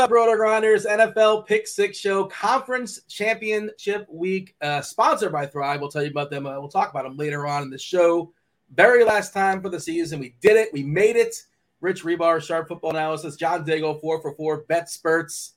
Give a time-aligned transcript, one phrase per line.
[0.00, 0.86] Up, RotoGrinders?
[0.86, 5.78] NFL Pick Six Show Conference Championship Week, uh, sponsored by Thrive.
[5.78, 6.46] We'll tell you about them.
[6.46, 8.32] Uh, we'll talk about them later on in the show.
[8.74, 10.18] Very last time for the season.
[10.18, 10.72] We did it.
[10.72, 11.34] We made it.
[11.82, 13.36] Rich Hribar, Sharp Football Analysis.
[13.36, 14.64] John Daigle, four for four.
[14.70, 15.50] BetSperts.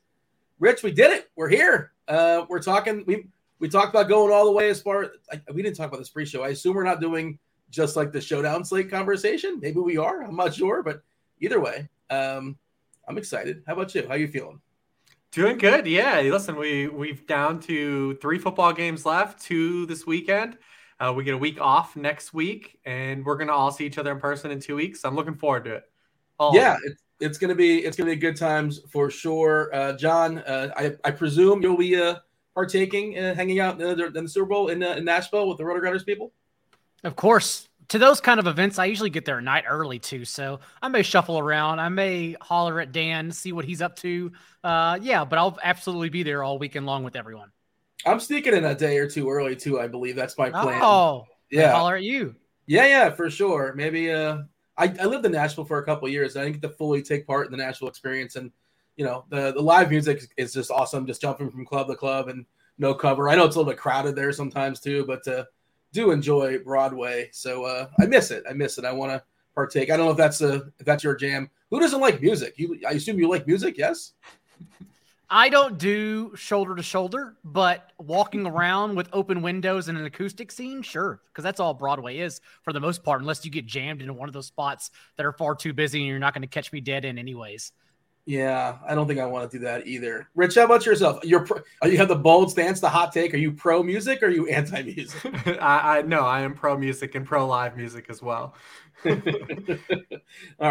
[0.60, 1.32] Rich, we did it.
[1.38, 1.94] We're here.
[2.10, 3.06] Uh, we're talking.
[3.08, 3.28] We
[3.60, 5.14] we talked about going all the way as far.
[5.32, 6.44] I, we didn't talk about this pre-show.
[6.44, 7.40] I assume we're not doing
[7.70, 9.62] just like the showdown slate conversation.
[9.62, 10.22] Maybe we are.
[10.22, 11.02] I'm not sure, but
[11.40, 11.88] either way.
[12.10, 12.58] Um,
[13.08, 13.64] I'm excited.
[13.68, 14.08] How about you?
[14.08, 14.60] How you feeling?
[15.32, 15.88] Doing good.
[15.88, 16.22] Yeah.
[16.22, 20.58] Listen, we we've down to three football games left, two this weekend.
[21.00, 24.12] Uh, we get a week off next week, and we're gonna all see each other
[24.12, 25.04] in person in two weeks.
[25.04, 25.84] I'm looking forward to it.
[26.40, 29.74] All yeah, it's, it's gonna be it's gonna be good times for sure.
[29.74, 32.16] Uh, John, uh, I I presume you'll be uh,
[32.54, 35.58] partaking, uh, hanging out in the, in the Super Bowl in, uh, in Nashville with
[35.58, 36.32] the RotoGrinders people.
[37.04, 40.26] Of course, to those kind of events, I usually get there a night early too.
[40.26, 41.80] So I may shuffle around.
[41.80, 44.32] I may holler at Dan, see what he's up to.
[44.64, 47.52] Uh, yeah, but I'll absolutely be there all weekend long with everyone.
[48.06, 49.80] I'm sneaking in a day or two early too.
[49.80, 50.82] I believe that's my plan.
[50.82, 52.36] Oh, yeah, holler at you.
[52.68, 53.74] Yeah, yeah, for sure.
[53.76, 54.12] Maybe.
[54.12, 54.40] Uh,
[54.78, 56.36] I, I lived in Nashville for a couple years.
[56.36, 58.52] And I didn't get to fully take part in the Nashville experience, and
[58.98, 61.06] you know the the live music is just awesome.
[61.08, 62.46] Just jumping from club to club and
[62.78, 63.30] no cover.
[63.30, 65.28] I know it's a little bit crowded there sometimes too, but.
[65.28, 65.46] Uh,
[65.94, 68.44] do enjoy Broadway, so uh, I miss it.
[68.50, 68.84] I miss it.
[68.84, 69.24] I want to
[69.56, 69.90] partake.
[69.90, 71.50] I don't know if that's a if that's your jam.
[71.70, 72.56] Who doesn't like music?
[72.58, 73.78] You, I assume you like music.
[73.78, 74.14] Yes.
[75.30, 80.52] I don't do shoulder to shoulder, but walking around with open windows and an acoustic
[80.52, 84.02] scene, sure, because that's all Broadway is for the most part, unless you get jammed
[84.02, 86.48] into one of those spots that are far too busy and you're not going to
[86.48, 87.72] catch me dead in anyways.
[88.26, 90.30] Yeah, I don't think I want to do that either.
[90.34, 91.20] Rich, how about yourself?
[91.26, 93.34] You're pro, you have the bold stance, the hot take.
[93.34, 95.20] Are you pro music or are you anti music?
[95.62, 98.56] I, I no, I am pro music and pro live music as well.
[99.06, 99.14] All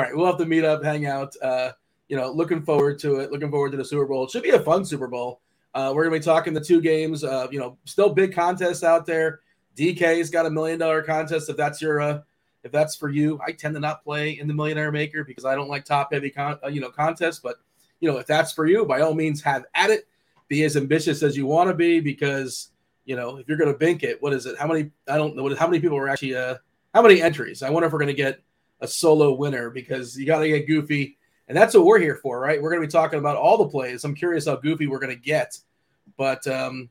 [0.01, 1.35] right, we'll have to meet up, hang out.
[1.43, 1.73] Uh,
[2.09, 3.31] you know, looking forward to it.
[3.31, 4.25] Looking forward to the Super Bowl.
[4.25, 5.43] It should be a fun Super Bowl.
[5.75, 7.23] Uh, we're gonna be talking the two games.
[7.23, 9.41] Uh, you know, still big contests out there.
[9.77, 11.51] DK's got a million dollar contest.
[11.51, 12.21] If that's your uh,
[12.65, 15.55] if that's for you, I tend to not play in the Millionaire Maker because I
[15.55, 17.41] don't like top heavy con- uh, you know contests.
[17.41, 17.57] But
[18.01, 20.09] you know, if that's for you, by all means, have at it.
[20.49, 22.71] Be as ambitious as you want to be because
[23.05, 24.59] you know if you're going to bink it, what is it?
[24.59, 24.91] How many?
[25.09, 25.55] I don't know.
[25.55, 26.37] How many people are actually?
[26.37, 26.57] Uh,
[26.95, 27.63] how many entries?
[27.63, 28.41] I wonder if we're going to get
[28.81, 31.17] a solo winner because you got to get goofy,
[31.49, 32.61] and that's what we're here for, right?
[32.61, 34.05] We're going to be talking about all the plays.
[34.05, 35.59] I'm curious how goofy we're going to get,
[36.19, 36.91] but um,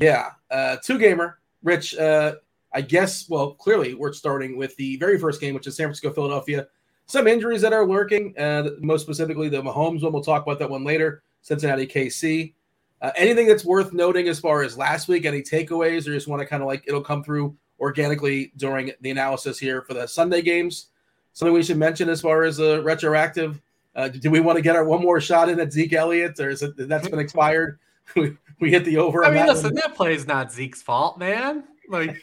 [0.00, 1.96] yeah, uh, two gamer, Rich.
[1.96, 2.36] Uh,
[2.74, 6.12] I guess, well, clearly we're starting with the very first game, which is San Francisco,
[6.12, 6.66] Philadelphia.
[7.06, 10.12] Some injuries that are lurking, uh, most specifically the Mahomes one.
[10.12, 11.22] We'll talk about that one later.
[11.42, 12.54] Cincinnati, KC.
[13.00, 15.24] Uh, anything that's worth noting as far as last week?
[15.24, 19.10] Any takeaways, or just want to kind of like it'll come through organically during the
[19.10, 20.86] analysis here for the Sunday games.
[21.34, 23.60] Something we should mention as far as a retroactive.
[23.94, 26.48] Uh, do we want to get our one more shot in at Zeke Elliott, or
[26.48, 27.78] is it that's been expired?
[28.16, 29.24] we, we hit the over.
[29.24, 29.74] I mean, that listen, one.
[29.74, 31.64] that play is not Zeke's fault, man.
[31.88, 32.16] Like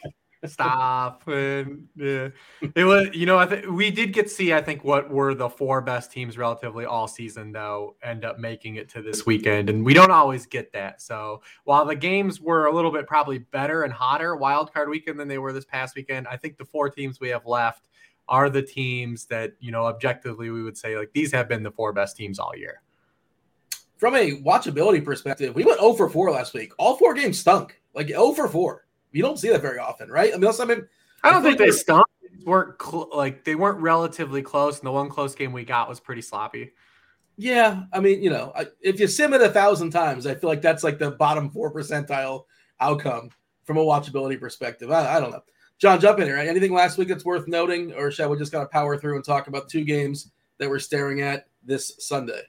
[0.46, 2.30] stop and yeah.
[2.76, 5.36] It was you know i think we did get to see i think what were
[5.36, 9.70] the four best teams relatively all season though end up making it to this weekend
[9.70, 11.02] and we don't always get that.
[11.02, 15.20] So while the games were a little bit probably better and hotter wild card weekend
[15.20, 17.88] than they were this past weekend i think the four teams we have left
[18.32, 21.72] are the teams that you know objectively we would say like these have been the
[21.72, 22.82] four best teams all year.
[23.98, 26.72] From a watchability perspective we went 0 for 4 last week.
[26.80, 27.80] All four games stunk.
[27.94, 30.34] Like 0 for 4 you don't see that very often, right?
[30.34, 30.88] I mean, I mean,
[31.24, 32.06] I don't think they stunk.
[32.46, 36.00] weren't cl- like they weren't relatively close, and the one close game we got was
[36.00, 36.72] pretty sloppy.
[37.38, 40.62] Yeah, I mean, you know, if you sim it a thousand times, I feel like
[40.62, 42.46] that's like the bottom four percentile
[42.80, 43.30] outcome
[43.64, 44.92] from a watchability perspective.
[44.92, 45.44] I, I don't know.
[45.78, 46.36] John, jump in here.
[46.36, 46.48] Right?
[46.48, 49.26] Anything last week that's worth noting, or shall we just kind of power through and
[49.26, 52.42] talk about two games that we're staring at this Sunday?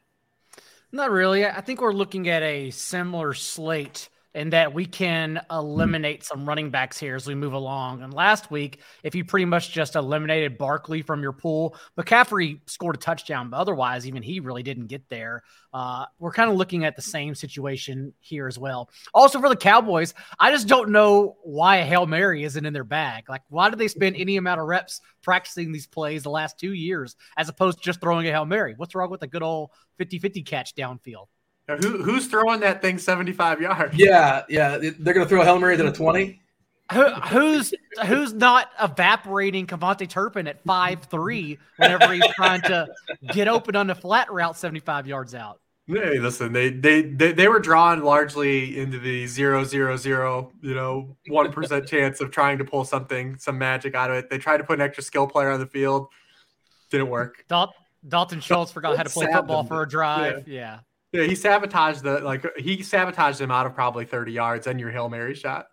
[0.91, 1.47] Not really.
[1.47, 6.71] I think we're looking at a similar slate and that we can eliminate some running
[6.71, 8.03] backs here as we move along.
[8.03, 12.97] And last week, if you pretty much just eliminated Barkley from your pool, McCaffrey scored
[12.97, 15.43] a touchdown, but otherwise, even he really didn't get there.
[15.75, 18.91] Uh, we're kind of looking at the same situation here as well.
[19.15, 22.85] Also, for the Cowboys, I just don't know why a Hail Mary isn't in their
[22.85, 23.29] bag.
[23.29, 26.73] Like, why did they spend any amount of reps practicing these plays the last two
[26.73, 28.75] years as opposed to just throwing a Hail Mary?
[28.77, 31.27] What's wrong with a good old 50 50 catch downfield?
[31.69, 33.95] Who, who's throwing that thing 75 yards?
[33.97, 34.79] Yeah, yeah.
[34.79, 36.41] They're going to throw a Hail Mary to the 20.
[36.93, 37.73] Who, who's
[38.07, 42.89] who's not evaporating KaVontae Turpin at five three whenever he's trying to
[43.33, 45.61] get open on the flat route 75 yards out?
[45.87, 50.75] Hey, listen, they, they they they were drawn largely into the zero zero zero, you
[50.75, 54.29] know, one percent chance of trying to pull something, some magic out of it.
[54.29, 56.09] They tried to put an extra skill player on the field,
[56.91, 57.45] didn't work.
[57.49, 57.75] Dal-
[58.07, 60.47] Dalton Schultz forgot how to play football for a drive.
[60.47, 60.55] Yeah.
[60.55, 60.79] yeah.
[61.13, 64.91] Yeah, he sabotaged the like he sabotaged him out of probably 30 yards and your
[64.91, 65.69] Hail Mary shot.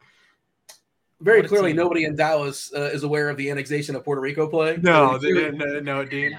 [1.22, 4.78] Very clearly, nobody in Dallas uh, is aware of the annexation of Puerto Rico play.
[4.82, 6.38] No, they didn't uh, know Dean.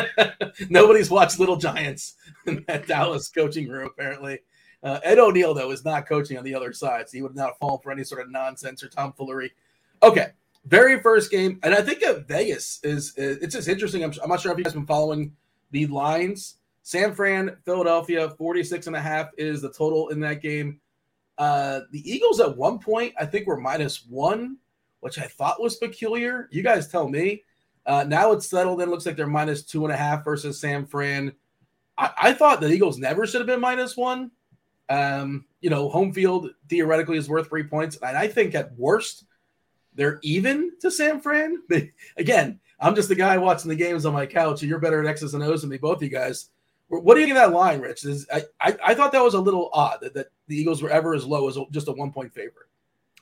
[0.68, 2.16] Nobody's watched Little Giants
[2.46, 4.40] in that Dallas coaching room, apparently.
[4.82, 7.58] Uh, Ed O'Neill, though, is not coaching on the other side, so he would not
[7.58, 9.54] fall for any sort of nonsense or tomfoolery.
[10.02, 10.28] Okay,
[10.66, 14.04] very first game, and I think Vegas is, it's just interesting.
[14.04, 15.34] I'm, I'm not sure if you guys been following
[15.70, 20.80] the lines San Fran, Philadelphia, 46 and a half is the total in that game.
[21.38, 24.58] Uh, the Eagles at one point, I think, were minus one,
[25.00, 26.46] which I thought was peculiar.
[26.52, 27.42] You guys tell me.
[27.86, 30.84] Uh, now it's settled and looks like they're minus two and a half versus San
[30.84, 31.32] Fran.
[31.96, 34.30] I, I thought the Eagles never should have been minus one.
[34.90, 37.96] Um, you know, home field theoretically is worth three points.
[38.02, 39.24] And I think at worst,
[39.94, 41.62] they're even to San Fran.
[42.18, 45.06] Again, I'm just the guy watching the games on my couch, and you're better at
[45.06, 46.50] X's and O's than me, both you guys.
[47.00, 48.04] What do you think of that line, Rich?
[48.04, 50.90] Is, I, I, I thought that was a little odd that, that the Eagles were
[50.90, 52.68] ever as low as just a one point favorite.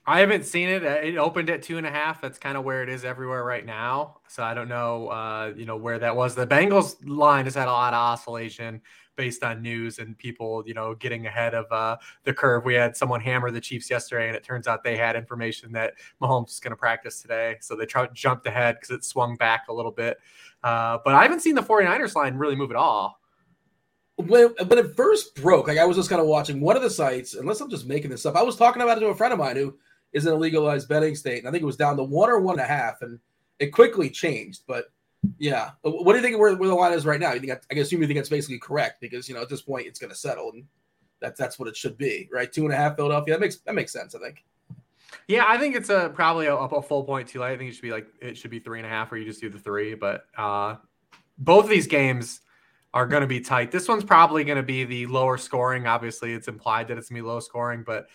[0.04, 0.82] I haven't seen it.
[0.82, 2.20] It opened at two and a half.
[2.20, 4.18] That's kind of where it is everywhere right now.
[4.26, 6.34] So I don't know, uh, you know, where that was.
[6.34, 8.80] The Bengals line has had a lot of oscillation
[9.14, 12.64] based on news and people, you know, getting ahead of uh, the curve.
[12.64, 15.94] We had someone hammer the Chiefs yesterday, and it turns out they had information that
[16.20, 17.58] Mahomes is going to practice today.
[17.60, 20.18] So they tried, jumped ahead because it swung back a little bit.
[20.64, 23.21] Uh, but I haven't seen the 49ers line really move at all
[24.26, 26.90] when when it first broke, like I was just kind of watching one of the
[26.90, 28.36] sites, unless I'm just making this up.
[28.36, 29.76] I was talking about it to a friend of mine who
[30.12, 32.40] is in a legalized betting state, and I think it was down to one or
[32.40, 33.18] one and a half, and
[33.58, 34.62] it quickly changed.
[34.66, 34.86] But
[35.38, 37.32] yeah, what do you think where, where the line is right now?
[37.32, 39.86] You think I assume you think it's basically correct because you know at this point
[39.86, 40.64] it's going to settle, and
[41.20, 42.52] that's that's what it should be, right?
[42.52, 43.34] Two and a half Philadelphia.
[43.34, 44.44] That makes that makes sense, I think.
[45.28, 47.44] Yeah, I think it's a probably a, a full point too.
[47.44, 49.24] I think it should be like it should be three and a half, or you
[49.24, 49.94] just do the three.
[49.94, 50.76] But uh
[51.38, 52.40] both of these games
[52.94, 53.70] are going to be tight.
[53.70, 55.86] This one's probably going to be the lower scoring.
[55.86, 58.08] Obviously, it's implied that it's going to be low scoring, but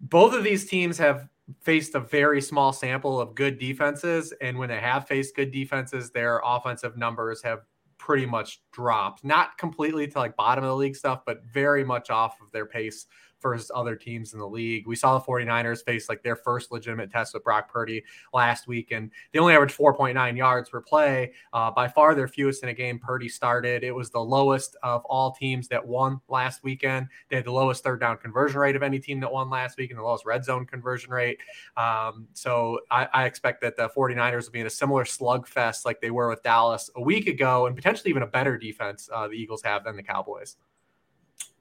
[0.00, 1.28] both of these teams have
[1.60, 4.32] faced a very small sample of good defenses.
[4.40, 7.60] And when they have faced good defenses, their offensive numbers have
[7.98, 9.24] pretty much dropped.
[9.24, 12.66] Not completely to like bottom of the league stuff, but very much off of their
[12.66, 13.06] pace
[13.42, 14.86] versus other teams in the league.
[14.86, 18.92] We saw the 49ers face like their first legitimate test with Brock Purdy last week,
[18.92, 21.32] and they only averaged 4.9 yards per play.
[21.52, 23.84] Uh, by far their fewest in a game Purdy started.
[23.84, 27.08] It was the lowest of all teams that won last weekend.
[27.28, 29.90] They had the lowest third down conversion rate of any team that won last week
[29.90, 31.38] and the lowest red zone conversion rate.
[31.76, 36.00] Um, so I, I expect that the 49ers will be in a similar slugfest like
[36.00, 39.34] they were with Dallas a week ago and potentially even a better defense uh, the
[39.34, 40.56] Eagles have than the Cowboys.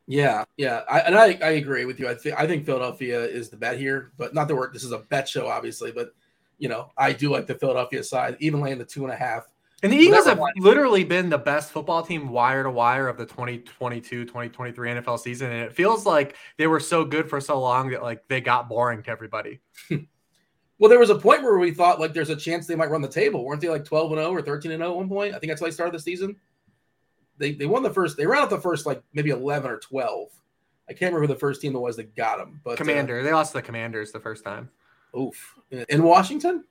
[0.08, 2.10] Yeah, yeah, I, and I, I agree with you.
[2.10, 4.74] I think I think Philadelphia is the bet here, but not the work.
[4.74, 6.13] This is a bet show, obviously, but
[6.58, 9.48] you know, I do like the Philadelphia side, even laying the two and a half.
[9.84, 13.25] And the Eagles have literally been the best football team wire to wire of the
[13.25, 15.51] 2022 2023 NFL season.
[15.51, 18.70] And it feels like they were so good for so long that like they got
[18.70, 19.60] boring to everybody.
[20.77, 23.01] well, there was a point where we thought like there's a chance they might run
[23.01, 23.43] the table.
[23.43, 25.34] Weren't they like 12 and 0 or 13 and 0 at one point?
[25.34, 26.36] I think that's how they started the season.
[27.41, 30.29] They, they won the first, they ran out the first like maybe 11 or 12.
[30.88, 32.62] I can't remember the first team that was that got them.
[32.63, 34.69] But uh, Commander, uh, they lost the Commanders the first time.
[35.17, 35.55] Oof.
[35.89, 36.63] In Washington?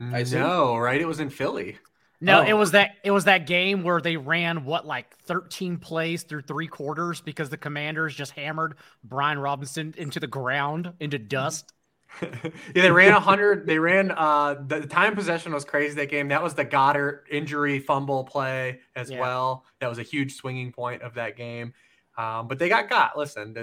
[0.00, 1.00] I know, right?
[1.00, 1.78] It was in Philly.
[2.20, 2.44] No, oh.
[2.44, 6.42] it was that it was that game where they ran what like 13 plays through
[6.42, 11.72] three quarters because the Commanders just hammered Brian Robinson into the ground into dust.
[12.22, 13.66] yeah, they ran hundred.
[13.66, 14.10] They ran.
[14.10, 16.28] Uh, the, time possession was crazy that game.
[16.28, 19.20] That was the Goedert injury fumble play as yeah.
[19.20, 19.64] well.
[19.80, 21.72] That was a huge swinging point of that game.
[22.18, 23.16] Um, but they got got.
[23.16, 23.54] Listen,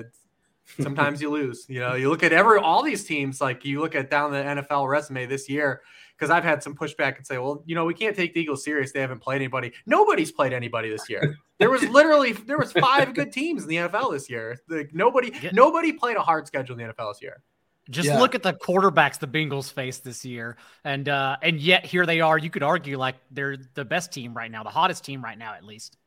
[0.79, 1.65] sometimes you lose.
[1.69, 3.41] You know, you look at every all these teams.
[3.41, 5.81] Like you look at down the NFL resume this year
[6.17, 8.63] because I've had some pushback and say, well, you know, we can't take the Eagles
[8.63, 8.91] serious.
[8.91, 9.71] They haven't played anybody.
[9.85, 11.37] Nobody's played anybody this year.
[11.59, 14.59] There was literally there was five good teams in the NFL this year.
[14.69, 17.41] Like nobody nobody played a hard schedule in the NFL this year.
[17.89, 18.19] Just yeah.
[18.19, 22.21] look at the quarterbacks the Bengals faced this year, and uh, and yet here they
[22.21, 22.37] are.
[22.37, 25.53] You could argue like they're the best team right now, the hottest team right now,
[25.53, 25.97] at least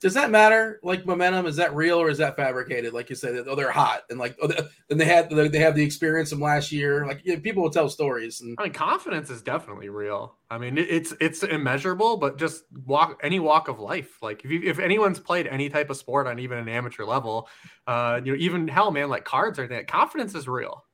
[0.00, 0.78] does that matter?
[0.82, 2.92] Like momentum, is that real or is that fabricated?
[2.92, 4.50] Like you said, oh, they're hot and like, oh,
[4.90, 7.04] and they had they have the experience from last year.
[7.06, 8.40] Like you know, people will tell stories.
[8.40, 10.36] And I mean, confidence is definitely real.
[10.50, 14.22] I mean, it's it's immeasurable, but just walk any walk of life.
[14.22, 17.48] Like if you, if anyone's played any type of sport on even an amateur level,
[17.86, 20.84] uh, you know, even hell, man, like cards or anything, confidence is real.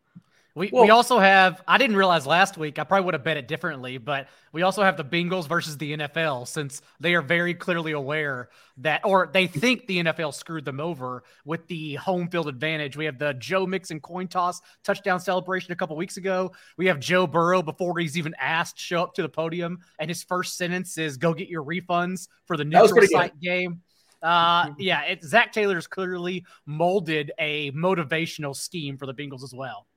[0.56, 3.36] We, well, we also have, I didn't realize last week, I probably would have bet
[3.36, 7.54] it differently, but we also have the Bengals versus the NFL since they are very
[7.54, 12.46] clearly aware that, or they think the NFL screwed them over with the home field
[12.46, 12.96] advantage.
[12.96, 16.52] We have the Joe Mixon coin toss touchdown celebration a couple weeks ago.
[16.76, 20.22] We have Joe Burrow before he's even asked show up to the podium, and his
[20.22, 23.82] first sentence is go get your refunds for the neutral site game.
[24.22, 29.88] Uh, yeah, it, Zac Taylor's clearly molded a motivational scheme for the Bengals as well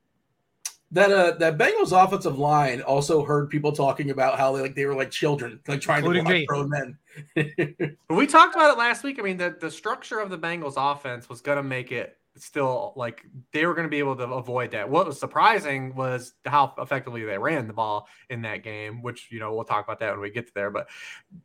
[0.92, 4.86] that uh that Bengals offensive line also heard people talking about how they like they
[4.86, 7.98] were like children, like trying Including to block grown men.
[8.10, 9.20] we talked about it last week.
[9.20, 13.24] I mean, the the structure of the Bengals offense was gonna make it still like
[13.54, 14.90] they were going to be able to avoid that.
[14.90, 19.40] What was surprising was how effectively they ran the ball in that game, which you
[19.40, 20.70] know we'll talk about that when we get to there.
[20.70, 20.90] But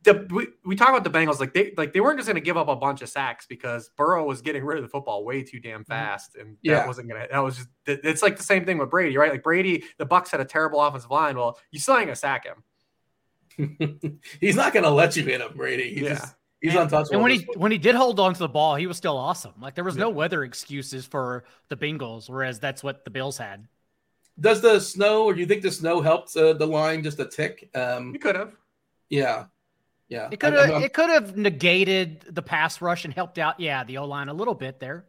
[0.03, 2.41] the, we we talk about the Bengals like they like they weren't just going to
[2.41, 5.43] give up a bunch of sacks because Burrow was getting rid of the football way
[5.43, 5.91] too damn mm-hmm.
[5.91, 6.75] fast, and yeah.
[6.75, 7.27] that wasn't gonna.
[7.31, 9.31] That was just it's like the same thing with Brady, right?
[9.31, 11.37] Like Brady, the Bucks had a terrible offensive line.
[11.37, 12.63] Well, you still ain't gonna sack him.
[14.39, 15.93] He's not going to let you hit him, Brady.
[15.93, 16.15] He yeah.
[16.15, 17.15] Just, He's and, untouchable.
[17.15, 19.51] And when he when he did hold on to the ball, he was still awesome.
[19.59, 20.03] Like there was yeah.
[20.03, 23.67] no weather excuses for the Bengals, whereas that's what the Bills had.
[24.39, 27.25] Does the snow, or do you think the snow helped uh, the line just a
[27.25, 27.69] tick?
[27.75, 28.53] Um, you could have.
[29.09, 29.47] Yeah,
[30.07, 30.29] yeah.
[30.31, 30.81] It could have.
[30.81, 33.59] It could have negated the pass rush and helped out.
[33.59, 35.03] Yeah, the O line a little bit there.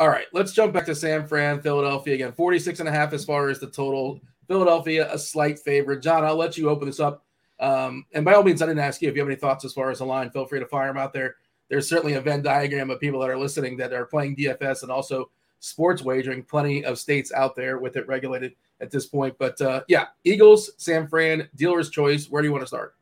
[0.00, 2.32] All right, let's jump back to San Fran, Philadelphia again.
[2.32, 4.20] 46 and a half as far as the total.
[4.48, 6.02] Philadelphia, a slight favorite.
[6.02, 7.24] John, I'll let you open this up.
[7.60, 9.72] Um, and by all means, I didn't ask you if you have any thoughts as
[9.72, 10.30] far as the line.
[10.30, 11.36] Feel free to fire them out there.
[11.68, 14.90] There's certainly a Venn diagram of people that are listening that are playing DFS and
[14.90, 16.42] also sports wagering.
[16.42, 19.36] Plenty of states out there with it regulated at this point.
[19.38, 22.28] But uh, yeah, Eagles, San Fran, dealer's choice.
[22.28, 22.94] Where do you want to start?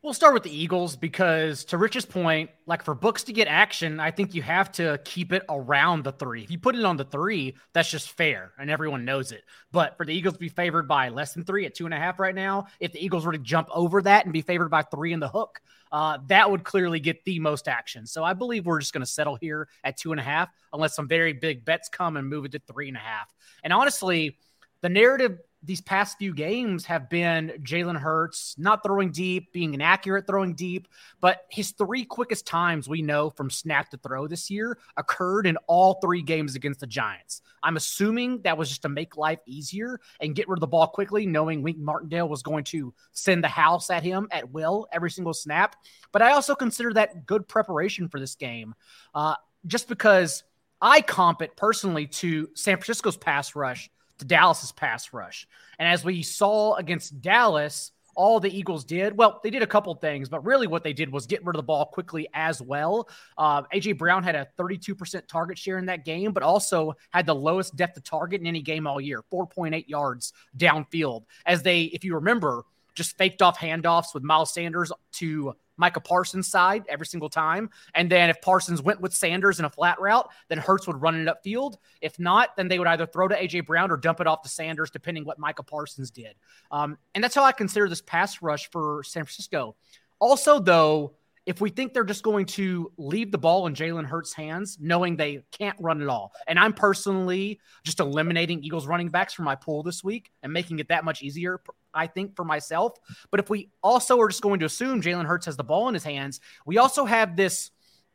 [0.00, 3.98] We'll start with the Eagles because, to Rich's point, like for books to get action,
[3.98, 6.44] I think you have to keep it around the three.
[6.44, 9.42] If you put it on the three, that's just fair and everyone knows it.
[9.72, 11.98] But for the Eagles to be favored by less than three at two and a
[11.98, 14.82] half right now, if the Eagles were to jump over that and be favored by
[14.82, 18.06] three in the hook, uh, that would clearly get the most action.
[18.06, 20.94] So I believe we're just going to settle here at two and a half unless
[20.94, 23.34] some very big bets come and move it to three and a half.
[23.64, 24.38] And honestly,
[24.80, 30.26] the narrative these past few games have been Jalen Hurts not throwing deep, being inaccurate
[30.26, 30.86] throwing deep,
[31.20, 35.56] but his three quickest times we know from snap to throw this year occurred in
[35.66, 37.42] all three games against the Giants.
[37.62, 40.86] I'm assuming that was just to make life easier and get rid of the ball
[40.86, 45.10] quickly, knowing Wink Martindale was going to send the house at him at will every
[45.10, 45.74] single snap.
[46.12, 48.74] But I also consider that good preparation for this game,
[49.12, 49.34] uh,
[49.66, 50.44] just because
[50.80, 55.46] I comp it personally to San Francisco's pass rush to Dallas's pass rush.
[55.78, 59.94] And as we saw against Dallas, all the Eagles did, well, they did a couple
[59.94, 63.08] things, but really what they did was get rid of the ball quickly as well.
[63.38, 67.34] Uh, AJ Brown had a 32% target share in that game, but also had the
[67.34, 71.26] lowest depth of target in any game all year 4.8 yards downfield.
[71.46, 72.64] As they, if you remember,
[72.96, 77.70] just faked off handoffs with Miles Sanders to Micah Parsons' side every single time.
[77.94, 81.14] And then if Parsons went with Sanders in a flat route, then Hurts would run
[81.16, 81.76] it upfield.
[82.00, 84.48] If not, then they would either throw to AJ Brown or dump it off to
[84.48, 86.34] Sanders, depending what Micah Parsons did.
[86.70, 89.76] Um, and that's how I consider this pass rush for San Francisco.
[90.20, 91.14] Also, though,
[91.48, 95.16] if we think they're just going to leave the ball in Jalen Hurts' hands, knowing
[95.16, 99.54] they can't run it all, and I'm personally just eliminating Eagles running backs from my
[99.54, 101.62] pool this week and making it that much easier,
[101.94, 102.98] I think, for myself.
[103.30, 105.94] But if we also are just going to assume Jalen Hurts has the ball in
[105.94, 107.70] his hands, we also have this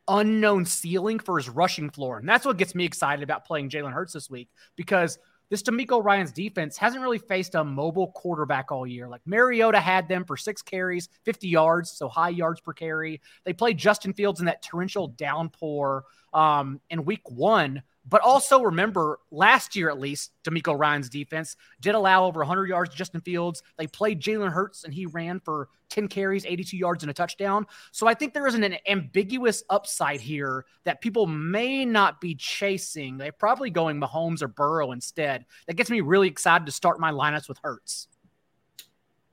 [0.06, 2.18] unknown ceiling for his rushing floor.
[2.18, 5.18] And that's what gets me excited about playing Jalen Hurts this week because–
[5.50, 9.08] this DeMeco Ryans defense hasn't really faced a mobile quarterback all year.
[9.08, 13.20] Like Mariota had them for six carries, 50 yards, so high yards per carry.
[13.44, 17.82] They played Justin Fields in that torrential downpour um, in week one.
[18.06, 22.90] But also remember, last year at least, DeMeco Ryans defense did allow over 100 yards
[22.90, 23.62] to Justin Fields.
[23.78, 27.66] They played Jalen Hurts, and he ran for 10 carries, 82 yards, and a touchdown.
[27.92, 32.34] So I think there is an, an ambiguous upside here that people may not be
[32.34, 33.16] chasing.
[33.16, 35.46] They're probably going Mahomes or Burrow instead.
[35.66, 38.08] That gets me really excited to start my lineups with Hurts.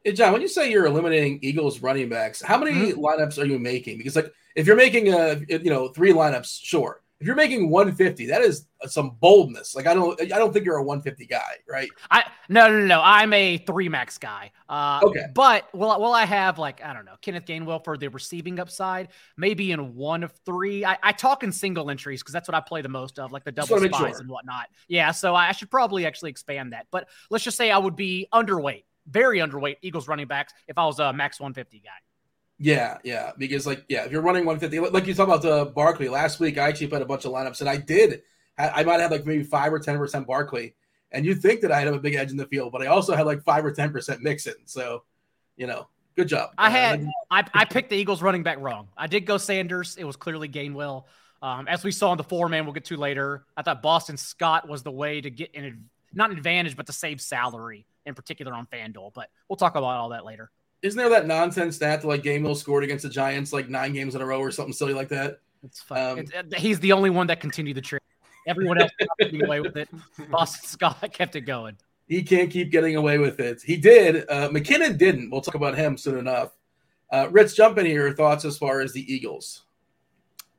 [0.03, 2.99] Hey, John, when you say you're eliminating Eagles running backs, how many mm-hmm.
[2.99, 3.97] lineups are you making?
[3.97, 8.25] Because like if you're making a you know three lineups, sure if you're making 150,
[8.25, 9.75] that is some boldness.
[9.75, 11.87] Like I don't, I don't think you're a 150 guy, right?
[12.09, 12.99] I no, no, no.
[13.03, 14.51] I'm a three max guy.
[14.67, 15.27] Uh, okay.
[15.35, 19.09] But will will I have like I don't know Kenneth Gainwell for the receiving upside?
[19.37, 20.83] Maybe in one of three.
[20.83, 23.43] I, I talk in single entries because that's what I play the most of, like
[23.43, 24.07] the double spies sure.
[24.19, 24.65] and whatnot.
[24.87, 25.11] Yeah.
[25.11, 26.87] So I should probably actually expand that.
[26.89, 30.85] But let's just say I would be underweight, very underweight Eagles running backs if I
[30.85, 31.91] was a max 150 guy.
[32.63, 35.65] Yeah, yeah, because like yeah, if you're running 150, like you talked about the uh,
[35.65, 38.21] Barkley last week, I actually put a bunch of lineups, and I did.
[38.55, 40.75] I might have like maybe five or ten percent Barkley,
[41.11, 43.15] and you think that I have a big edge in the field, but I also
[43.15, 44.53] had like five or ten percent Mixon.
[44.65, 45.01] So,
[45.57, 46.51] you know, good job.
[46.55, 48.89] I had I, I picked the Eagles running back wrong.
[48.95, 49.97] I did go Sanders.
[49.97, 51.05] It was clearly Gainwell.
[51.41, 53.43] Um, as we saw in the four man, we'll get to later.
[53.57, 56.93] I thought Boston Scott was the way to get an not an advantage, but to
[56.93, 59.15] save salary in particular on FanDuel.
[59.15, 62.55] But we'll talk about all that later isn't there that nonsense stat that like Gainwell
[62.55, 65.39] scored against the Giants like nine games in a row or something silly like that?
[65.63, 66.11] It's fun.
[66.11, 68.01] Um, it's, uh, he's the only one that continued the trend.
[68.47, 69.89] Everyone else getting away with it.
[70.29, 71.77] Boston Scott kept it going.
[72.07, 73.61] He can't keep getting away with it.
[73.61, 74.25] He did.
[74.27, 75.29] Uh, McKinnon didn't.
[75.29, 76.51] We'll talk about him soon enough.
[77.11, 78.07] Uh, Rich, jump in here.
[78.07, 79.63] Your thoughts as far as the Eagles?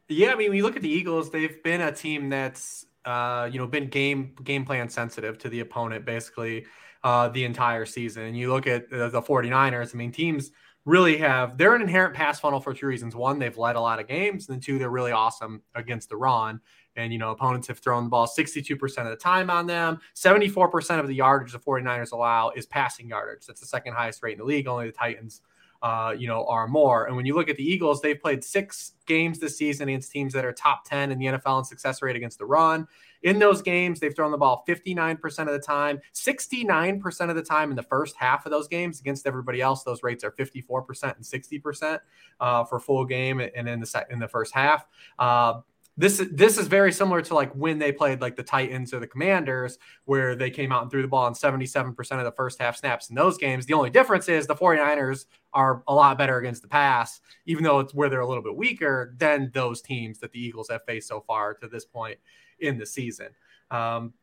[0.09, 3.49] Yeah, I mean, when you look at the Eagles, they've been a team that's uh,
[3.51, 6.65] you know been game game plan sensitive to the opponent basically
[7.05, 8.25] uh, the entire season.
[8.25, 10.51] And you look at the, the 49ers, I mean, teams
[10.85, 13.15] really have they're an inherent pass funnel for two reasons.
[13.15, 16.17] One, they've led a lot of games, and then two, they're really awesome against the
[16.17, 16.61] run.
[16.97, 19.99] And you know, opponents have thrown the ball 62% of the time on them.
[20.15, 23.47] 74% of the yardage the 49ers allow is passing yardage.
[23.47, 24.67] That's the second highest rate in the league.
[24.67, 25.41] Only the Titans
[25.83, 27.07] uh, you know, are more.
[27.07, 30.33] And when you look at the Eagles, they've played six games this season against teams
[30.33, 32.87] that are top 10 in the NFL in success rate against the run.
[33.23, 37.71] In those games, they've thrown the ball 59% of the time, 69% of the time
[37.71, 39.83] in the first half of those games against everybody else.
[39.83, 42.01] Those rates are 54% and 60%
[42.41, 44.87] uh, for full game and in the set in the first half.
[45.19, 45.61] Uh,
[45.97, 49.07] this this is very similar to like when they played like the Titans or the
[49.07, 52.77] Commanders, where they came out and threw the ball on 77% of the first half
[52.77, 53.67] snaps in those games.
[53.67, 57.79] The only difference is the 49ers are a lot better against the pass, even though
[57.81, 61.09] it's where they're a little bit weaker than those teams that the Eagles have faced
[61.09, 62.19] so far to this point
[62.63, 63.29] in the season.
[63.71, 64.15] Um,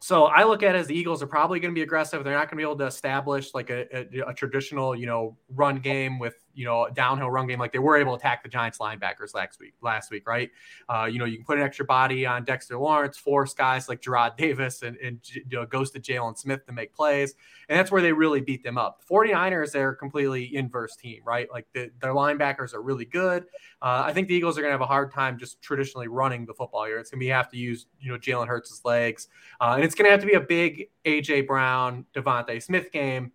[0.00, 2.22] so I look at it as the Eagles are probably going to be aggressive.
[2.22, 5.36] They're not going to be able to establish like a, a, a, traditional, you know,
[5.48, 8.48] run game with you know downhill run game like they were able to attack the
[8.48, 9.74] Giants linebackers last week.
[9.82, 10.50] Last week, right?
[10.88, 14.00] Uh, you know, you can put an extra body on Dexter Lawrence, force guys like
[14.00, 17.34] Jarrad Davis, and, and you know, goes to Jaylon Smith to make plays,
[17.68, 19.02] and that's where they really beat them up.
[19.06, 21.48] The 49ers, they're a completely inverse team, right?
[21.52, 23.44] Like the, their linebackers are really good.
[23.82, 26.46] Uh, I think the Eagles are going to have a hard time just traditionally running
[26.46, 26.98] the football here.
[26.98, 29.28] It's going to be have to use you know Jalen Hurts' legs.
[29.60, 33.32] Uh, and it's going to have to be a big AJ Brown, DeVonta Smith game.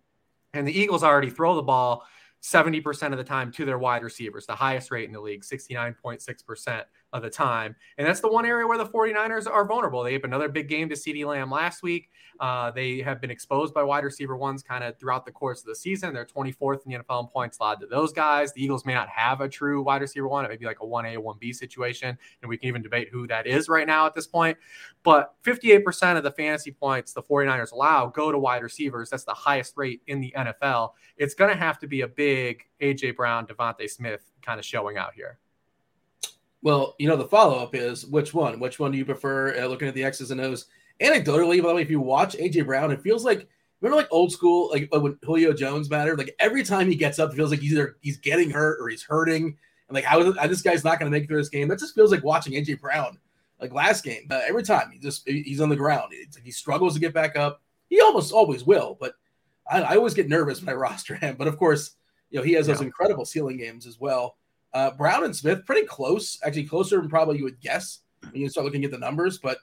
[0.54, 2.04] And the Eagles already throw the ball
[2.42, 6.84] 70% of the time to their wide receivers, the highest rate in the league, 69.6%
[7.12, 7.76] of the time.
[7.98, 10.02] And that's the one area where the 49ers are vulnerable.
[10.02, 12.10] They have another big game to CeeDee Lamb last week.
[12.40, 15.66] Uh, they have been exposed by wide receiver ones kind of throughout the course of
[15.66, 16.14] the season.
[16.14, 18.52] They're 24th in the NFL in points allowed to those guys.
[18.52, 20.44] The Eagles may not have a true wide receiver one.
[20.44, 22.16] It may be like a 1A, 1B situation.
[22.40, 24.56] And we can even debate who that is right now at this point.
[25.02, 29.10] But 58% of the fantasy points the 49ers allow go to wide receivers.
[29.10, 30.92] That's the highest rate in the NFL.
[31.18, 33.12] It's going to have to be a big A.J.
[33.12, 35.38] Brown, DeVonta Smith kind of showing out here.
[36.62, 38.60] Well, you know, the follow up is which one?
[38.60, 39.60] Which one do you prefer?
[39.60, 40.66] Uh, looking at the X's and O's.
[41.00, 43.48] Anecdotally, by the way, if you watch AJ Brown, it feels like
[43.80, 46.18] remember like old school, like when Julio Jones mattered.
[46.18, 48.88] Like every time he gets up, it feels like he's either he's getting hurt or
[48.88, 49.56] he's hurting,
[49.88, 51.66] and like how this guy's not going to make it through this game?
[51.68, 53.18] That just feels like watching AJ Brown
[53.62, 54.26] like last game.
[54.30, 57.14] Uh, every time he just he's on the ground, it's like he struggles to get
[57.14, 57.62] back up.
[57.88, 59.14] He almost always will, but
[59.70, 61.36] I, I always get nervous when I roster him.
[61.38, 61.92] But of course,
[62.30, 64.36] you know he has those incredible ceiling games as well.
[64.74, 68.48] Uh, Brown and Smith pretty close, actually closer than probably you would guess when you
[68.48, 69.58] start looking at the numbers, but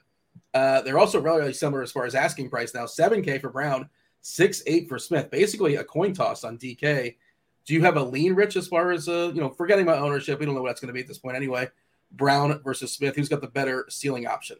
[0.54, 2.84] uh, they're also relatively similar as far as asking price now.
[2.84, 3.88] 7K for Brown,
[4.20, 5.30] six eight for Smith.
[5.30, 7.16] Basically a coin toss on DK.
[7.64, 10.38] Do you have a lean, Rich, as far as uh, you know, forgetting my ownership?
[10.38, 11.68] We don't know what that's going to be at this point anyway.
[12.12, 14.56] Brown versus Smith, who's got the better ceiling option?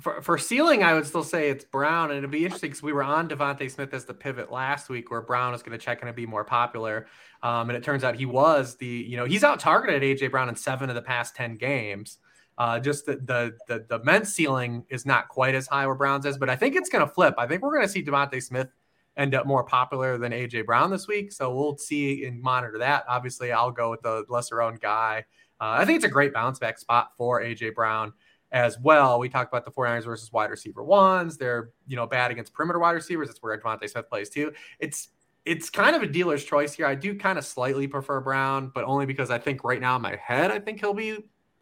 [0.00, 2.92] For, for ceiling, I would still say it's Brown, and it'd be interesting because we
[2.92, 6.02] were on DeVonta Smith as the pivot last week, where Brown is going to check
[6.02, 7.06] in and be more popular,
[7.44, 10.48] um, and it turns out he was the you know he's out targeted AJ Brown
[10.48, 12.18] in seven of the past ten games.
[12.58, 16.26] Uh, just the, the the the men's ceiling is not quite as high where Brown's
[16.26, 17.34] is, but I think it's going to flip.
[17.38, 18.68] I think we're going to see DeVonta Smith
[19.16, 23.04] end up more popular than AJ Brown this week, so we'll see and monitor that.
[23.08, 25.24] Obviously, I'll go with the lesser owned guy.
[25.60, 28.12] Uh, I think it's a great bounce back spot for AJ Brown
[28.54, 29.18] as well.
[29.18, 31.36] We talked about the 49ers versus wide receiver ones.
[31.36, 33.28] They're you know bad against perimeter wide receivers.
[33.28, 34.52] That's where DeVonta Smith plays too.
[34.78, 35.08] It's
[35.44, 36.86] it's kind of a dealer's choice here.
[36.86, 40.02] I do kind of slightly prefer Brown, but only because I think right now in
[40.02, 41.18] my head, I think he'll be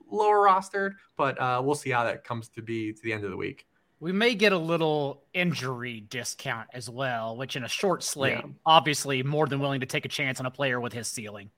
[0.09, 3.31] lower rostered, but uh, we'll see how that comes to be to the end of
[3.31, 3.67] the week.
[3.99, 8.51] We may get a little injury discount as well, which in a short slate, yeah.
[8.67, 11.51] obviously more than willing to take a chance on a player with his ceiling.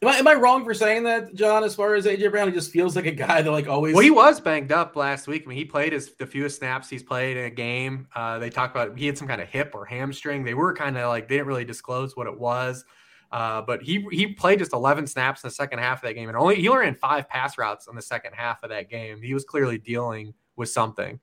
[0.00, 1.64] Am I, am I wrong for saying that, John?
[1.64, 3.94] As far as AJ Brown, he just feels like a guy that like always.
[3.94, 5.42] Well, he was banged up last week.
[5.44, 8.06] I mean, he played his the fewest snaps he's played in a game.
[8.14, 10.44] Uh, they talked about he had some kind of hip or hamstring.
[10.44, 12.84] They were kind of like they didn't really disclose what it was.
[13.32, 16.28] Uh, but he he played just 11 snaps in the second half of that game,
[16.28, 19.20] and only he only ran five pass routes in the second half of that game.
[19.20, 21.18] He was clearly dealing with something.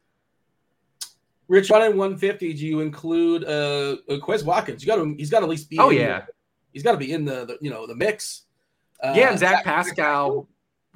[1.47, 4.83] Rich, on in 150, do you include uh, uh Quez Watkins?
[4.83, 5.79] You got to he's got to at least be.
[5.79, 6.27] Oh yeah, the,
[6.73, 8.44] he's got to be in the, the, you know the mix.
[9.01, 10.47] Uh, yeah, and Zach, Zach Pascal.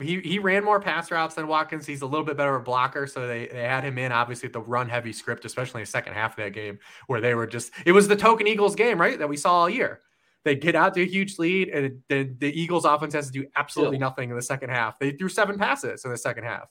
[0.02, 1.86] He, he ran more pass routes than Watkins.
[1.86, 4.48] He's a little bit better of a blocker, so they, they had him in obviously
[4.48, 7.46] the run heavy script, especially in the second half of that game where they were
[7.46, 9.20] just it was the token Eagles game, right?
[9.20, 10.00] That we saw all year.
[10.46, 13.46] They get out to a huge lead, and the, the Eagles offense has to do
[13.58, 14.98] absolutely nothing in the second half.
[14.98, 16.70] They threw seven passes in the second half.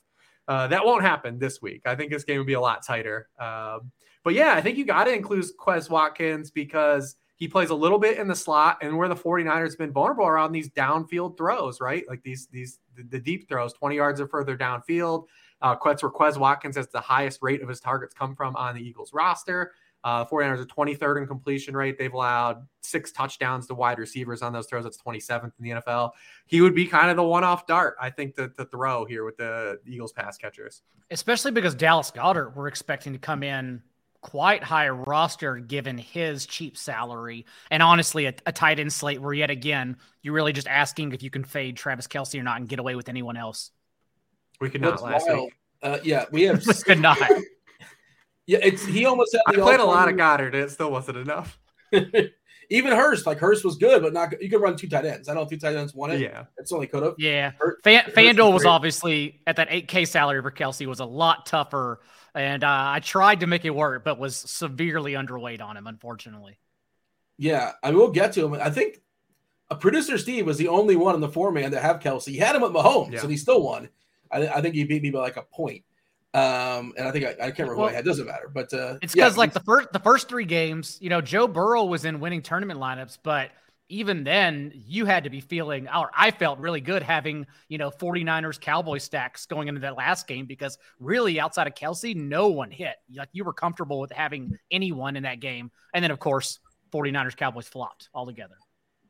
[0.49, 1.83] Uh, that won't happen this week.
[1.85, 3.29] I think this game will be a lot tighter.
[3.39, 3.93] Um,
[4.25, 8.01] but yeah, I think you got to include Quez Watkins because he plays a little
[8.01, 11.81] bit in the slot and where the 49ers have been vulnerable around these downfield throws,
[11.81, 12.05] right?
[12.09, 15.27] Like these, these, the, deep throws, 20 yards or further downfield.
[15.63, 18.75] Uh, Quez, where Quez Watkins has the highest rate of his targets come from on
[18.75, 19.73] the Eagles roster.
[20.03, 21.97] Uh, 49ers are 23rd in completion rate.
[21.97, 24.85] They've allowed six touchdowns to wide receivers on those throws.
[24.85, 26.11] That's 27th in the NFL.
[26.47, 29.25] He would be kind of the one off dart, I think, to, to throw here
[29.25, 30.83] with the Eagles pass catchers.
[31.11, 33.83] Especially because Dallas Goedert, we're expecting to come in
[34.21, 37.47] quite high roster given his cheap salary.
[37.71, 41.23] And honestly, a, a tight end slate where yet again, you're really just asking if
[41.23, 43.71] you can fade Travis Kelce or not and get away with anyone else.
[44.61, 45.41] We could not last wild.
[45.41, 45.55] week.
[45.83, 46.67] Uh, yeah, we have.
[46.67, 47.19] we could not.
[48.49, 49.43] Yeah, it's he almost had.
[49.47, 50.55] I played a lot of Goedert.
[50.55, 51.61] It still wasn't enough.
[52.71, 54.41] Even Hurst, like Hurst was good, but not.
[54.43, 55.29] You could run two tight ends.
[55.29, 56.21] I don't know if two tight ends won it.
[56.21, 57.15] Yeah, it's only could have.
[57.19, 57.53] Yeah,
[57.85, 62.01] Fan, FanDuel was, was obviously at that 8K salary for Kelce was a lot tougher,
[62.39, 66.59] and uh, I tried to make it work, but was severely underweight on him, unfortunately.
[67.37, 68.55] Yeah, I we'll get to him.
[68.55, 69.01] I think
[69.71, 72.27] a producer Steve was the only one in the four man to have Kelce.
[72.27, 73.21] He had him at Mahomes, yeah.
[73.21, 73.89] and he still won.
[74.31, 75.85] I, I think he beat me by like a point.
[76.35, 78.05] Um, and I think I, I can't remember well, who I had.
[78.05, 81.11] Doesn't matter, but uh, it's because yeah, like the first the first three games, you
[81.11, 83.51] know, Joe Burrow was in winning tournament lineups, but
[83.89, 87.91] even then, you had to be feeling, or I felt really good having, you know,
[87.91, 92.71] 49ers Cowboy stacks going into that last game because really outside of Kelce, no one
[92.71, 92.97] hit.
[93.15, 95.71] Like you were comfortable with having anyone in that game.
[95.95, 96.59] And then, of course,
[96.93, 98.57] 49ers Cowboys flopped altogether.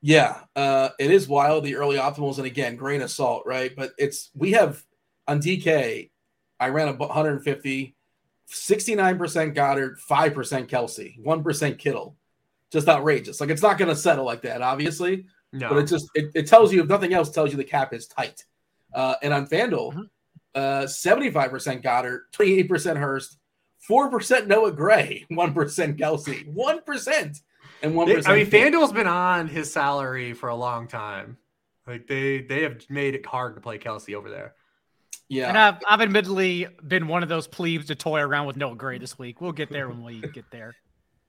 [0.00, 2.38] Yeah, uh, it is wild, the early optimals.
[2.38, 3.74] And again, grain of salt, right?
[3.74, 4.84] But it's, we have
[5.26, 6.10] on DK,
[6.60, 7.96] I ran a 150,
[8.50, 12.16] 69% Goedert, 5% Kelce, 1% Kittle.
[12.72, 13.40] Just outrageous.
[13.40, 15.26] Like it's not going to settle like that, obviously.
[15.52, 15.70] No.
[15.70, 18.06] But it just it, it, tells you if nothing else tells you the cap is
[18.06, 18.44] tight.
[18.92, 20.00] Uh, and on FanDuel, mm-hmm.
[20.54, 23.38] uh, 75% Goedert, 28% Hurst,
[23.88, 27.40] 4% Noah Gray, 1% Kelce, 1%
[27.82, 28.28] and 1%.
[28.28, 31.38] I mean, FanDuel's been on his salary for a long time.
[31.86, 34.54] Like they they have made it hard to play Kelce over there.
[35.28, 35.48] Yeah.
[35.48, 38.98] And I've, I've admittedly been one of those plebes to toy around with Noah Gray
[38.98, 39.40] this week.
[39.40, 40.74] We'll get there when we get there.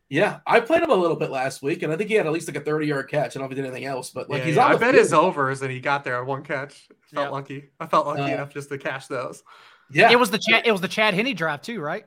[0.10, 2.32] Yeah, I played him a little bit last week, and I think he had at
[2.34, 3.36] least like a 30 yard catch.
[3.36, 4.66] I don't know if he did anything else, but like yeah, he's yeah.
[4.66, 6.88] I bet his overs and he got there on one catch.
[7.14, 7.32] Felt yep.
[7.32, 7.70] lucky.
[7.80, 9.44] I felt lucky uh, enough just to cash those.
[9.92, 10.12] Yeah.
[10.12, 12.06] It was the Chad it was the Chad Henne drive too, right?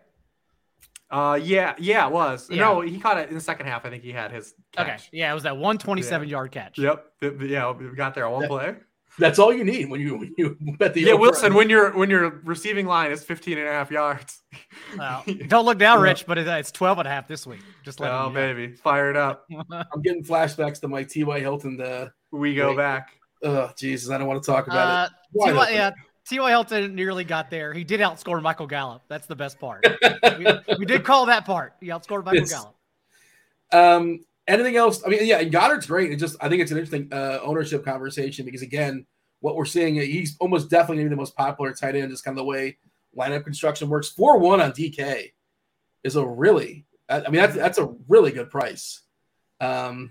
[1.10, 2.48] Uh, yeah, yeah, it was.
[2.50, 2.60] Yeah.
[2.60, 3.84] No, he caught it in the second half.
[3.84, 4.86] I think he had his catch.
[4.88, 4.96] Okay.
[5.12, 6.78] Yeah, it was that 127 yard catch.
[6.78, 7.06] Yep.
[7.20, 8.76] Th- th- Yeah, we got there on one That- play.
[9.18, 11.20] That's all you need when you when you bet the Yeah, over.
[11.22, 14.40] Wilson, when your when your receiving line is 15 and a half yards.
[14.96, 17.60] Well, don't look down, Rich, but it's 12 and a half this week.
[17.84, 18.34] Just let oh, you know.
[18.34, 18.74] baby.
[18.76, 19.46] Fire it up.
[19.70, 21.40] I'm getting flashbacks to my T.Y.
[21.40, 21.76] Hilton.
[21.76, 22.78] The We go Wait.
[22.78, 23.10] back.
[23.42, 25.08] oh Jesus, I don't want to talk about Uh,
[25.44, 25.46] it.
[25.46, 25.62] T.Y.
[25.62, 25.74] open.
[25.74, 25.90] yeah,
[26.28, 26.48] T.Y.
[26.50, 27.74] Hilton nearly got there.
[27.74, 29.02] He did outscore Michael Gallup.
[29.08, 29.86] That's the best part.
[30.38, 30.46] we,
[30.78, 31.74] we did call that part.
[31.80, 32.50] He outscored Michael Yes.
[32.52, 32.74] Gallup.
[33.72, 35.02] Um, anything else?
[35.04, 36.12] I mean, yeah, Goedert's great.
[36.12, 39.06] It just I think it's an interesting uh, ownership conversation because again,
[39.40, 42.10] what we're seeing, he's almost definitely going to be the most popular tight end.
[42.10, 42.78] Just kind of the way
[43.16, 44.08] lineup construction works.
[44.08, 45.32] Four one on DK
[46.04, 49.02] is a really, I mean, that's that's a really good price.
[49.60, 50.10] Um,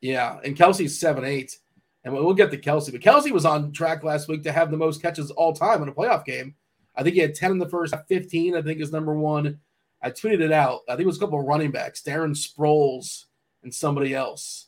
[0.00, 1.58] yeah, and Kelce's seven eight,
[2.04, 4.70] and we'll we'll get to Kelce, but Kelce was on track last week to have
[4.70, 6.54] the most catches all time in a playoff game.
[6.96, 8.56] I think he had ten in the first, fifteen.
[8.56, 9.60] I think is number one.
[10.00, 10.82] I tweeted it out.
[10.88, 13.24] I think it was a couple of running backs, Darren Sproles
[13.68, 14.66] and somebody else.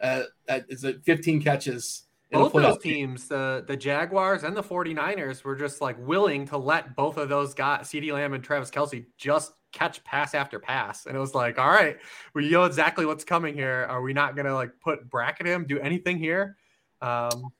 [0.00, 2.92] Uh, at, is it 15 catches in Both those game.
[2.92, 7.28] teams, the the Jaguars and the 49ers, were just like willing to let both of
[7.28, 11.06] those guys, CeeDee Lamb and Travis Kelce, just catch pass after pass.
[11.06, 11.98] And it was like, all right,
[12.34, 13.86] we know exactly what's coming here.
[13.88, 16.56] Are we not gonna like put bracket him, do anything here?
[17.00, 17.52] Um,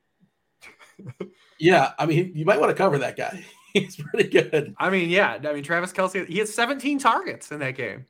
[1.62, 3.44] Yeah, I mean, you might want to cover that guy.
[3.72, 4.74] He's pretty good.
[4.78, 8.06] I mean, yeah, I mean Travis Kelce, he had 17 targets in that game.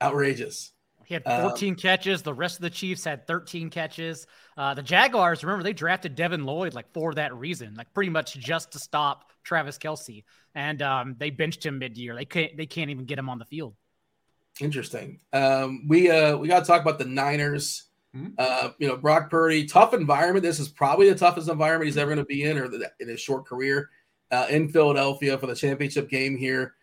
[0.00, 0.70] Outrageous.
[1.12, 2.22] He had Um, 14 catches.
[2.22, 4.26] The rest of the Chiefs had 13 catches.
[4.56, 8.32] Uh, the Jaguars, remember, they drafted Devin Lloyd like for that reason, like pretty much
[8.34, 12.14] just to stop Travis Kelce, and um, they benched him mid-year.
[12.14, 12.56] They can't.
[12.56, 13.74] They can't even get him on the field.
[14.58, 15.20] Interesting.
[15.34, 17.84] Um, we uh we got to talk about the Niners.
[18.14, 18.28] Hmm.
[18.38, 20.42] Uh, you know, Brock Purdy, tough environment.
[20.42, 23.08] This is probably the toughest environment he's ever going to be in, or the, in
[23.08, 23.90] his short career,
[24.30, 26.74] uh, in Philadelphia for the championship game here.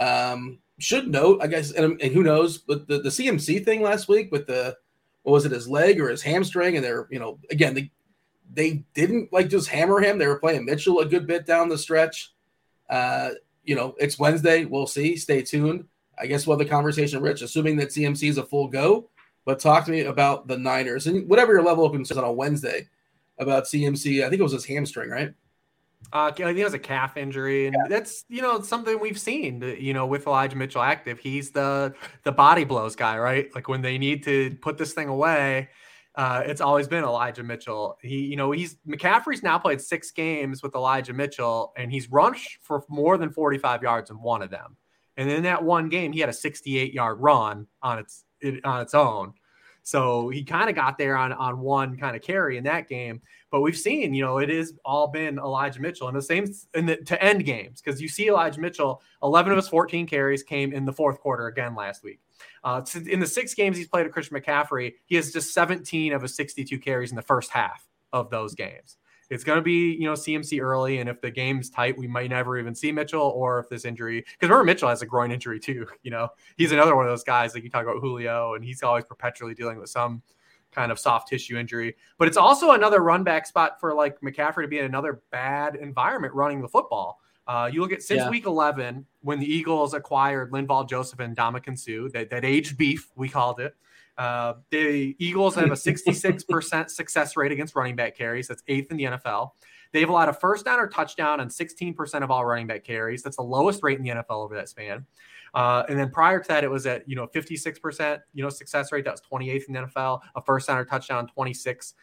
[0.00, 4.08] Um, should note, I guess, and, and who knows, but the, the CMC thing last
[4.08, 4.76] week with the
[5.22, 7.90] what was it, his leg or his hamstring, and they're you know again they
[8.52, 10.18] they didn't like just hammer him.
[10.18, 12.32] They were playing Mitchell a good bit down the stretch.
[12.88, 13.30] Uh,
[13.64, 14.64] you know, it's Wednesday.
[14.64, 15.16] We'll see.
[15.16, 15.86] Stay tuned.
[16.18, 19.08] I guess we'll have the conversation, Rich, assuming that CMC is a full go.
[19.44, 22.32] But talk to me about the Niners and whatever your level of concern on a
[22.32, 22.88] Wednesday
[23.38, 24.24] about CMC.
[24.24, 25.34] I think it was his hamstring, right?
[26.12, 29.62] Uh, I think it was a calf injury, and that's you know something we've seen.
[29.62, 33.52] You know, with Elijah Mitchell active, he's the the body blows guy, right?
[33.54, 35.70] Like when they need to put this thing away,
[36.14, 37.98] uh, it's always been Elijah Mitchell.
[38.00, 42.58] He, you know, he's McCaffrey's now played six games with Elijah Mitchell, and he's rushed
[42.62, 44.76] for more than forty five yards in one of them.
[45.16, 48.64] And in that one game, he had a sixty eight yard run on its it,
[48.64, 49.34] on its own.
[49.84, 53.20] So he kind of got there on on one kind of carry in that game.
[53.50, 56.86] But we've seen, you know, it is all been Elijah Mitchell and the same in
[56.86, 60.72] the, to end games because you see Elijah Mitchell, 11 of his 14 carries came
[60.72, 62.18] in the fourth quarter again last week.
[62.64, 66.22] Uh, in the six games he's played with Christian McCaffrey, he has just 17 of
[66.22, 68.96] his 62 carries in the first half of those games.
[69.30, 72.30] It's going to be, you know, CMC early, and if the game's tight, we might
[72.30, 75.58] never even see Mitchell, or if this injury, because remember Mitchell has a groin injury
[75.60, 75.86] too.
[76.02, 78.82] You know, he's another one of those guys like you talk about Julio, and he's
[78.82, 80.22] always perpetually dealing with some
[80.70, 81.96] kind of soft tissue injury.
[82.18, 85.76] But it's also another run back spot for like McCaffrey to be in another bad
[85.76, 87.20] environment running the football.
[87.46, 88.30] Uh, you look at since Yeah.
[88.30, 93.10] week 11 when the Eagles acquired Linval Joseph and Ndamukong Suh, that, that aged beef,
[93.16, 93.76] we called it.
[94.16, 98.48] Uh, the Eagles have a 66% success rate against running back carries.
[98.48, 99.50] That's eighth in the NFL.
[99.92, 103.22] They've allowed a first down or touchdown on 16% of all running back carries.
[103.22, 105.06] That's the lowest rate in the NFL over that span.
[105.54, 108.90] Uh, and then prior to that, it was at you know 56% you know success
[108.90, 109.04] rate.
[109.04, 110.20] That was 28th in the NFL.
[110.34, 111.94] A first down or touchdown, 26%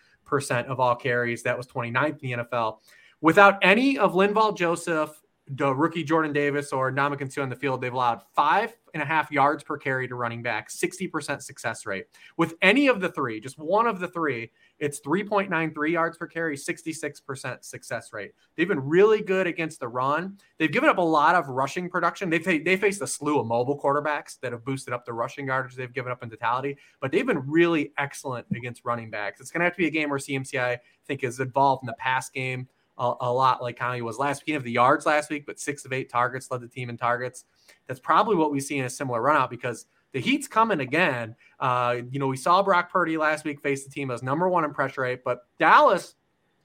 [0.67, 1.43] of all carries.
[1.43, 2.78] That was 29th in the NFL.
[3.19, 5.20] Without any of Linval Joseph,
[5.59, 9.31] rookie Jordan Davis, or Ndamukong Suh on the field, they've allowed five and a half
[9.31, 12.05] yards per carry to running back, 60% success rate.
[12.37, 16.57] With any of the three, just one of the three, it's 3.93 yards per carry,
[16.57, 18.31] 66% success rate.
[18.55, 20.37] They've been really good against the run.
[20.57, 22.29] They've given up a lot of rushing production.
[22.29, 25.75] They've they faced a slew of mobile quarterbacks that have boosted up the rushing yardage
[25.75, 29.39] they've given up in totality, but they've been really excellent against running backs.
[29.39, 31.87] It's going to have to be a game where CMCI, I think, is involved in
[31.87, 32.67] the pass game
[33.01, 34.45] a, a lot like how he was last week.
[34.45, 36.89] He didn't have the yards last week, but six of eight targets led the team
[36.89, 37.45] in targets.
[37.87, 41.35] That's probably what we see in a similar run out because the heat's coming again.
[41.59, 44.63] Uh, you know, we saw Brock Purdy last week face the team as number one
[44.63, 46.15] in pressure rate, but Dallas,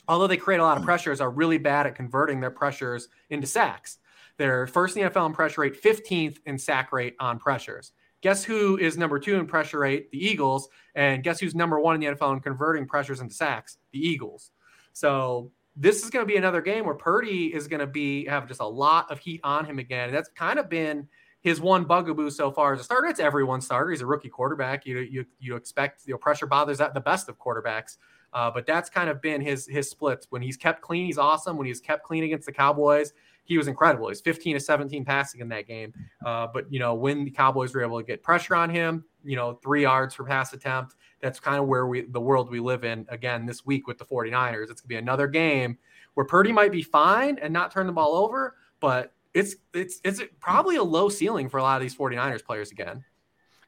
[0.08, 3.46] although they create a lot of pressures, are really bad at converting their pressures into
[3.46, 3.98] sacks.
[4.36, 7.92] They're first in the NFL in pressure rate, 15th in sack rate on pressures.
[8.20, 10.10] Guess who is number two in pressure rate?
[10.10, 10.68] The Eagles.
[10.94, 13.78] And guess who's number one in the NFL in converting pressures into sacks?
[13.92, 14.50] The Eagles.
[14.92, 18.48] So this is going to be another game where Purdy is going to be have
[18.48, 20.10] just a lot of heat on him again.
[20.10, 21.06] That's kind of been
[21.42, 23.08] his one bugaboo so far as a starter.
[23.08, 23.90] It's everyone's starter.
[23.90, 24.86] He's a rookie quarterback.
[24.86, 27.98] You you you expect you know pressure bothers at the best of quarterbacks.
[28.32, 30.26] Uh, but that's kind of been his his splits.
[30.30, 31.56] When he's kept clean, he's awesome.
[31.56, 33.12] When he's kept clean against the Cowboys,
[33.46, 34.08] he was incredible.
[34.08, 35.94] He's 15 to 17 passing in that game.
[36.24, 39.36] Uh, but you know when the Cowboys were able to get pressure on him, you
[39.36, 40.96] know three yards per pass attempt.
[41.20, 44.04] That's kind of where we the world we live in again this week with the
[44.04, 44.70] 49ers.
[44.70, 45.78] It's gonna be another game
[46.14, 50.22] where Purdy might be fine and not turn the ball over, but it's it's it's
[50.40, 53.04] probably a low ceiling for a lot of these 49ers players again.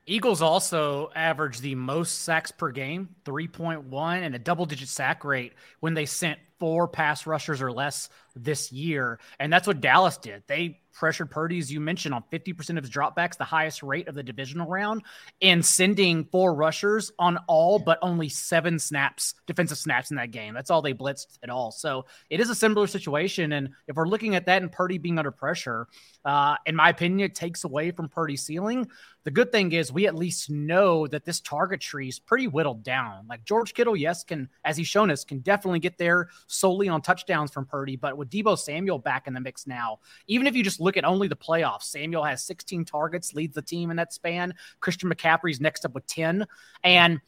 [0.06, 5.52] Eagles also averaged the most sacks per game, 3.1, and a double digit sack rate
[5.80, 9.18] when they sent four pass rushers or less this year.
[9.38, 10.42] And that's what Dallas did.
[10.46, 14.16] They pressured Purdy, as you mentioned, on 50% of his dropbacks, the highest rate of
[14.16, 15.02] the divisional round,
[15.40, 20.54] and sending four rushers on all but only seven snaps, defensive snaps in that game.
[20.54, 21.70] That's all they blitzed at all.
[21.70, 23.52] So it is a similar situation.
[23.52, 25.86] And if we're looking at that and Purdy being under pressure,
[26.24, 28.88] uh, in my opinion, it takes away from Purdy's ceiling.
[29.28, 32.82] The good thing is we at least know that this target tree is pretty whittled
[32.82, 33.26] down.
[33.28, 37.02] Like George Kittle, yes, can, as he's shown us, can definitely get there solely on
[37.02, 37.94] touchdowns from Purdy.
[37.94, 41.04] But with Deebo Samuel back in the mix now, even if you just look at
[41.04, 44.54] only the playoffs, Samuel has 16 targets, leads the team in that span.
[44.80, 46.46] Christian McCaffrey's next up with 10.
[46.82, 47.20] And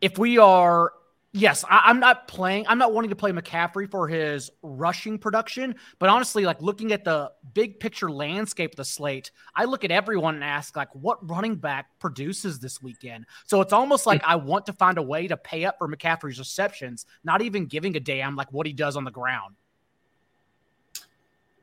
[0.00, 0.94] if we are
[1.34, 2.64] yes, I, am not playing.
[2.68, 7.04] I'm not wanting to play McCaffrey for his rushing production, but honestly, like looking at
[7.04, 11.28] the big picture landscape of the slate, I look at everyone and ask, like, what
[11.28, 13.26] running back produces this weekend?
[13.46, 16.38] So it's almost like I want to find a way to pay up for McCaffrey's
[16.38, 19.56] receptions, not even giving a damn like what he does on the ground.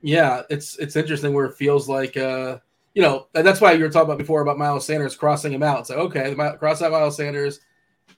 [0.03, 2.57] Yeah, it's it's interesting where it feels like uh
[2.93, 5.79] you know, that's why you were talking about before about Miles Sanders crossing him out.
[5.79, 7.61] It's like, okay, cross out Miles Sanders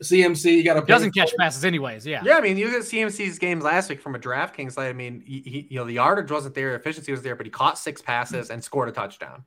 [0.01, 2.05] CMC, you got to doesn't catch passes anyways.
[2.05, 2.37] Yeah, yeah.
[2.37, 4.89] I mean, you look at CMC's games last week from a DraftKings side.
[4.89, 7.49] I mean, he, he, you know the yardage wasn't there, efficiency was there, but he
[7.49, 9.43] caught six passes and scored a touchdown.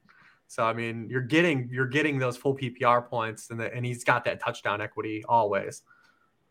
[0.48, 4.04] So I mean, you're getting you're getting those full PPR points, and the, and he's
[4.04, 5.82] got that touchdown equity always.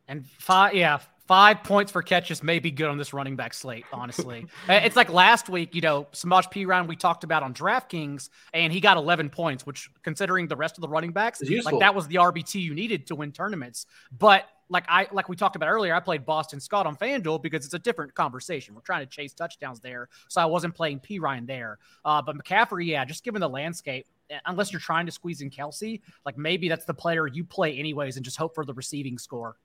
[0.08, 3.86] And five, yeah, five points for catches may be good on this running back slate,
[3.92, 4.46] honestly.
[4.68, 8.74] Uh, it's like last week, you know, Samaje Perine we talked about on DraftKings, and
[8.74, 12.08] he got 11 points, which considering the rest of the running backs, like that was
[12.08, 13.86] the RBT you needed to win tournaments.
[14.18, 17.66] But like I like we talked about earlier, I played Boston Scott on FanDuel because
[17.66, 18.74] it's a different conversation.
[18.74, 21.78] We're trying to chase touchdowns there, so I wasn't playing Perine there.
[22.04, 25.52] Uh, but McCaffrey, yeah, just given the landscape, eh, unless you're trying to squeeze in
[25.52, 29.20] Kelce, like maybe that's the player you play anyways and just hope for the receiving
[29.20, 29.58] score.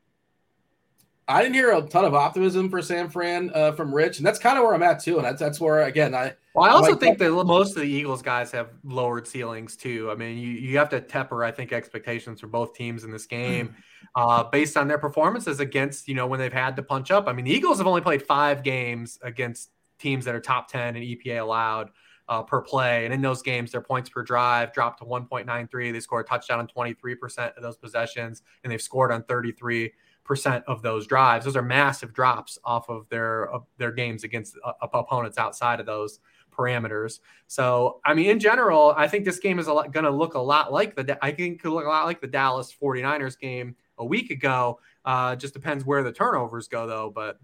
[1.31, 4.39] I didn't hear a ton of optimism for San Fran uh, from Rich, and that's
[4.39, 5.17] kind of where I'm at too.
[5.17, 6.35] And that's that's where again I.
[6.55, 10.11] Well, I also like think that most of the Eagles guys have lowered ceilings too.
[10.11, 13.27] I mean, you, you have to temper, I think, expectations for both teams in this
[13.27, 13.77] game
[14.17, 17.29] uh, based on their performances against you know when they've had to punch up.
[17.29, 20.97] I mean, the Eagles have only played five games against teams that are top ten
[20.97, 21.91] in EPA allowed.
[22.29, 23.05] Uh, per play.
[23.05, 25.93] And in those games, their points per drive dropped to 1.93.
[25.93, 29.91] They scored a touchdown on 23% of those possessions, and they've scored on 33
[30.31, 31.45] percent of those drives.
[31.45, 36.21] Those are massive drops off of their their games against uh, opponents outside of those
[36.57, 37.19] parameters.
[37.49, 40.73] So, I mean, in general, I think this game is going to look a lot
[40.73, 44.31] like the I think could look a lot like the Dallas 49ers game a week
[44.31, 44.79] ago.
[45.05, 47.11] Uh, just depends where the turnovers go, though.
[47.13, 47.41] But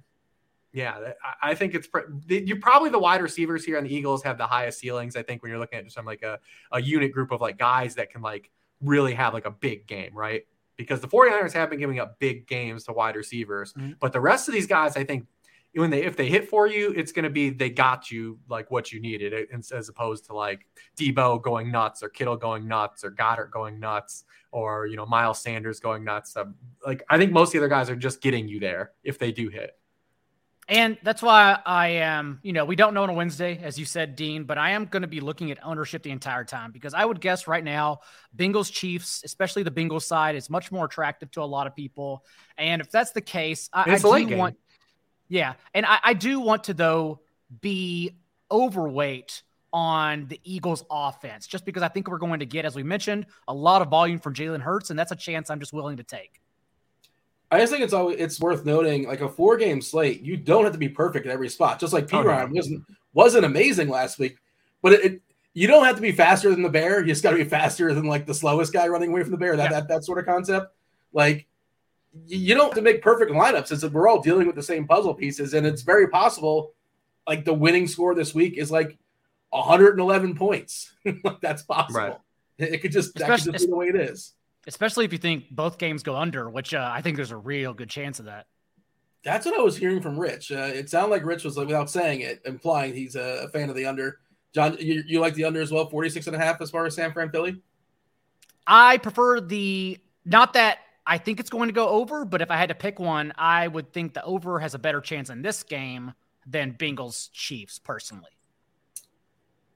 [0.72, 1.88] yeah, I think it's
[2.28, 5.16] you probably the wide receivers here on the Eagles have the highest ceilings.
[5.16, 6.38] I think when you're looking at just some like a,
[6.70, 10.14] a unit group of like guys that can like really have like a big game,
[10.14, 10.46] right?
[10.76, 13.72] Because the 49ers have been giving up big games to wide receivers.
[13.72, 13.92] Mm-hmm.
[14.00, 15.26] But the rest of these guys, I think,
[15.74, 18.70] when they if they hit for you, it's going to be they got you like
[18.70, 20.66] what you needed, as opposed to like
[20.98, 25.40] Deebo going nuts or Kittle going nuts or Goedert going nuts or you know Miles
[25.40, 26.36] Sanders going nuts.
[26.36, 29.18] Um, like I think most of the other guys are just getting you there if
[29.18, 29.78] they do hit.
[30.68, 33.84] And that's why I am, you know, we don't know on a Wednesday, as you
[33.84, 36.92] said, Dean, but I am going to be looking at ownership the entire time because
[36.92, 38.00] I would guess right now,
[38.36, 42.24] Bengals Chiefs, especially the Bengals side, is much more attractive to a lot of people.
[42.58, 44.38] And if that's the case, I, I do game.
[44.38, 44.56] want,
[45.28, 47.20] yeah, and I, I do want to though
[47.60, 48.16] be
[48.50, 52.82] overweight on the Eagles offense, just because I think we're going to get, as we
[52.82, 55.98] mentioned, a lot of volume from Jalen Hurts, and that's a chance I'm just willing
[55.98, 56.40] to take.
[57.50, 60.64] I just think it's always it's worth noting, like a four game slate, you don't
[60.64, 61.78] have to be perfect at every spot.
[61.78, 62.16] Just like P.
[62.16, 62.56] Oh, Ryan no.
[62.56, 64.36] wasn't wasn't amazing last week,
[64.82, 65.22] but it, it,
[65.54, 67.00] you don't have to be faster than the bear.
[67.00, 69.38] You just got to be faster than like the slowest guy running away from the
[69.38, 69.56] bear.
[69.56, 69.80] That yeah.
[69.80, 70.74] that that sort of concept.
[71.12, 71.46] Like
[72.26, 73.70] you don't have to make perfect lineups.
[73.70, 76.72] It's we're all dealing with the same puzzle pieces, and it's very possible.
[77.28, 78.98] Like the winning score this week is like
[79.50, 80.92] 111 points.
[81.04, 82.00] like that's possible.
[82.00, 82.16] Right.
[82.58, 84.32] It could just that could just be the way it is
[84.66, 87.74] especially if you think both games go under, which uh, I think there's a real
[87.74, 88.46] good chance of that.
[89.24, 90.52] That's what I was hearing from Rich.
[90.52, 93.68] Uh, it sounded like Rich was like, without saying it, implying he's a, a fan
[93.68, 94.20] of the under.
[94.54, 96.94] John, you, you like the under as well, 46 and a half as far as
[96.94, 97.60] San Fran Philly?
[98.66, 102.56] I prefer the not that I think it's going to go over, but if I
[102.56, 105.62] had to pick one, I would think the over has a better chance in this
[105.62, 106.12] game
[106.46, 108.30] than Bengals Chiefs personally.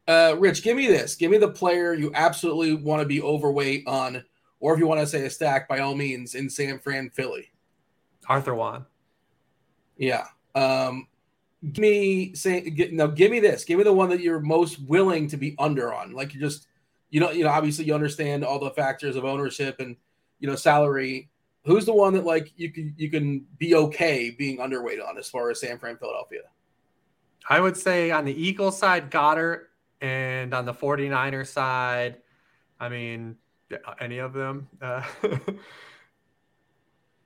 [0.09, 1.15] Uh, Rich, give me this.
[1.15, 4.25] Give me the player you absolutely want to be overweight on,
[4.61, 7.51] or if you want to say a stack, by all means, in San Fran, Philly.
[8.29, 8.87] Arthur Juan.
[9.97, 10.27] Yeah.
[10.55, 11.09] Um,
[11.73, 13.09] give me say get, no.
[13.09, 13.65] Give me this.
[13.65, 16.13] Give me the one that you're most willing to be under on.
[16.13, 16.67] Like you just
[17.11, 19.97] you know you know obviously you understand all the factors of ownership and
[20.39, 21.31] you know salary.
[21.65, 25.29] Who's the one that like you can you can be okay being underweight on as
[25.29, 26.43] far as San Fran, Philadelphia?
[27.49, 29.65] I would say on the Eagles side, Goedert,
[30.01, 32.17] and on the 49er side,
[32.79, 33.37] I mean,
[34.01, 34.69] any of them.
[34.81, 35.03] Uh,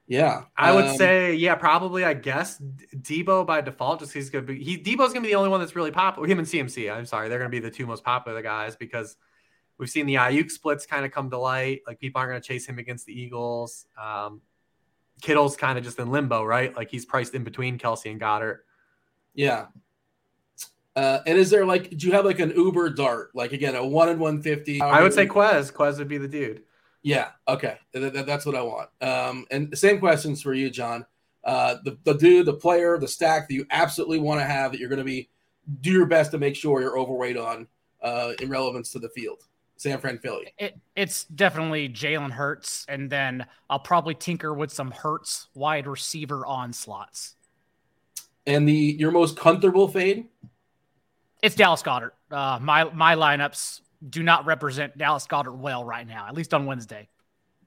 [0.07, 2.05] yeah, I would um, say, yeah, probably.
[2.05, 2.61] I guess
[2.95, 4.63] Deebo by default, just he's gonna be.
[4.63, 6.29] He Deebo's gonna be the only one that's really popular.
[6.29, 6.93] Him and CMC.
[6.93, 9.17] I'm sorry, they're gonna be the two most popular guys because
[9.79, 11.83] we've seen the Aiyuk splits kind of come to light.
[11.87, 13.87] Like people aren't gonna chase him against the Eagles.
[14.01, 14.41] Um,
[15.23, 16.75] Kittle's kind of just in limbo, right?
[16.77, 18.59] Like he's priced in between Kelce and Goedert.
[19.35, 19.67] Yeah.
[20.97, 23.31] Uh, and is there like, do you have like an Uber dart?
[23.35, 24.81] Like again, a one in one fifty?
[24.81, 25.73] I would say Quez.
[25.73, 26.63] Quez would be the dude.
[27.03, 27.31] Yeah.
[27.49, 27.77] Okay.
[27.93, 28.89] Th- th- that's what I want.
[29.01, 31.05] Um, and the same questions for you, John.
[31.43, 34.81] Uh, the, the dude, the player, the stack that you absolutely want to have that
[34.81, 35.29] you're going to be
[35.81, 37.67] do your best to make sure you're overweight on
[38.03, 39.43] uh, in relevance to the field.
[39.77, 40.55] San Fran, Philly.
[40.57, 46.47] It, it's definitely Jalen Hurts, and then I'll probably tinker with some Hurts wide receiver
[46.47, 47.35] onslaughts.
[48.47, 50.29] And the your most comfortable fade?
[51.45, 52.13] It's Dallas Goedert.
[52.31, 56.65] Uh, my my lineups do not represent Dallas Goedert well right now, at least on
[56.65, 57.07] Wednesday.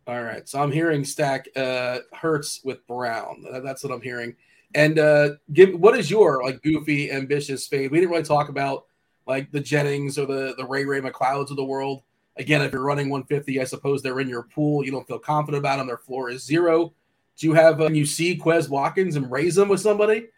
[0.07, 0.49] All right.
[0.49, 3.45] So I'm hearing stack uh Hurts with Brown.
[3.63, 4.35] That's what I'm hearing.
[4.73, 7.91] And uh give what is your like goofy ambitious fade?
[7.91, 8.85] We didn't really talk about
[9.27, 12.01] like the Jennings or the the Ray Ray McClouds of the world.
[12.37, 14.83] Again, if you're running 150, I suppose they're in your pool.
[14.83, 15.85] You don't feel confident about them.
[15.85, 16.95] Their floor is zero.
[17.37, 20.29] Do you have uh, you see Quez Watkins and raise them with somebody?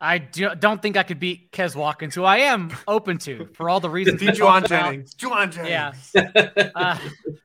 [0.00, 3.70] I do, not think I could beat Quez Watkins, who I am open to for
[3.70, 4.20] all the reasons.
[4.20, 5.14] Jauan Jennings.
[5.14, 6.12] Jauan Jennings.
[6.14, 6.70] Yeah.
[6.74, 6.98] uh,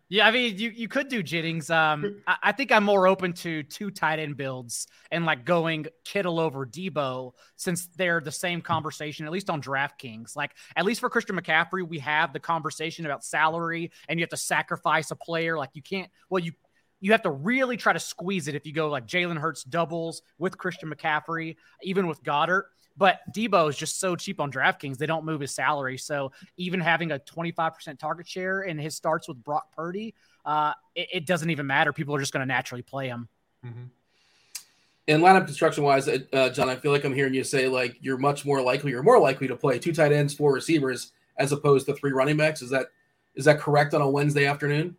[0.09, 1.69] yeah, I mean, you, you could do Jennings.
[1.69, 5.87] Um, I, I, think I'm more open to two tight end builds and like going
[6.03, 10.35] Kittle over Deebo since they're the same conversation, at least on DraftKings.
[10.35, 14.29] Like, at least for Christian McCaffrey, we have the conversation about salary and you have
[14.31, 15.57] to sacrifice a player.
[15.57, 16.51] Like, you can't, well, you,
[17.01, 20.21] you have to really try to squeeze it if you go like Jalen Hurts doubles
[20.37, 22.63] with Christian McCaffrey, even with Goedert.
[22.95, 25.97] But Deebo is just so cheap on DraftKings, they don't move his salary.
[25.97, 30.13] So even having a 25% target share in his starts with Brock Purdy,
[30.45, 31.93] uh, it, it, doesn't even matter.
[31.93, 33.27] People are just going to naturally play him.
[33.65, 33.83] Mm-hmm.
[35.07, 37.97] In lineup construction wise, uh, uh, John, I feel like I'm hearing you say like
[38.01, 41.51] you're much more likely, you're more likely to play two tight ends, four receivers, as
[41.51, 42.61] opposed to three running backs.
[42.61, 42.87] Is that
[43.35, 44.97] is that correct on a Wednesday afternoon?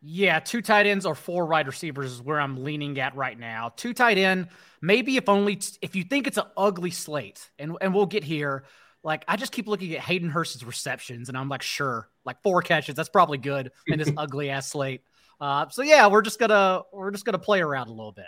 [0.00, 3.72] Yeah, two tight ends or four wide receivers is where I'm leaning at right now.
[3.76, 4.48] Two tight end,
[4.80, 8.22] maybe if only t- if you think it's an ugly slate, and and we'll get
[8.22, 8.64] here.
[9.02, 12.62] Like I just keep looking at Hayden Hurst's receptions, and I'm like, sure, like four
[12.62, 15.02] catches, that's probably good in this ugly ass slate.
[15.40, 18.26] Uh, so yeah, we're just gonna we're just gonna play around a little bit.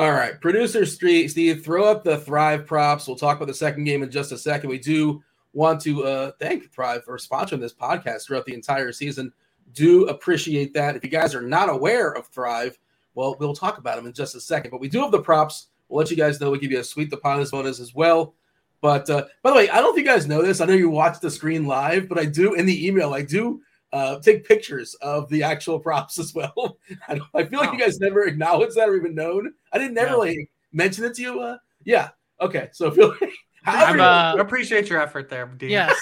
[0.00, 3.06] All right, producer Street Steve, throw up the Thrive props.
[3.06, 4.68] We'll talk about the second game in just a second.
[4.68, 9.32] We do want to uh, thank Thrive for sponsoring this podcast throughout the entire season
[9.72, 10.96] do appreciate that.
[10.96, 12.78] If you guys are not aware of Thrive,
[13.14, 14.70] well, we'll talk about them in just a second.
[14.70, 15.68] But we do have the props.
[15.88, 16.50] We'll let you guys know.
[16.50, 18.34] We give you a sweet deposit bonus as well.
[18.80, 20.60] But uh, by the way, I don't know if you guys know this.
[20.60, 23.14] I know you watch the screen live, but I do in the email.
[23.14, 23.62] I do
[23.92, 26.78] uh, take pictures of the actual props as well.
[27.08, 29.52] I, I feel like you guys never acknowledge that or even known.
[29.72, 31.40] I didn't never like mention it to you.
[31.40, 32.10] Uh, yeah.
[32.40, 32.68] Okay.
[32.72, 33.32] So feel like,
[33.64, 35.70] I uh, appreciate your effort there, Dean.
[35.70, 35.96] Yes,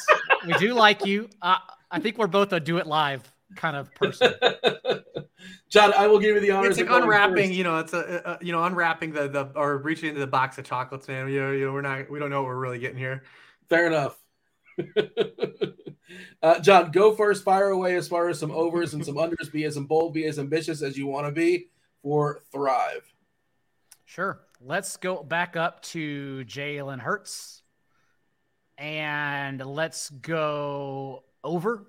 [0.47, 1.31] we do like you.
[1.41, 1.57] Uh,
[1.91, 4.33] I think we're both a do it live kind of person.
[5.69, 6.69] John, I will give you the honor.
[6.69, 10.09] It's like unwrapping, you know, it's a, a, you know unwrapping the the or reaching
[10.09, 11.29] into the box of chocolates, man.
[11.29, 13.25] You know, you know, we're not we don't know what we're really getting here.
[13.69, 14.19] Fair enough.
[16.43, 17.45] uh, John, go first.
[17.45, 19.51] Fire away as far as some overs and some unders.
[19.51, 21.69] Be as bold, be as ambitious as you want to be
[22.03, 23.13] for Thrive.
[24.05, 24.41] Sure.
[24.61, 27.63] Let's go back up to Jalen Hurts,
[28.79, 31.87] and let's go over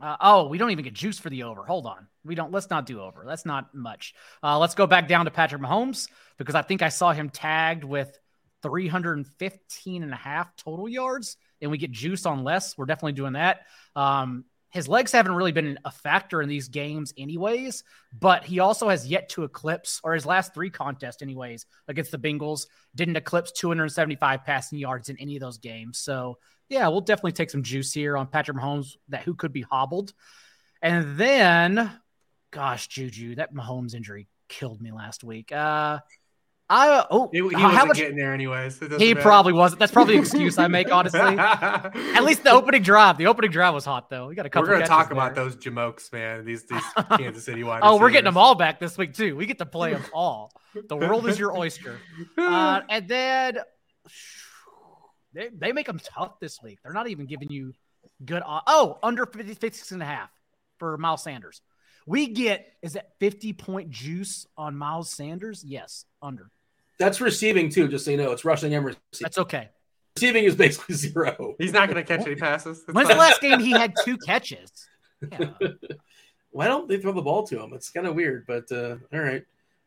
[0.00, 1.64] uh, oh, we don't even get juice for the over.
[1.64, 2.06] Hold on.
[2.24, 2.52] We don't.
[2.52, 3.24] Let's not do over.
[3.26, 4.14] That's not much.
[4.42, 7.84] Uh, let's go back down to Patrick Mahomes because I think I saw him tagged
[7.84, 8.18] with
[8.62, 12.76] 315 and a half total yards, and we get juice on less.
[12.76, 13.62] We're definitely doing that.
[13.94, 17.82] Um, his legs haven't really been a factor in these games, anyways.
[18.18, 22.18] But he also has yet to eclipse, or his last three contests, anyways, against the
[22.18, 25.98] Bengals, didn't eclipse 275 passing yards in any of those games.
[25.98, 26.38] So,
[26.70, 30.14] yeah, we'll definitely take some juice here on Patrick Mahomes that who could be hobbled.
[30.80, 31.90] And then,
[32.50, 35.52] gosh, Juju, that Mahomes injury killed me last week.
[35.52, 35.98] Uh,
[36.72, 38.78] I oh he, he wasn't much, getting there anyways.
[38.78, 39.20] He matter.
[39.20, 39.80] probably wasn't.
[39.80, 41.20] That's probably the excuse I make, honestly.
[41.20, 43.18] At least the opening drive.
[43.18, 44.28] The opening drive was hot though.
[44.28, 44.68] We got a couple.
[44.68, 45.14] We're gonna talk there.
[45.14, 46.44] about those jamokes, man.
[46.44, 46.84] These these
[47.18, 47.80] Kansas City wide.
[47.82, 49.34] oh, we're getting them all back this week too.
[49.34, 50.52] We get to play them all.
[50.88, 51.98] The world is your oyster.
[52.38, 53.58] Uh, and then
[55.32, 56.78] they, they make them tough this week.
[56.82, 57.72] They're not even giving you
[58.24, 58.42] good.
[58.46, 60.30] Oh, under 50, 56 and a half
[60.78, 61.60] for Miles Sanders.
[62.06, 65.62] We get is that 50 point juice on Miles Sanders?
[65.64, 66.50] Yes, under.
[66.98, 68.32] That's receiving too, just so you know.
[68.32, 69.02] It's rushing and receiving.
[69.20, 69.68] That's okay.
[70.16, 71.54] Receiving is basically zero.
[71.58, 72.82] He's not going to catch any passes.
[72.90, 73.16] When's fine.
[73.16, 74.70] the last game he had two catches?
[75.30, 75.50] Yeah.
[76.50, 77.72] Why don't they throw the ball to him?
[77.74, 79.44] It's kind of weird, but uh, all right.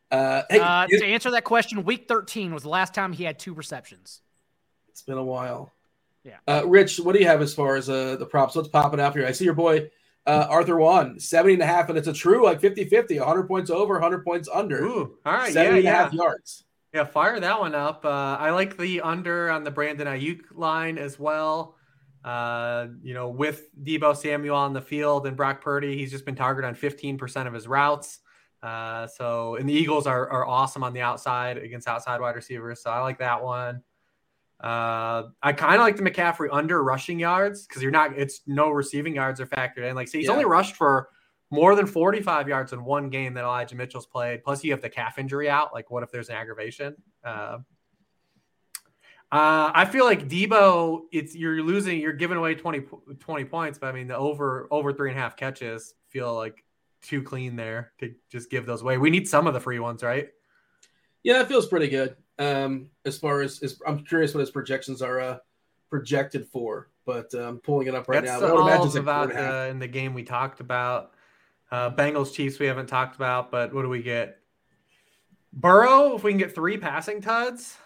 [0.10, 3.40] Uh, hey, uh, to answer that question, week 13 was the last time he had
[3.40, 4.22] two receptions.
[4.94, 5.74] It's been a while.
[6.24, 6.38] Yeah.
[6.48, 8.56] Uh, Rich, what do you have as far as uh, the props?
[8.56, 9.26] What's popping pop it out here.
[9.26, 9.90] I see your boy
[10.26, 13.44] uh, Arthur won 70 and a half, and it's a true like 50 50, 100
[13.48, 14.84] points over, 100 points under.
[14.84, 15.52] Ooh, all right.
[15.52, 15.92] 70 yeah, and yeah.
[15.92, 16.64] a half yards.
[16.94, 18.06] Yeah, fire that one up.
[18.06, 21.76] Uh, I like the under on the Brandon Aiyuk line as well.
[22.24, 26.36] Uh, you know, with Deebo Samuel on the field and Brock Purdy, he's just been
[26.36, 28.20] targeted on 15% of his routes.
[28.62, 32.82] Uh, so, and the Eagles are, are awesome on the outside against outside wide receivers.
[32.82, 33.82] So I like that one.
[34.64, 38.70] Uh, I kind of like the McCaffrey under rushing yards because you're not, it's no
[38.70, 39.94] receiving yards are factored in.
[39.94, 40.32] Like, see, he's yeah.
[40.32, 41.10] only rushed for
[41.52, 44.42] more than 45 yards in one game that Elijah Mitchell's played.
[44.42, 45.74] Plus, you have the calf injury out.
[45.74, 46.96] Like, what if there's an aggravation?
[47.26, 47.58] Uh,
[49.34, 52.84] uh, I feel like Debo, it's you're losing, you're giving away 20,
[53.20, 56.64] 20 points, but I mean the over over three and a half catches feel like
[57.02, 59.00] too clean there to just give those away.
[59.00, 60.30] We need some of the free ones, right?
[61.24, 62.16] Yeah, it feels pretty good.
[62.40, 65.38] Um, as far as, as I'm curious what his projections are uh,
[65.90, 68.56] projected for, but I'm um, pulling it up right That's now.
[68.56, 68.68] all
[68.98, 71.12] about uh, in the game we talked about.
[71.72, 74.40] Uh, Bengals Chiefs we haven't talked about, but what do we get?
[75.52, 77.78] Burrow, if we can get three passing tuds,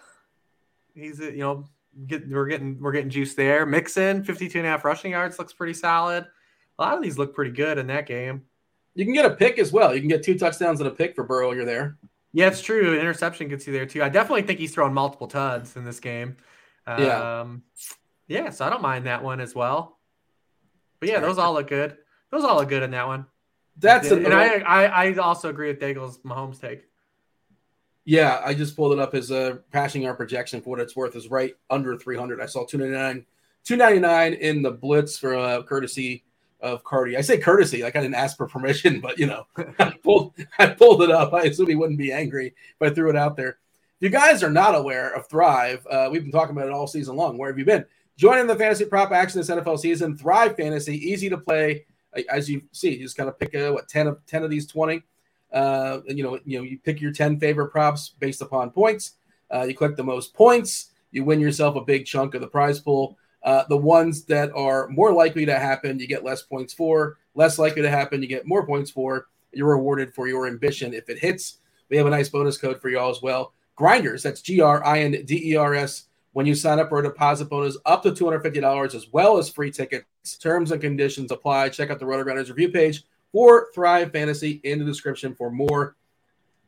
[0.94, 1.64] he's you know
[2.06, 3.66] get, we're getting we're getting juice there.
[3.66, 6.26] Mixon 52 and a half rushing yards looks pretty solid.
[6.78, 8.42] A lot of these look pretty good in that game.
[8.94, 9.94] You can get a pick as well.
[9.94, 11.52] You can get two touchdowns and a pick for Burrow.
[11.52, 11.98] You're there.
[12.32, 12.98] Yeah, it's true.
[12.98, 14.02] Interception gets you there too.
[14.02, 16.36] I definitely think he's throwing multiple tuds in this game.
[16.86, 17.44] Um, yeah.
[18.28, 19.98] Yeah, so I don't mind that one as well.
[21.00, 21.96] But yeah, those all look good.
[22.30, 23.26] Those all look good in that one.
[23.78, 26.84] That's and I, I, I also agree with Daigle's Mahomes take.
[28.04, 31.14] Yeah, I just pulled it up as a passing our projection for what it's worth
[31.14, 32.40] is right under 300.
[32.40, 33.24] I saw 299,
[33.64, 36.24] 299 in the blitz for uh, courtesy
[36.60, 37.16] of Cardi.
[37.16, 39.46] I say courtesy, like I didn't ask for permission, but you know,
[39.78, 41.32] I pulled I pulled it up.
[41.32, 43.58] I assume he wouldn't be angry if I threw it out there.
[44.00, 46.86] If you guys are not aware of Thrive, uh, we've been talking about it all
[46.86, 47.36] season long.
[47.36, 47.84] Where have you been?
[48.16, 51.84] Joining the fantasy prop action this NFL season, Thrive Fantasy, easy to play
[52.28, 54.66] as you see, you just kind of pick a, what 10 of 10 of these
[54.66, 55.02] 20.
[55.52, 59.12] Uh, you know, you know, you pick your 10 favorite props based upon points.
[59.52, 62.78] Uh, you click the most points, you win yourself a big chunk of the prize
[62.78, 63.16] pool.
[63.42, 67.18] Uh, the ones that are more likely to happen, you get less points for.
[67.34, 69.28] Less likely to happen, you get more points for.
[69.52, 71.58] You're rewarded for your ambition if it hits.
[71.88, 73.54] We have a nice bonus code for y'all as well.
[73.76, 76.98] Grinders, that's G R I N D E R S when you sign up for
[76.98, 80.06] a deposit bonus up to $250 as well as free tickets.
[80.40, 81.70] Terms and conditions apply.
[81.70, 85.96] Check out the RotoGrinders review page or Thrive Fantasy in the description for more.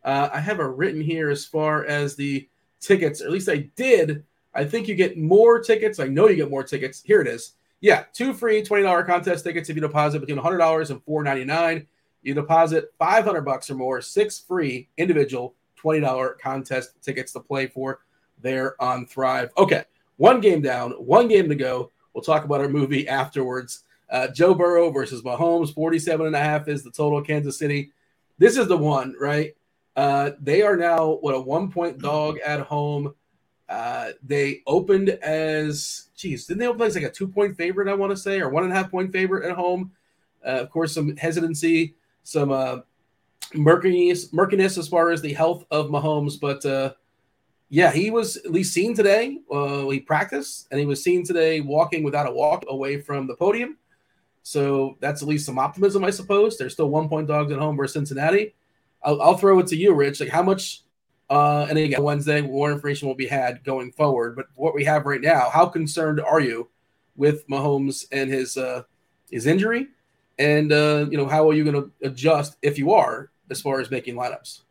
[0.02, 2.48] Uh, I have it written here as far as the
[2.80, 4.24] tickets, or at least I did.
[4.54, 6.00] I think you get more tickets.
[6.00, 7.02] I know you get more tickets.
[7.02, 7.52] Here it is.
[7.80, 11.86] Yeah, two free $20 contest tickets if you deposit between $100 and 499.
[12.22, 18.00] You deposit 500 bucks or more, six free individual $20 contest tickets to play for
[18.42, 19.50] there on Thrive.
[19.56, 19.84] Okay,
[20.16, 21.90] one game down, one game to go.
[22.12, 23.84] We'll talk about our movie afterwards.
[24.10, 27.92] Uh, Joe Burrow versus Mahomes, 47 and a half is the total Kansas City.
[28.38, 29.54] This is the one, right?
[29.94, 33.14] Uh, they are now, what, a one point dog at home.
[33.70, 37.94] Uh, they opened as, geez, didn't they open as like a two point favorite, I
[37.94, 39.92] want to say, or one and a half point favorite at home?
[40.44, 41.94] Uh, of course, some hesitancy,
[42.24, 42.78] some uh,
[43.54, 46.92] murkiness, murkiness as far as the health of Mahomes, but uh,
[47.68, 49.38] yeah, he was at least seen today.
[49.50, 53.36] Uh, he practiced, and he was seen today walking without a walk away from the
[53.36, 53.78] podium.
[54.42, 56.58] So that's at least some optimism, I suppose.
[56.58, 58.54] There's still one point dogs at home versus Cincinnati.
[59.04, 60.18] I'll, I'll throw it to you, Rich.
[60.18, 60.82] Like how much?
[61.30, 64.34] Uh, and again, Wednesday, more information will be had going forward.
[64.36, 66.68] But what we have right now, how concerned are you
[67.16, 68.82] with Mahomes and his uh,
[69.30, 69.88] his injury?
[70.40, 73.80] and uh, you know how are you going to adjust if you are as far
[73.80, 74.62] as making lineups?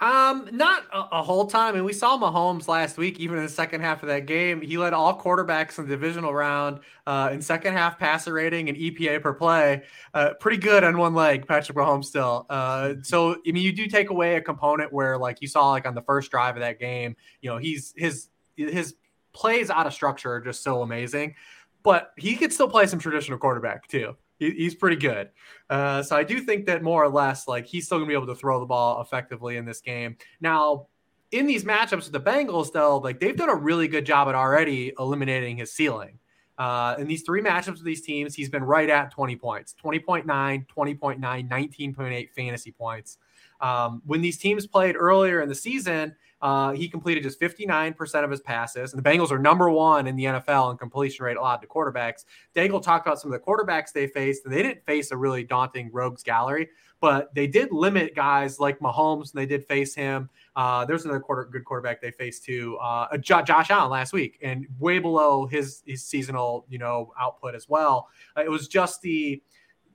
[0.00, 1.76] Um, not a, a, whole time.
[1.76, 4.60] And we saw Mahomes last week, even in the second half of that game.
[4.60, 8.76] He led all quarterbacks in the divisional round uh, in second half passer rating and
[8.76, 9.82] EPA per play.
[10.12, 12.44] Uh, pretty good on one leg, Patrick Mahomes still.
[12.50, 15.86] Uh, so I mean, you do take away a component where, like you saw, like
[15.86, 18.96] on the first drive of that game, you know, he's his his
[19.32, 21.36] plays out of structure are just so amazing.
[21.84, 24.16] But he could still play some traditional quarterback too
[24.52, 25.30] he's pretty good.
[25.70, 28.26] Uh, so I do think that more or less, like he's still gonna be able
[28.26, 30.16] to throw the ball effectively in this game.
[30.40, 30.88] Now,
[31.30, 34.34] in these matchups with the Bengals, though, like they've done a really good job at
[34.34, 36.18] already eliminating his ceiling.
[36.56, 40.24] Uh, in these three matchups with these teams, he's been right at 20 points 20.9,
[40.24, 43.18] 20.9, 19.8 fantasy points.
[43.60, 46.14] Um, when these teams played earlier in the season,
[46.44, 50.14] uh, he completed just 59% of his passes, and the Bengals are number one in
[50.14, 52.26] the NFL in completion rate allowed to quarterbacks.
[52.54, 55.42] Daigle talked about some of the quarterbacks they faced, and they didn't face a really
[55.42, 56.68] daunting rogues gallery,
[57.00, 60.28] but they did limit guys like Mahomes, and they did face him.
[60.54, 64.66] Uh, there's another quarter, good quarterback they faced too, uh, Josh Allen last week, and
[64.78, 68.08] way below his his seasonal you know output as well.
[68.36, 69.42] Uh, it was just the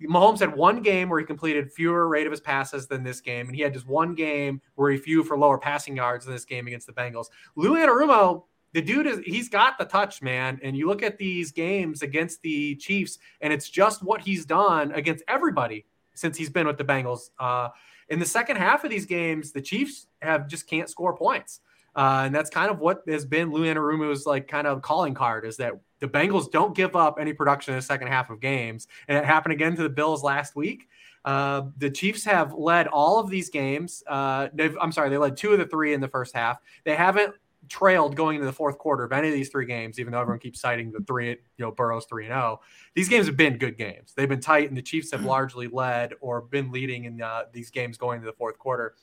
[0.08, 3.48] Mahomes had one game where he completed fewer rate of his passes than this game,
[3.48, 6.46] and he had just one game where he threw for lower passing yards in this
[6.46, 7.28] game against the Bengals.
[7.56, 8.44] Lou Anarumo,
[8.74, 10.60] the dude is he's got the touch, man.
[10.64, 14.92] And you look at these games against the Chiefs, and it's just what he's done
[14.92, 17.30] against everybody since he's been with the Bengals.
[17.40, 17.70] Uh,
[18.10, 21.62] in the second half of these games, the Chiefs have just can't score points.
[21.96, 25.46] Uh, and that's kind of what has been Lou Anarumo's like kind of calling card
[25.46, 28.88] is that the Bengals don't give up any production in the second half of games.
[29.08, 30.88] And it happened again to the Bills last week.
[31.26, 34.04] Uh, the Chiefs have led all of these games.
[34.08, 34.48] Uh,
[34.80, 36.60] I'm sorry, they led two of the three in the first half.
[36.86, 37.36] They haven't
[37.68, 40.40] trailed going into the fourth quarter of any of these three games, even though everyone
[40.40, 42.60] keeps citing the three, you know, Burrow's three and zero.
[42.62, 42.66] Oh.
[42.96, 44.14] These games have been good games.
[44.16, 47.70] They've been tight, and the Chiefs have largely led or been leading in uh, these
[47.70, 48.96] games going into the fourth quarter.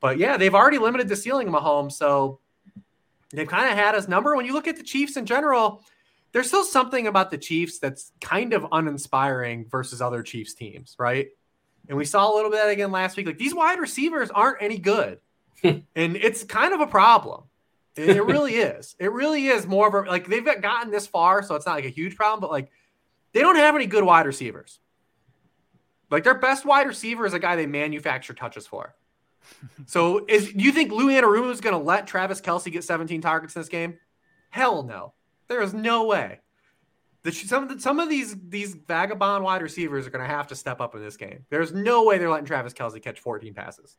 [0.00, 2.40] But yeah, they've already limited the ceiling of Mahomes, so
[3.32, 4.36] they've kind of had his number.
[4.36, 5.82] When you look at the Chiefs in general,
[6.34, 11.28] there's still something about the Chiefs that's kind of uninspiring versus other Chiefs teams, right?
[11.88, 13.26] And we saw a little bit of that again last week.
[13.26, 15.20] Like these wide receivers aren't any good,
[15.62, 15.78] hmm.
[15.94, 17.44] and it's kind of a problem.
[17.94, 18.96] It, it really is.
[18.98, 21.84] It really is more of a like they've gotten this far, so it's not like
[21.84, 22.40] a huge problem.
[22.40, 22.72] But like
[23.32, 24.80] they don't have any good wide receivers.
[26.10, 28.94] Like their best wide receiver is a guy they manufacture touches for.
[29.86, 33.20] So is do you think Lou Anarumo is going to let Travis Kelce get 17
[33.20, 33.98] targets in this game?
[34.48, 35.12] Hell no.
[35.48, 36.40] There is no way.
[37.22, 40.46] The, some of the, some of these these vagabond wide receivers are going to have
[40.48, 41.46] to step up in this game.
[41.48, 43.96] There's no way they're letting Travis Kelce catch 14 passes.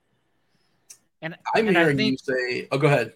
[1.22, 3.14] And I'm and hearing think, you say, "Oh, go ahead."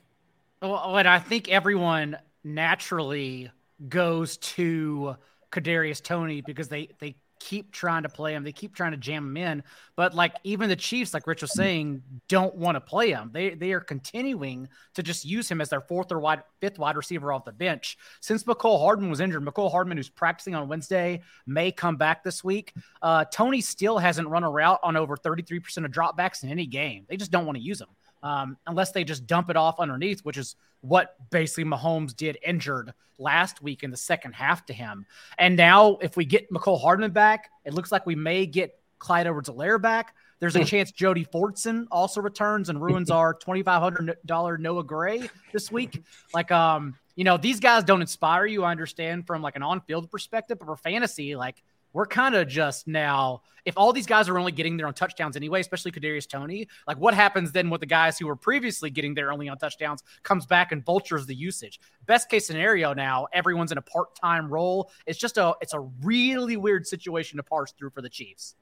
[0.62, 3.52] Well, and I think everyone naturally
[3.88, 5.16] goes to
[5.52, 8.44] Kadarius Toney because they they keep trying to play him.
[8.44, 9.64] They keep trying to jam him in.
[9.96, 13.32] But like even the Chiefs, like Rich was saying, don't want to play him.
[13.34, 16.98] They they are continuing to just use him as their fourth or wide fifth wide
[16.98, 17.98] receiver off the bench.
[18.22, 22.44] Since Mecole Hardman was injured, Mecole Hardman, who's practicing on Wednesday, may come back this
[22.44, 22.74] week.
[23.02, 27.06] Uh, Toney still hasn't run a route on over 33% of dropbacks in any game.
[27.08, 27.88] They just don't want to use him.
[28.22, 32.94] Um, unless they just dump it off underneath, which is what basically Mahomes did injured
[33.18, 35.06] last week in the second half to him.
[35.38, 39.28] And now, if we get Mecole Hardman back, it looks like we may get Clyde
[39.28, 40.16] Edwards-Helaire back.
[40.40, 40.66] There's a hmm.
[40.66, 46.04] chance Jody Fortson also returns and ruins our $2,500 Noah Gray this week.
[46.34, 48.64] Like, um, you know, these guys don't inspire you.
[48.64, 51.62] I understand from like an on-field perspective, but for fantasy, like
[51.94, 53.42] we're kind of just now.
[53.66, 56.98] If all these guys are only getting their own touchdowns anyway, especially Kadarius Toney, like
[56.98, 60.46] what happens then with the guys who were previously getting their only on touchdowns comes
[60.46, 61.80] back and vultures the usage.
[62.06, 64.92] Best case scenario now, everyone's in a part time role.
[65.06, 68.56] It's just a it's a really weird situation to parse through for the Chiefs.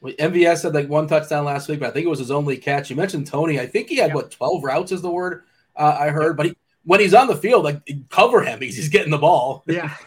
[0.00, 2.56] Well, MVS had like one touchdown last week, but I think it was his only
[2.56, 2.90] catch.
[2.90, 3.60] You mentioned Toney.
[3.60, 5.44] I think he had what twelve routes is the word
[5.76, 8.88] uh, I heard, but he when he's on the field, like cover him because he's
[8.88, 9.64] getting the ball.
[9.66, 9.94] Yeah.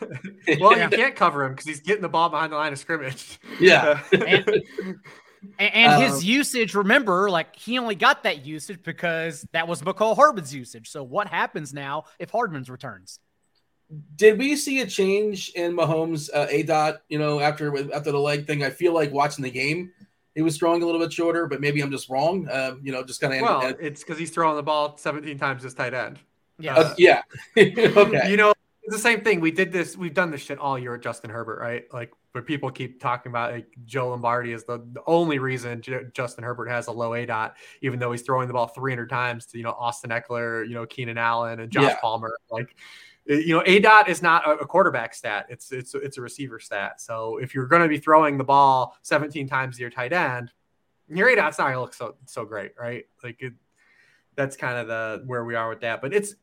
[0.60, 0.90] Well, yeah.
[0.92, 3.40] you can't cover him because he's getting the ball behind the line of scrimmage.
[3.60, 4.00] Yeah.
[4.12, 4.70] and,
[5.58, 10.16] and his um, usage, remember, like he only got that usage because that was Mecole
[10.16, 10.90] Hardman's usage.
[10.90, 13.20] So what happens now if Hardman's returns?
[14.16, 17.02] Did we see a change in Mahomes' uh, a dot?
[17.10, 19.92] You know, after after the leg thing, I feel like watching the game,
[20.36, 22.48] he was throwing a little bit shorter, but maybe I'm just wrong.
[22.48, 23.42] Uh, you know, just kind of.
[23.42, 26.20] Well, end, it's because he's throwing the ball 17 times as tight end.
[26.60, 26.76] Yeah.
[26.76, 27.22] Uh, yeah.
[27.58, 28.30] okay.
[28.30, 28.54] You know,
[28.84, 29.40] it's the same thing.
[29.40, 29.98] We did this.
[29.98, 31.86] We've done this shit all year with Justin Herbert, right?
[31.92, 36.04] Like, where people keep talking about like, Joe Lombardi is the, the only reason J-
[36.14, 39.46] Justin Herbert has a low A dot, even though he's throwing the ball 300 times
[39.48, 42.00] to you know Austin Ekeler, you know Keenan Allen, and Josh yeah.
[42.00, 42.36] Palmer.
[42.52, 42.76] Like,
[43.26, 45.48] you know, A dot is not a quarterback stat.
[45.50, 47.02] It's it's it's a receiver stat.
[47.02, 50.52] So if you're going to be throwing the ball 17 times to your tight end,
[51.08, 53.06] your A dot's not going to look so so great, right?
[53.24, 53.54] Like it,
[54.36, 56.02] that's kind of the where we are with that.
[56.02, 56.36] But it's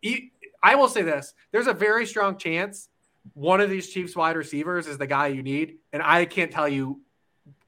[0.62, 2.88] I will say this: there's a very strong chance
[3.34, 6.68] one of these Chiefs wide receivers is the guy you need, and I can't tell
[6.68, 7.00] you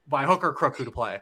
[0.07, 1.19] by hook or crook who to play.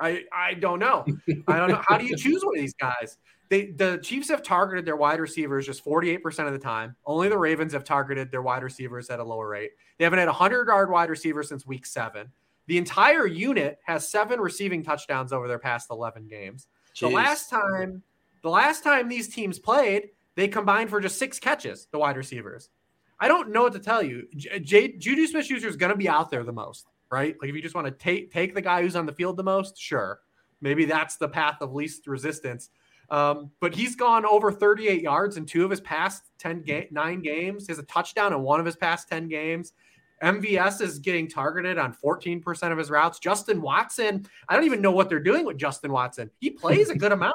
[0.00, 1.04] I I don't know.
[1.48, 1.82] I don't know.
[1.86, 3.18] How do you choose one of these guys?
[3.48, 6.96] They the Chiefs have targeted their wide receivers just 48% of the time.
[7.06, 9.70] Only the Ravens have targeted their wide receivers at a lower rate.
[9.98, 12.30] They haven't had a 100 yard wide receiver since week seven.
[12.66, 16.66] The entire unit has seven receiving touchdowns over their past 11 games.
[16.96, 17.00] Jeez.
[17.00, 18.02] The last time,
[18.46, 22.70] the last time these teams played, they combined for just six catches, the wide receivers.
[23.18, 24.28] I don't know what to tell you.
[24.36, 27.34] J- J- Juju Smith Schuster is going to be out there the most, right?
[27.40, 29.42] Like if you just want to take take the guy who's on the field the
[29.42, 30.20] most, sure,
[30.60, 32.70] maybe that's the path of least resistance.
[33.10, 37.22] Um, but he's gone over 38 yards in two of his past 10 ga- nine
[37.22, 37.66] games.
[37.66, 39.72] He has a touchdown in one of his past 10 games.
[40.22, 43.18] MVS is getting targeted on 14% of his routes.
[43.18, 46.30] Justin Watson, I don't even know what they're doing with Justin Watson.
[46.38, 47.34] He plays a good amount,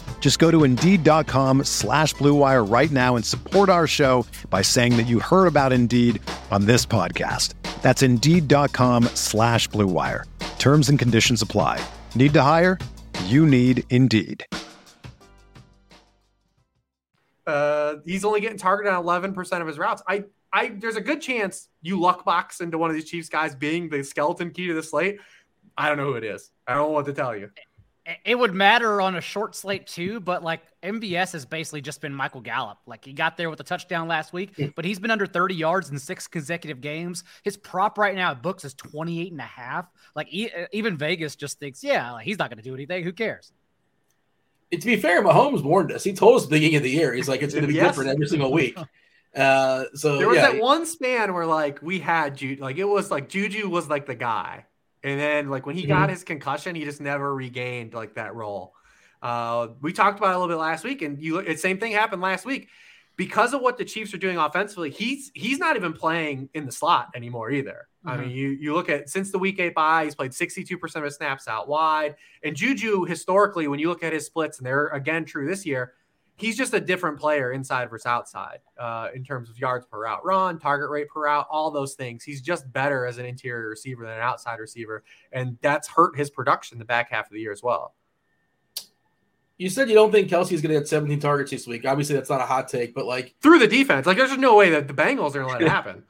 [0.21, 5.07] Just go to Indeed.com slash BlueWire right now and support our show by saying that
[5.07, 7.55] you heard about Indeed on this podcast.
[7.81, 10.25] That's Indeed.com slash BlueWire.
[10.59, 11.83] Terms and conditions apply.
[12.13, 12.77] Need to hire?
[13.25, 14.45] You need Indeed.
[17.47, 20.03] Uh, he's only getting targeted on 11% of his routes.
[20.07, 23.55] I, I, there's a good chance you luck box into one of these Chiefs guys
[23.55, 25.17] being the skeleton key to the slate.
[25.75, 26.51] I don't know who it is.
[26.67, 27.49] I don't know what to tell you
[28.25, 32.13] it would matter on a short slate too, but like MVS has basically just been
[32.13, 32.79] Michael Gallup.
[32.87, 35.89] Like he got there with a touchdown last week, but he's been under 30 yards
[35.89, 37.23] in six consecutive games.
[37.43, 39.85] His prop right now at books is 28 and a half.
[40.15, 43.03] Like even Vegas just thinks, yeah, like, he's not going to do anything.
[43.03, 43.51] Who cares?
[44.71, 46.03] to be fair, Mahomes warned us.
[46.03, 47.73] He told us at the beginning of the year, he's like, it's going to be
[47.73, 47.87] yes.
[47.87, 48.77] different every single week.
[49.33, 50.51] Uh, so there was yeah.
[50.51, 54.05] that one span where like we had Juju, like it was like Juju was like
[54.05, 54.65] the guy.
[55.03, 56.11] And then like when he got mm-hmm.
[56.11, 58.73] his concussion, he just never regained like that role.
[59.21, 61.91] Uh, we talked about it a little bit last week, and you the same thing
[61.91, 62.69] happened last week
[63.17, 64.89] because of what the Chiefs are doing offensively.
[64.89, 67.87] He's he's not even playing in the slot anymore either.
[68.05, 68.09] Mm-hmm.
[68.09, 71.03] I mean, you you look at since the week eight bye, he's played 62% of
[71.03, 72.15] his snaps out wide.
[72.43, 75.93] And Juju historically, when you look at his splits, and they're again true this year,
[76.37, 80.25] he's just a different player inside versus outside uh, in terms of yards per route
[80.25, 82.23] run, target rate per route, all those things.
[82.23, 86.29] He's just better as an interior receiver than an outside receiver, and that's hurt his
[86.29, 87.93] production the back half of the year as well.
[89.57, 91.85] You said you don't think Kelce's going to get 17 targets this week.
[91.85, 94.55] Obviously, that's not a hot take, but like through the defense, like there's just no
[94.55, 96.03] way that the Bengals are going to let it happen.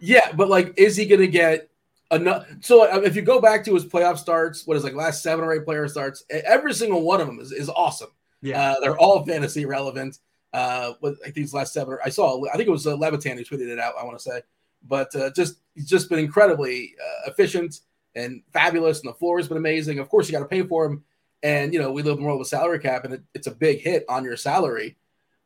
[0.00, 1.70] yeah, but like, is he going to get
[2.10, 2.46] enough?
[2.60, 5.46] So uh, if you go back to his playoff starts, what is like last seven
[5.46, 8.10] or eight player starts, every single one of them is, is awesome.
[8.44, 10.18] Yeah, uh, they're all fantasy relevant.
[10.52, 13.44] Uh, with like these last seven, I saw, I think it was uh, Levitan who
[13.44, 13.94] tweeted it out.
[14.00, 14.42] I want to say,
[14.86, 17.80] but uh, just he's just been incredibly uh, efficient
[18.14, 19.98] and fabulous, and the floor has been amazing.
[19.98, 21.02] Of course, you got to pay for him,
[21.42, 23.54] and you know we live in the world of salary cap, and it, it's a
[23.54, 24.96] big hit on your salary.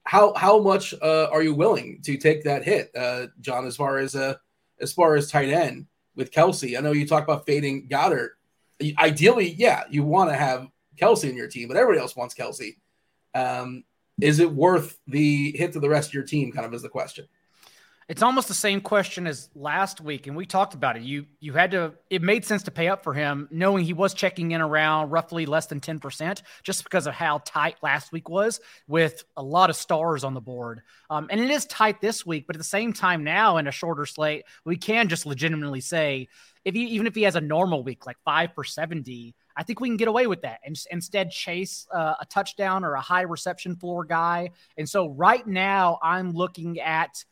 [0.04, 3.66] How how much uh, are you willing to take that hit, uh, John?
[3.66, 4.34] As far as uh,
[4.80, 5.86] as far as tight end
[6.16, 8.30] with Kelce, I know you talk about fading Goedert.
[8.98, 10.68] Ideally, yeah, you want to have
[11.00, 12.76] Kelce in your team, but everybody else wants Kelce.
[13.38, 13.84] Um,
[14.20, 16.52] is it worth the hit to the rest of your team?
[16.52, 17.26] Kind of is the question.
[18.08, 21.02] It's almost the same question as last week, and we talked about it.
[21.02, 21.92] You you had to.
[22.08, 25.44] It made sense to pay up for him, knowing he was checking in around roughly
[25.44, 29.68] less than ten percent, just because of how tight last week was, with a lot
[29.68, 30.80] of stars on the board.
[31.10, 33.70] Um, and it is tight this week, but at the same time, now in a
[33.70, 36.28] shorter slate, we can just legitimately say,
[36.64, 39.80] if he, even if he has a normal week, like five for seventy, I think
[39.80, 43.22] we can get away with that and instead chase uh, a touchdown or a high
[43.22, 44.50] reception floor guy.
[44.76, 47.24] And so right now, I'm looking at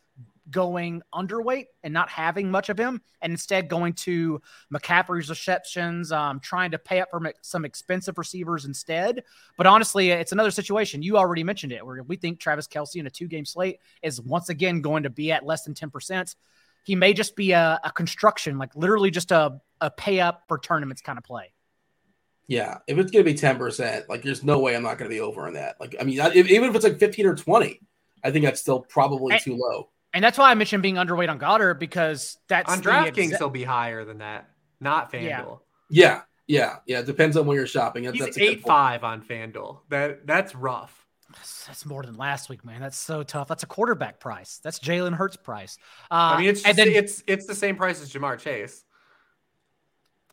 [0.50, 4.40] going underweight and not having much of him, and instead going to
[4.72, 9.22] McCaffrey's receptions, um, trying to pay up for some expensive receivers instead.
[9.56, 11.02] But honestly, it's another situation.
[11.02, 14.20] You already mentioned it, where we think Travis Kelce in a two game slate is
[14.20, 16.34] once again going to be at less than 10%.
[16.84, 20.58] He may just be a, a construction, like literally just a, a pay up for
[20.58, 21.52] tournaments kind of play.
[22.48, 25.20] Yeah, if it's gonna be ten percent, like there's no way I'm not gonna be
[25.20, 25.80] over on that.
[25.80, 27.80] Like, I mean, if, even if it's like fifteen or twenty,
[28.22, 29.88] I think that's still probably and, too low.
[30.14, 33.50] And that's why I mentioned being underweight on Goedert because that's on DraftKings exa- will
[33.50, 34.48] be higher than that,
[34.80, 35.58] not FanDuel.
[35.90, 36.76] Yeah, yeah, yeah.
[36.86, 36.98] yeah.
[37.00, 38.04] It depends on where you're shopping.
[38.04, 39.80] He's that's eight five on FanDuel.
[39.88, 41.06] That that's rough.
[41.66, 42.80] That's more than last week, man.
[42.80, 43.48] That's so tough.
[43.48, 44.60] That's a quarterback price.
[44.62, 45.76] That's Jalen Hurts price.
[46.10, 48.84] Uh, I mean, it's just, then, it's it's the same price as Ja'Marr Chase.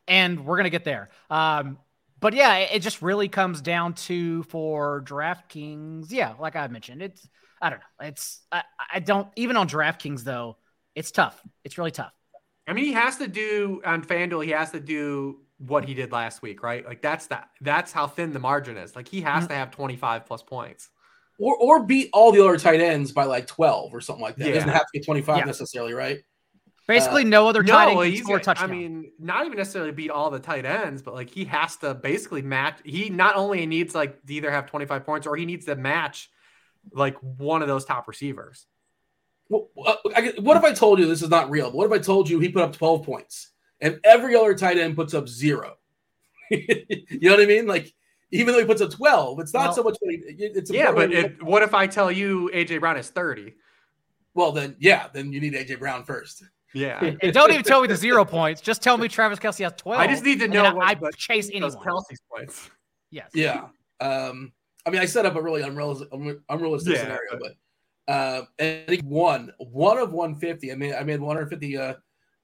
[0.08, 1.10] And we're gonna get there.
[1.30, 1.80] Um,
[2.24, 6.06] but yeah, it just really comes down to for DraftKings.
[6.10, 7.28] Yeah, like I mentioned, it's
[7.62, 8.08] I don't know.
[8.08, 8.64] It's I,
[8.94, 10.56] I don't even on DraftKings though.
[10.96, 11.42] It's tough.
[11.66, 12.14] It's really tough.
[12.66, 14.46] I mean, he has to do on FanDuel.
[14.46, 16.86] He has to do what he did last week, right?
[16.86, 17.50] Like that's that.
[17.60, 18.96] That's how thin the margin is.
[18.96, 19.48] Like he has mm-hmm.
[19.48, 20.90] to have twenty five plus points.
[21.40, 24.46] Or, or beat all the other tight ends by like 12 or something like that.
[24.46, 24.52] Yeah.
[24.52, 25.44] It doesn't have to be 25 yeah.
[25.44, 26.20] necessarily, right?
[26.88, 28.70] Basically, uh, no other tight no, end can score touchdown.
[28.70, 31.94] I mean, not even necessarily beat all the tight ends, but like he has to
[31.94, 32.80] basically match.
[32.84, 36.30] He not only needs like to either have 25 points or he needs to match
[36.92, 38.66] like one of those top receivers.
[39.50, 39.96] Well, uh,
[40.40, 41.72] what if I told you this is not real?
[41.72, 44.96] What if I told you he put up 12 points and every other tight end
[44.96, 45.76] puts up zero?
[46.50, 47.66] you know what I mean?
[47.66, 47.94] Like,
[48.32, 49.98] even though he puts up 12, it's not well, so much.
[50.02, 53.54] It's yeah, but it, what if I tell you AJ Brown is 30?
[54.34, 56.44] Well, then, yeah, then you need AJ Brown first.
[56.74, 57.16] Yeah.
[57.22, 58.62] And don't even tell me the zero points.
[58.62, 60.00] Just tell me Travis Kelce has 12.
[60.00, 61.72] I just need to know what, I, chase anyone.
[61.72, 62.70] Kelce's points.
[63.12, 63.30] Yes.
[63.34, 63.68] Yeah.
[64.00, 64.52] Um,
[64.86, 66.10] I mean, I set up a really unrealistic,
[66.50, 67.02] unrealistic yeah.
[67.02, 67.54] scenario, but
[68.08, 70.72] uh, and I think one, one of 150.
[70.72, 71.94] I mean, I made 150, uh,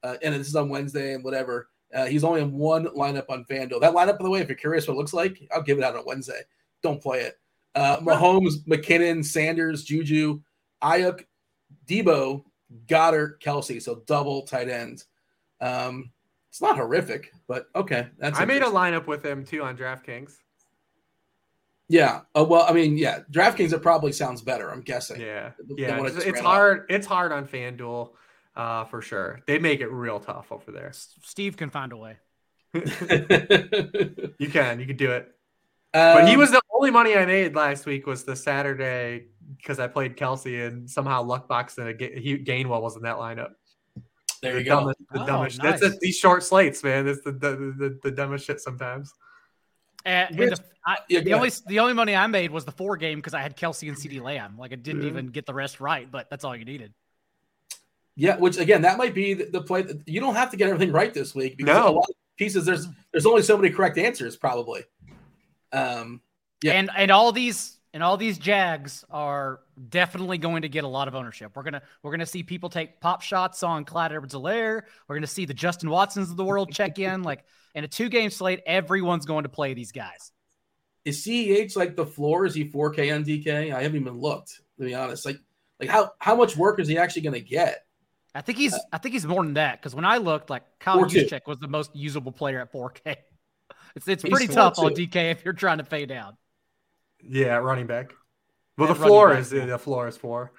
[0.02, 1.68] uh, and this is on Wednesday and whatever.
[1.94, 3.80] Uh, he's only in one lineup on FanDuel.
[3.80, 5.84] That lineup, by the way, if you're curious what it looks like, I'll give it
[5.84, 6.40] out on Wednesday.
[6.82, 7.38] Don't play it.
[7.74, 10.40] Uh, Mahomes, McKinnon, Sanders, Juju,
[10.82, 11.24] Aiyuk,
[11.86, 12.44] Deebo,
[12.86, 13.82] Goedert, Kelce.
[13.82, 15.06] so double tight ends.
[15.60, 16.10] Um,
[16.48, 18.08] it's not horrific, but okay.
[18.18, 20.32] That's I made a lineup with him too on DraftKings.
[21.88, 22.20] Yeah.
[22.36, 24.70] Uh, well, I mean, yeah, DraftKings it probably sounds better.
[24.70, 25.20] I'm guessing.
[25.20, 25.50] Yeah.
[25.76, 26.04] Yeah.
[26.04, 26.86] It's, it's hard.
[26.88, 28.10] It's hard on FanDuel,
[28.56, 29.40] uh, for sure.
[29.46, 30.92] They make it real tough over there.
[30.92, 32.16] Steve can find a way.
[32.74, 34.78] you can.
[34.78, 35.34] You can do it.
[35.92, 39.26] Um, but he was the only money I made last week was the Saturday
[39.60, 43.52] because I played Kelce and somehow Luckbox and a, he, Gainwell was in that lineup.
[44.42, 44.76] There you the go.
[44.76, 45.62] Dumbest, the oh, dumbest.
[45.62, 45.80] Nice.
[45.80, 47.06] That's a, these short slates, man.
[47.06, 49.12] It's the the, the, the dumbest shit sometimes.
[50.04, 52.96] And, and the, I, yeah, the only the only money I made was the four
[52.96, 54.56] game because I had Kelce and CeeDee Lamb.
[54.58, 55.08] Like I didn't mm-hmm.
[55.08, 56.94] even get the rest right, but that's all you needed.
[58.16, 59.82] Yeah, which again, that might be the, the play.
[59.82, 61.88] That, you don't have to get everything right this week because no.
[61.88, 64.82] a lot of pieces there's there's only so many correct answers probably.
[65.72, 66.22] Um,
[66.62, 70.88] yeah, and and all these and all these Jags are definitely going to get a
[70.88, 71.52] lot of ownership.
[71.54, 74.82] We're gonna we're gonna see people take pop shots on Clyde Edwards-Helaire.
[75.08, 77.22] We're gonna see the Justin Watsons of the world check in.
[77.30, 80.32] Like in a two game slate, everyone's going to play these guys.
[81.04, 82.44] Is CEH like the floor?
[82.44, 83.72] Is he 4K on DK?
[83.72, 85.24] I haven't even looked to be honest.
[85.24, 85.38] Like
[85.78, 87.84] like how how much work is he actually going to get?
[88.34, 90.62] I think he's uh, I think he's more than that because when I looked, like
[90.78, 93.16] Kyle Juszczyk was the most usable player at 4K.
[93.96, 96.36] It's it's pretty tough on DK if you're trying to fade out.
[97.28, 98.14] Yeah, running back.
[98.76, 100.52] Well, the floor is the floor is four.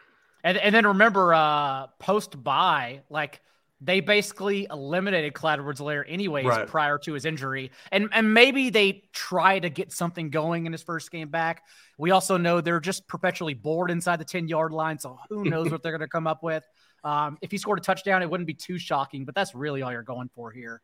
[0.44, 3.42] And and then remember, uh, post bye, like
[3.84, 6.68] they basically eliminated Clyde Edwards-Helaire anyways right.
[6.68, 7.72] prior to his injury.
[7.92, 11.64] And and maybe they try to get something going in his first game back.
[11.98, 15.00] We also know they're just perpetually bored inside the 10 yard line.
[15.00, 16.64] So who knows what they're going to come up with.
[17.04, 19.92] Um, if he scored a touchdown, it wouldn't be too shocking, but that's really all
[19.92, 20.82] you're going for here.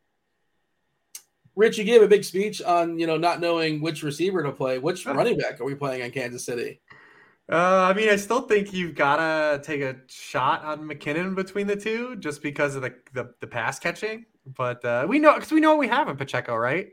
[1.58, 4.78] Rich, you gave a big speech on you know not knowing which receiver to play.
[4.78, 6.80] Which running back are we playing on Kansas City?
[7.52, 11.76] Uh, I mean, I still think you've gotta take a shot on McKinnon between the
[11.76, 14.26] two, just because of the the, the pass catching.
[14.46, 16.90] But uh, we know because we know what we have in Pacheco, right?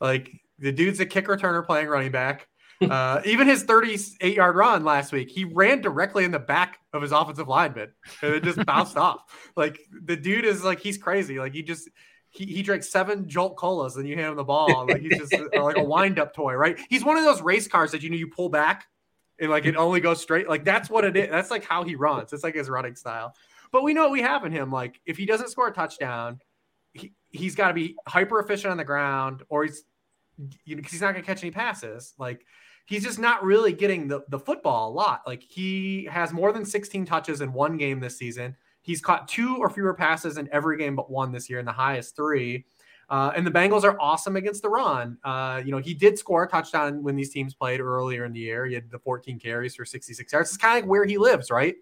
[0.00, 2.48] Like the dude's a kick returner playing running back.
[2.82, 7.00] Uh, even his 38 yard run last week, he ran directly in the back of
[7.00, 9.20] his offensive lineman and it just bounced off.
[9.54, 11.38] Like the dude is like he's crazy.
[11.38, 11.88] Like he just
[12.32, 14.86] he, he drank seven Jolt Colas and you hand him the ball.
[14.88, 16.78] Like he's just like a wind up toy, right?
[16.88, 18.86] He's one of those race cars that you know you pull back
[19.38, 20.48] and like it only goes straight.
[20.48, 21.28] Like that's what it is.
[21.30, 22.32] That's like how he runs.
[22.32, 23.34] It's like his running style.
[23.70, 24.72] But we know what we have in him.
[24.72, 26.40] Like if he doesn't score a touchdown,
[26.94, 29.84] he, he's got to be hyper efficient on the ground or he's
[30.64, 32.14] you know, he's not going to catch any passes.
[32.18, 32.46] Like
[32.86, 35.22] he's just not really getting the, the football a lot.
[35.26, 38.56] Like he has more than 16 touches in one game this season.
[38.82, 41.72] He's caught two or fewer passes in every game but one this year, and the
[41.72, 42.66] highest three.
[43.08, 45.18] Uh, and the Bengals are awesome against the run.
[45.22, 48.40] Uh, you know, he did score a touchdown when these teams played earlier in the
[48.40, 48.64] year.
[48.64, 50.50] He had the 14 carries for 66 yards.
[50.50, 51.74] It's kind of like where he lives, right?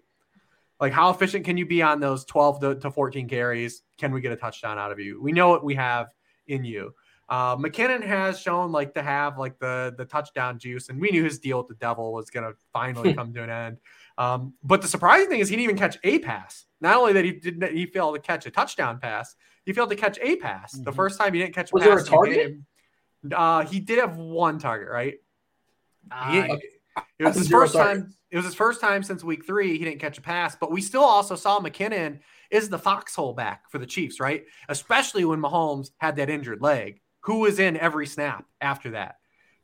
[0.81, 3.83] Like, how efficient can you be on those 12 to, to 14 carries?
[3.97, 5.21] Can we get a touchdown out of you?
[5.21, 6.07] We know what we have
[6.47, 6.93] in you.
[7.29, 11.23] Uh, McKinnon has shown like to have like the the touchdown juice, and we knew
[11.23, 13.77] his deal with the devil was going to finally come to an end.
[14.17, 16.65] Um, but the surprising thing is he didn't even catch a pass.
[16.81, 19.95] Not only that he didn't he failed to catch a touchdown pass, he failed to
[19.95, 20.73] catch a pass.
[20.73, 20.83] Mm-hmm.
[20.83, 21.89] The first time he didn't catch a was pass.
[21.89, 22.57] Was there a target?
[23.33, 25.15] Uh, he did have one target, right?
[26.11, 26.61] Uh, he, okay.
[27.19, 28.03] It was his first targets.
[28.03, 28.13] time.
[28.31, 29.77] It was his first time since week three.
[29.77, 32.19] He didn't catch a pass, but we still also saw McKinnon
[32.49, 34.45] is the foxhole back for the Chiefs, right?
[34.67, 37.01] Especially when Mahomes had that injured leg.
[37.21, 39.17] Who was in every snap after that?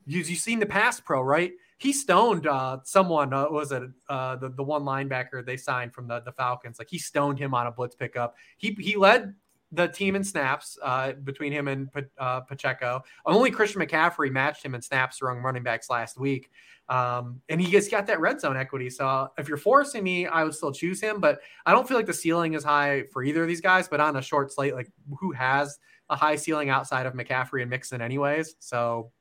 [0.06, 1.54] You you seen the pass pro, right?
[1.78, 3.34] He stoned uh, someone.
[3.34, 6.80] Uh, was it uh, the the one linebacker they signed from the the Falcons?
[6.80, 8.36] Like he stoned him on a blitz pickup.
[8.58, 9.36] He he led
[9.72, 13.04] the team in snaps uh, between him and uh, Pacheco.
[13.26, 16.50] Only Christian McCaffrey matched him in snaps among running backs last week.
[16.90, 18.90] Um, and he has got that red zone equity.
[18.90, 22.06] So if you're forcing me, I would still choose him, but I don't feel like
[22.06, 23.90] the ceiling is high for either of these guys.
[23.90, 27.70] But on a short slate, like who has a high ceiling outside of McCaffrey and
[27.70, 28.56] Mixon, anyways?
[28.60, 29.12] So,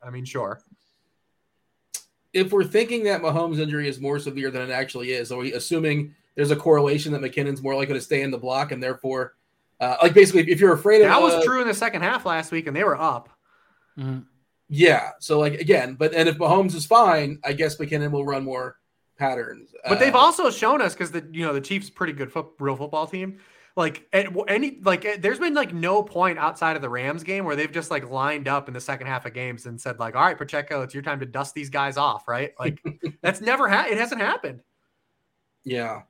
[0.00, 0.60] I mean, sure.
[2.32, 5.52] If we're thinking that Mahomes' injury is more severe than it actually is, are we
[5.52, 9.34] assuming there's a correlation that McKinnon's more likely to stay in the block and therefore
[9.82, 12.24] uh, like basically, if you're afraid of that was uh, true in the second half
[12.24, 13.28] last week, and they were up.
[13.98, 14.20] Mm-hmm.
[14.68, 15.10] Yeah.
[15.18, 18.78] So like again, but and if Mahomes is fine, I guess McKinnon will run more
[19.18, 19.74] patterns.
[19.82, 22.46] But uh, they've also shown us because the you know the Chiefs pretty good foot,
[22.60, 23.40] real football team.
[23.76, 27.56] Like at any like there's been like no point outside of the Rams game where
[27.56, 30.22] they've just like lined up in the second half of games and said like, all
[30.22, 32.52] right, Pacheco, it's your time to dust these guys off, right?
[32.58, 32.82] Like
[33.22, 34.62] that's never ha- it hasn't happened.
[35.64, 36.02] Yeah.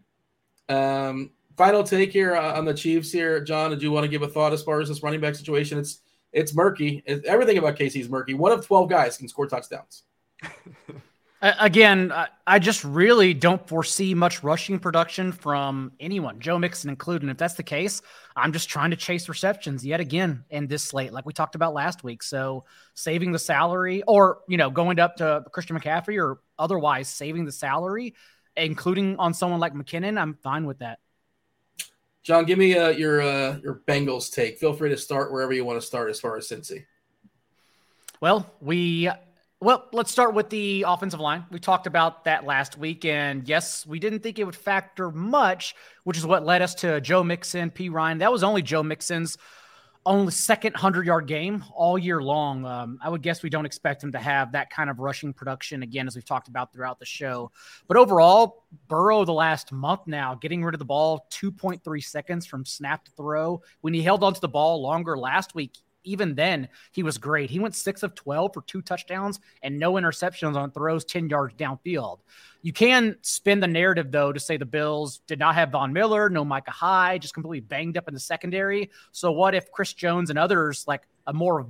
[0.69, 3.71] Um final take here uh, on the Chiefs here, John.
[3.71, 5.79] Did you want to give a thought as far as this running back situation?
[5.79, 6.01] It's
[6.33, 7.03] it's murky.
[7.07, 8.35] It's, everything about KC is murky.
[8.35, 10.03] One of twelve guys can score touchdowns.
[11.43, 12.13] Again,
[12.47, 17.23] I just really don't foresee much rushing production from anyone, Joe Mixon included.
[17.23, 18.01] And if that's the case,
[18.37, 21.75] I'm just trying to chase receptions yet again in this slate, like we talked about
[21.75, 22.23] last week.
[22.23, 22.65] So
[22.95, 27.51] saving the salary, or you know, going up to Christian McCaffrey, or otherwise saving the
[27.51, 28.15] salary,
[28.57, 31.01] including on someone like McKinnon, I'm fine with that.
[32.23, 34.59] John, give me uh, your uh, your Bengals take.
[34.59, 36.85] Feel free to start wherever you want to start as far as Cincy.
[38.21, 39.11] Well, we
[39.63, 41.45] well, let's start with the offensive line.
[41.53, 45.77] We talked about that last week, and yes, we didn't think it would factor much,
[46.03, 48.19] which is what led us to Joe Mixon, Perine.
[48.19, 49.39] That was only Joe Mixon's
[50.05, 52.65] only second 100 yard game all year long.
[52.67, 55.85] Um, I would guess we don't expect him to have that kind of rushing production
[55.85, 57.53] again, as we've talked about throughout the show.
[57.87, 62.65] But overall, Burrow, the last month now, getting rid of the ball 2.3 seconds from
[62.65, 63.63] snap to throw.
[63.81, 67.51] When he held onto the ball longer last week, even then, he was great.
[67.51, 71.55] He went six of 12 for two touchdowns and no interceptions on throws 10 yards
[71.55, 72.19] downfield.
[72.63, 76.31] You can spin the narrative, though, to say the Bills did not have Von Miller,
[76.31, 78.91] no Micah Hyde, just completely banged up in the secondary.
[79.11, 81.67] So, what if Chris Jones and others, like a more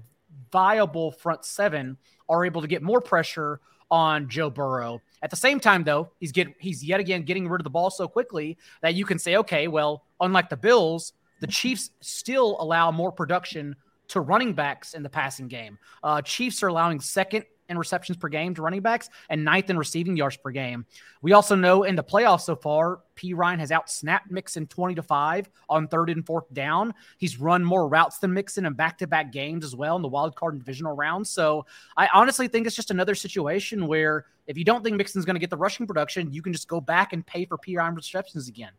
[0.51, 1.97] viable front seven,
[2.29, 3.61] are able to get more pressure
[3.91, 5.01] on Joe Burrow?
[5.23, 7.91] At the same time, though, he's get he's yet again getting rid of the ball
[7.91, 12.91] so quickly that you can say, okay, well, unlike the Bills, the Chiefs still allow
[12.91, 13.77] more production
[14.13, 15.79] to running backs in the passing game.
[16.03, 19.79] Uh, Chiefs are allowing second in receptions per game to running backs and ninth in
[19.79, 20.85] receiving yards per game.
[21.23, 25.03] We also know in the playoffs so far, Perine has out snapped Mixon 20 to
[25.03, 26.93] 5 on third and fourth down.
[27.17, 30.09] He's run more routes than Mixon in back to back games as well in the
[30.09, 31.31] wild card and divisional rounds.
[31.31, 31.65] So
[31.97, 35.41] I honestly think it's just another situation where if you don't think Mixon's going to
[35.41, 38.73] get the rushing production, you can just go back and pay for Perine receptions again.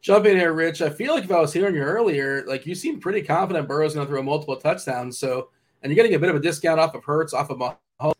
[0.00, 0.82] Jump in here, Rich.
[0.82, 3.94] I feel like if I was hearing you earlier, like you seem pretty confident Burrow's
[3.94, 5.18] going to throw multiple touchdowns.
[5.18, 5.50] So,
[5.82, 8.12] and you're getting a bit of a discount off of Hurts, off of Mahomes.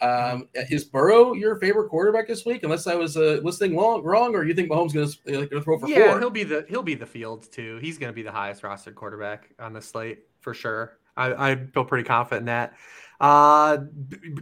[0.00, 2.62] Um, is Burrow your favorite quarterback this week?
[2.62, 5.88] Unless I was uh, listening long, wrong, or you think Mahomes going to throw for
[5.88, 6.20] yeah, four?
[6.20, 7.78] he'll be the he'll be the Fields too.
[7.80, 10.98] He's going to be the highest rostered quarterback on the slate for sure.
[11.16, 12.74] I, I feel pretty confident in that.
[13.20, 13.78] Uh,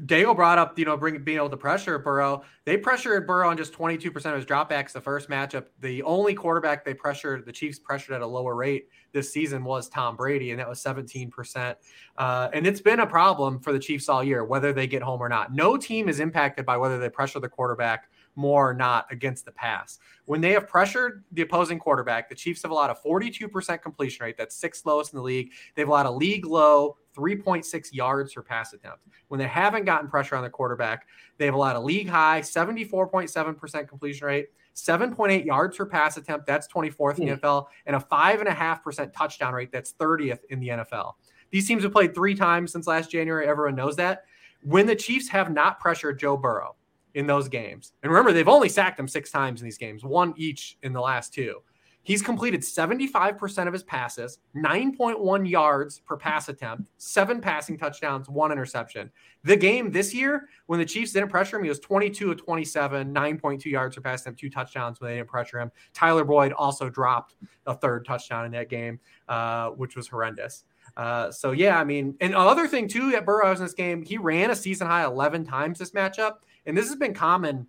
[0.06, 2.42] Daigle brought up, you know, bring, being able to pressure Burrow.
[2.64, 5.66] They pressured Burrow on just 22% of his dropbacks the first matchup.
[5.80, 9.88] The only quarterback they pressured, the Chiefs pressured at a lower rate this season was
[9.88, 11.76] Tom Brady, and that was 17%.
[12.16, 15.20] Uh, and it's been a problem for the Chiefs all year, whether they get home
[15.20, 15.54] or not.
[15.54, 19.52] No team is impacted by whether they pressure the quarterback more or not against the
[19.52, 19.98] pass.
[20.26, 24.36] When they have pressured the opposing quarterback, the Chiefs have allowed a 42% completion rate.
[24.36, 25.52] That's sixth lowest in the league.
[25.74, 29.06] They've allowed a league low 3.6 yards per pass attempt.
[29.28, 31.06] When they haven't gotten pressure on the quarterback,
[31.38, 36.46] they've allowed a league high 74.7% completion rate, 7.8 yards per pass attempt.
[36.46, 37.44] That's 24th in the hmm.
[37.44, 39.70] NFL, and a 5.5% touchdown rate.
[39.70, 41.12] That's 30th in the NFL.
[41.50, 43.46] These teams have played three times since last January.
[43.46, 44.24] Everyone knows that.
[44.64, 46.74] When the Chiefs have not pressured Joe Burrow
[47.14, 50.34] in those games, and remember, they've only sacked him six times in these games, one
[50.36, 51.62] each in the last two.
[52.04, 58.52] He's completed 75% of his passes, 9.1 yards per pass attempt, seven passing touchdowns, one
[58.52, 59.10] interception.
[59.42, 63.12] The game this year, when the Chiefs didn't pressure him, he was 22 of 27,
[63.12, 65.72] 9.2 yards per pass attempt, two touchdowns when they didn't pressure him.
[65.94, 67.36] Tyler Boyd also dropped
[67.66, 70.64] a third touchdown in that game, uh, which was horrendous.
[70.98, 74.18] Uh, so yeah, I mean, and other thing too at Burrows in this game, he
[74.18, 76.34] ran a season high 11 times this matchup,
[76.66, 77.66] and this has been common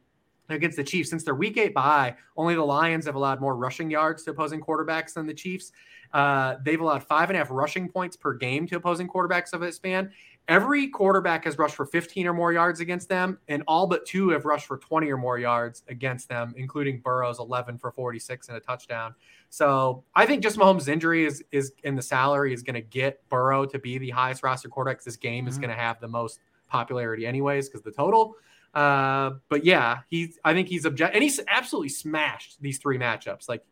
[0.49, 2.15] against the Chiefs since their week eight bye.
[2.37, 5.71] Only the Lions have allowed more rushing yards to opposing quarterbacks than the Chiefs.
[6.13, 9.61] Uh, they've allowed five and a half rushing points per game to opposing quarterbacks of
[9.61, 10.11] this span.
[10.47, 14.29] Every quarterback has rushed for 15 or more yards against them, and all but two
[14.29, 18.57] have rushed for 20 or more yards against them, including Burrow's 11 for 46 and
[18.57, 19.15] a touchdown.
[19.49, 23.27] So I think just Mahomes' injury is is in the salary is going to get
[23.29, 25.03] Burrow to be the highest roster quarterback.
[25.03, 25.49] This game mm-hmm.
[25.49, 28.35] is going to have the most popularity anyways because the total.
[28.75, 33.47] Uh, but yeah, he's I think he's object and he's absolutely smashed these three matchups.
[33.47, 33.63] Like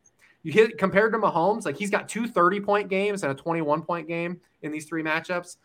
[0.42, 3.82] you hit compared to Mahomes, like he's got two 30 point games and a 21
[3.82, 5.56] point game in these three matchups.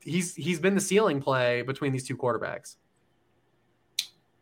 [0.00, 2.76] He's he's been the ceiling play between these two quarterbacks.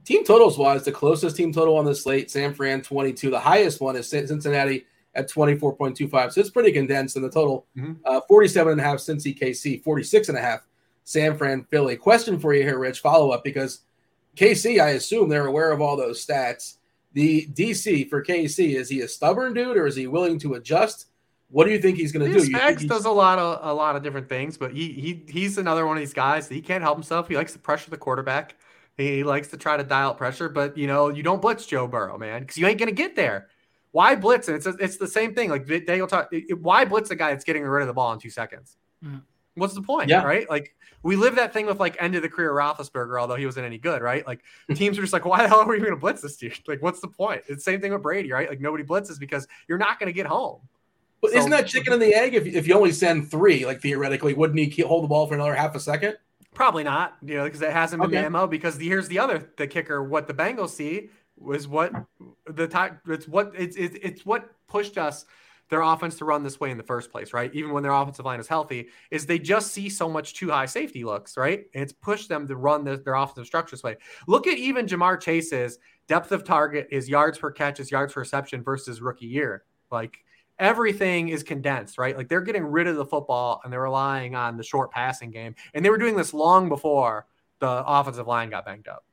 [0.05, 3.31] Team totals wise, the closest team total on the slate, San Fran 22.
[3.31, 6.33] The highest one is Cincinnati at 24.25.
[6.33, 7.67] So it's pretty condensed in the total.
[7.77, 7.93] Mm-hmm.
[8.05, 10.67] Uh, 47 and a half Cincy KC, 46 and a half
[11.05, 11.97] San Fran Philly.
[11.97, 13.83] Question for you here, Rich, follow up because
[14.37, 16.77] KC, I assume they're aware of all those stats.
[17.13, 21.07] The DC for KC, is he a stubborn dude or is he willing to adjust?
[21.51, 22.49] What do you think he's going to do?
[22.49, 25.87] Spags does a lot of a lot of different things, but he he he's another
[25.87, 26.49] one of these guys.
[26.49, 27.29] He can't help himself.
[27.29, 28.57] He likes to pressure the quarterback.
[28.97, 31.87] He likes to try to dial up pressure, but you know you don't blitz Joe
[31.87, 33.49] Burrow, man, because you ain't going to get there.
[33.91, 34.49] Why blitz?
[34.49, 35.51] And it's a, it's the same thing.
[35.51, 36.33] Like Daniel talk.
[36.59, 38.79] Why blitz a guy that's getting rid of the ball in two seconds?
[39.05, 39.21] Mm.
[39.55, 40.09] What's the point?
[40.09, 40.23] Yeah.
[40.23, 40.49] Right?
[40.49, 43.67] Like we live that thing with like end of the career Roethlisberger, although he wasn't
[43.67, 44.27] any good, right?
[44.27, 44.75] Like hmm.
[44.75, 46.59] teams are just like, why the hell are we going to blitz this dude?
[46.69, 47.43] Like, what's the point?
[47.49, 48.49] It's the same thing with Brady, right?
[48.49, 50.61] Like nobody blitzes because you're not going to get home.
[51.21, 52.35] But so, isn't that chicken and the egg?
[52.35, 55.55] If, if you only send three, like theoretically, wouldn't he hold the ball for another
[55.55, 56.17] half a second?
[56.55, 58.23] Probably not, you know, because it hasn't been okay.
[58.23, 58.47] the MO.
[58.47, 61.93] Because the, here's the other the kicker: what the Bengals see was what
[62.47, 63.01] the time.
[63.07, 65.25] It's what it's it's, it's what pushed us
[65.73, 67.51] their offense to run this way in the first place, right?
[67.55, 70.67] Even when their offensive line is healthy, is they just see so much too high
[70.67, 71.65] safety looks, right?
[71.73, 73.97] And it's pushed them to run the, their offensive structure this way.
[74.27, 78.21] Look at even Ja'Marr Chase's depth of target, his yards per catch, his yards per
[78.21, 79.65] reception versus rookie year.
[79.91, 80.19] Like
[80.59, 82.19] everything is condensed, right?
[82.19, 85.55] Like they're getting rid of the football and they're relying on the short passing game.
[85.73, 87.27] And they were doing this long before
[87.61, 89.07] the offensive line got banged up.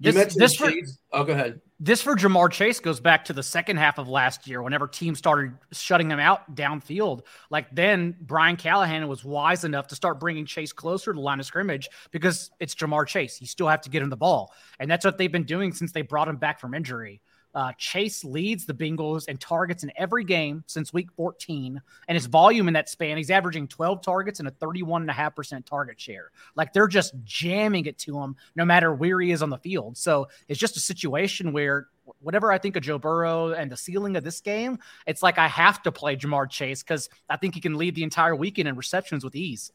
[0.00, 0.72] You this, mentioned this for,
[1.12, 1.60] oh, go ahead.
[1.82, 5.16] This for Ja'Marr Chase goes back to the second half of last year, whenever teams
[5.16, 7.22] started shutting him out downfield.
[7.48, 11.40] Like then, Brian Callahan was wise enough to start bringing Chase closer to the line
[11.40, 13.40] of scrimmage because it's Ja'Marr Chase.
[13.40, 15.90] You still have to get him the ball, and that's what they've been doing since
[15.90, 17.22] they brought him back from injury.
[17.54, 21.80] Uh, Chase leads the Bengals in targets in every game since week 14.
[22.06, 26.30] And his volume in that span, he's averaging 12 targets and a 31.5% target share.
[26.54, 29.96] Like they're just jamming it to him no matter where he is on the field.
[29.96, 31.88] So it's just a situation where
[32.20, 35.48] whatever I think of Joe Burrow and the ceiling of this game, it's like I
[35.48, 38.76] have to play Ja'Marr Chase because I think he can lead the entire weekend in
[38.76, 39.72] receptions with ease.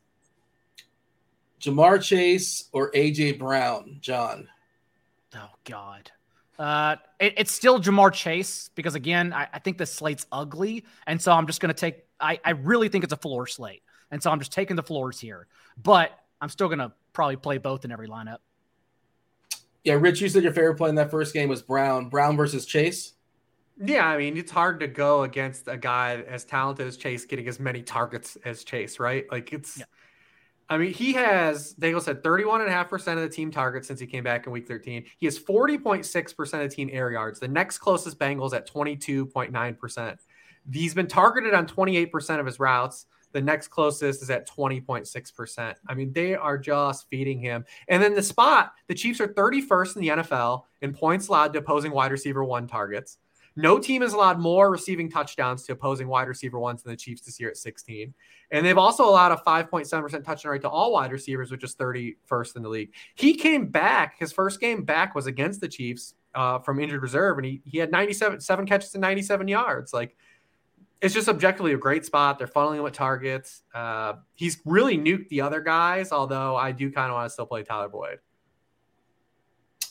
[1.61, 4.47] Ja'Marr Chase or AJ Brown, John?
[5.35, 6.11] Oh, God.
[6.57, 11.21] Uh, it, it's still Ja'Marr Chase because again, I, I, think the slate's ugly, and
[11.21, 12.05] so I'm just going to take.
[12.19, 15.19] I, I really think it's a floor slate, and so I'm just taking the floors
[15.19, 15.47] here.
[15.81, 18.37] But I'm still going to probably play both in every lineup.
[19.83, 22.09] Yeah, Rich, you said your favorite play in that first game was Brown.
[22.09, 23.13] Brown versus Chase.
[23.83, 27.47] Yeah, I mean, it's hard to go against a guy as talented as Chase getting
[27.47, 29.25] as many targets as Chase, right?
[29.29, 29.79] Like it's.
[29.79, 29.85] Yeah.
[30.67, 34.47] I mean, he has, Daigle said 31.5% of the team targets since he came back
[34.47, 35.05] in week 13.
[35.17, 37.39] He has 40.6% of team air yards.
[37.39, 40.17] The next closest Bengals at 22.9%.
[40.71, 43.05] He's been targeted on 28% of his routes.
[43.31, 45.75] The next closest is at 20.6%.
[45.87, 47.65] I mean, they are just feeding him.
[47.87, 51.59] And then the spot, the Chiefs are 31st in the NFL in points allowed to
[51.59, 53.17] opposing wide receiver one targets.
[53.55, 57.21] No team has allowed more receiving touchdowns to opposing wide receiver ones than the Chiefs
[57.21, 58.13] this year at 16.
[58.51, 62.57] And they've also allowed a 5.7% touchdown rate to all wide receivers, which is 31st
[62.57, 62.93] in the league.
[63.15, 67.37] He came back, his first game back was against the Chiefs uh, from injured reserve,
[67.37, 69.93] and he, he had 97 seven catches and 97 yards.
[69.93, 70.15] Like
[71.01, 72.37] it's just objectively a great spot.
[72.37, 73.63] They're funneling him with targets.
[73.73, 77.45] Uh, he's really nuked the other guys, although I do kind of want to still
[77.45, 78.19] play Tyler Boyd.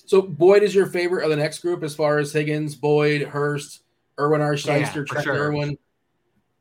[0.06, 3.82] So Boyd is your favorite of the next group as far as Higgins, Boyd, Hurst,
[4.18, 4.56] Irwin R.
[4.56, 5.34] Shyster, yeah, Trent sure.
[5.34, 5.78] Irwin.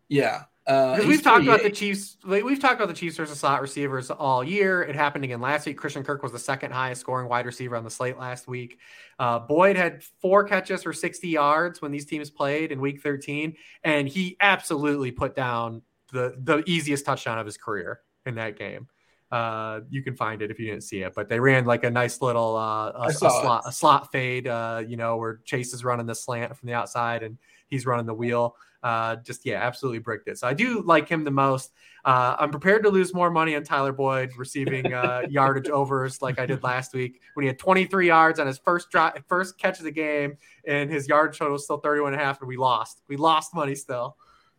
[0.08, 0.44] Yeah.
[0.66, 3.62] Uh, because we've talked about the Chiefs, like, we've talked about the Chiefs versus slot
[3.62, 4.82] receivers all year.
[4.82, 5.78] It happened again last week.
[5.78, 8.80] Christian Kirk was the second highest scoring wide receiver on the slate last week.
[9.20, 13.58] Uh, Boyd had four catches for 60 yards when these teams played in week 13,
[13.84, 15.82] and he absolutely put down
[16.14, 18.88] the the easiest touchdown of his career in that game.
[19.34, 21.90] Uh, you can find it if you didn't see it, but they ran like a
[21.90, 25.84] nice little uh, a, a slot, a slot fade, uh, you know, where Chase is
[25.84, 28.56] running the slant from the outside and he's running the wheel.
[28.84, 30.38] Uh, just yeah, absolutely bricked it.
[30.38, 31.72] So I do like him the most.
[32.06, 36.38] Uh, I'm prepared to lose more money on Tyler Boyd receiving uh, yardage overs like
[36.38, 39.80] I did last week when he had 23 yards on his first drop, first catch
[39.80, 40.38] of the game,
[40.68, 43.02] and his yard total was still 31 and a half, and we lost.
[43.08, 44.16] We lost money still.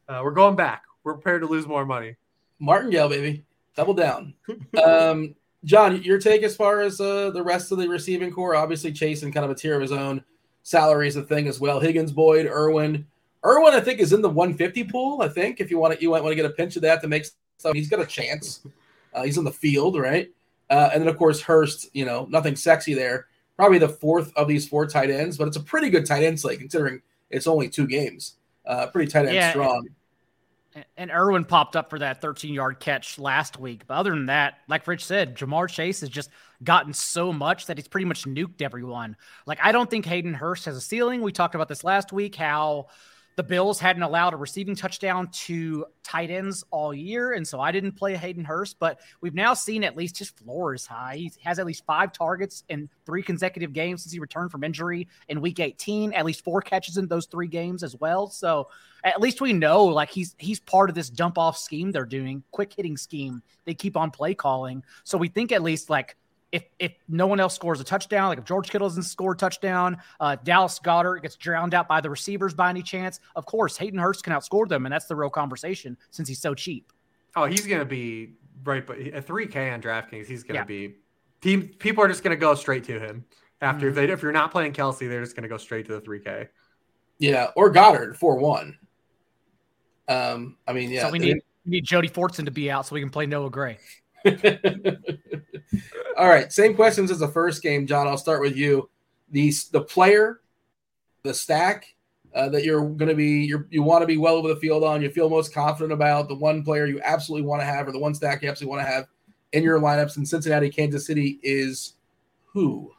[0.09, 0.83] Uh, we're going back.
[1.05, 2.17] We're prepared to lose more money.
[2.59, 3.45] Martingale, baby
[3.75, 4.35] double down.
[4.85, 5.35] um,
[5.65, 9.33] John, your take as far as uh, the rest of the receiving corps, obviously chasing
[9.33, 10.23] kind of a tier of his own.
[10.63, 11.81] Salary is a thing as well.
[11.81, 13.07] Higgins, Boyd, Irwin.
[13.45, 15.23] Irwin, I think, is in the 150 pool.
[15.23, 17.03] I think if you want to, you might want to get a pinch of that
[17.03, 17.27] to make
[17.59, 17.75] stuff.
[17.75, 18.67] He's got a chance.
[19.13, 20.31] Uh, he's in the field, right?
[20.71, 21.89] Uh, and then of course Hurst.
[21.93, 23.27] You know, nothing sexy there.
[23.57, 26.41] Probably the fourth of these four tight ends, but it's a pretty good tight end
[26.41, 28.37] slate considering it's only two games.
[28.67, 29.95] Uh, pretty tight end yeah, strong and
[30.99, 33.87] Irwin popped up for that 13 yard catch last week.
[33.87, 36.31] But other than that, like Rich said, Ja'Marr Chase has just
[36.63, 39.17] gotten so much that he's pretty much nuked everyone.
[39.47, 41.23] Like, I don't think Hayden Hurst has a ceiling.
[41.23, 42.89] We talked about this last week how
[43.37, 47.33] the Bills hadn't allowed a receiving touchdown to tight ends all year.
[47.33, 50.75] And so I didn't play Hayden Hurst, but we've now seen at least his floor
[50.75, 51.17] is high.
[51.17, 55.09] He has at least five targets in three consecutive games since he returned from injury
[55.29, 58.29] in week 18, at least four catches in those three games as well.
[58.29, 58.69] So
[59.03, 62.43] at least we know like he's he's part of this dump off scheme they're doing,
[62.53, 63.43] quick hitting scheme.
[63.65, 64.85] They keep on play calling.
[65.03, 66.17] So we think at least like
[66.55, 69.37] if if no one else scores a touchdown, like if George Kittle doesn't score a
[69.37, 73.77] touchdown, uh, Dallas Goedert gets drowned out by the receivers by any chance, of course
[73.77, 76.93] Hayden Hurst can outscore them, and that's the real conversation since he's so cheap.
[77.35, 80.65] Oh, he's gonna be right, but a three K on DraftKings, he's gonna yeah.
[80.65, 80.95] be.
[81.41, 83.25] Team people are just gonna go straight to him
[83.61, 83.99] after mm-hmm.
[83.99, 86.21] if they if you're not playing Kelce, they're just gonna go straight to the three
[86.21, 86.49] K.
[87.19, 88.79] Yeah, or Goedert four one.
[90.07, 91.07] Um, I mean, yeah.
[91.07, 93.51] So we need we need Jody Fortson to be out so we can play Noah
[93.51, 93.79] Gray.
[96.17, 98.07] All right, same questions as the first game, John.
[98.07, 98.89] I'll start with you.
[99.31, 100.41] The the player,
[101.23, 101.95] the stack
[102.35, 104.85] uh, that you're going to be you you want to be well over the field
[104.85, 105.03] on.
[105.03, 107.99] You feel most confident about the one player you absolutely want to have, or the
[107.99, 109.07] one stack you absolutely want to have
[109.53, 111.95] in your lineups in Cincinnati, Kansas City is
[112.47, 112.93] who?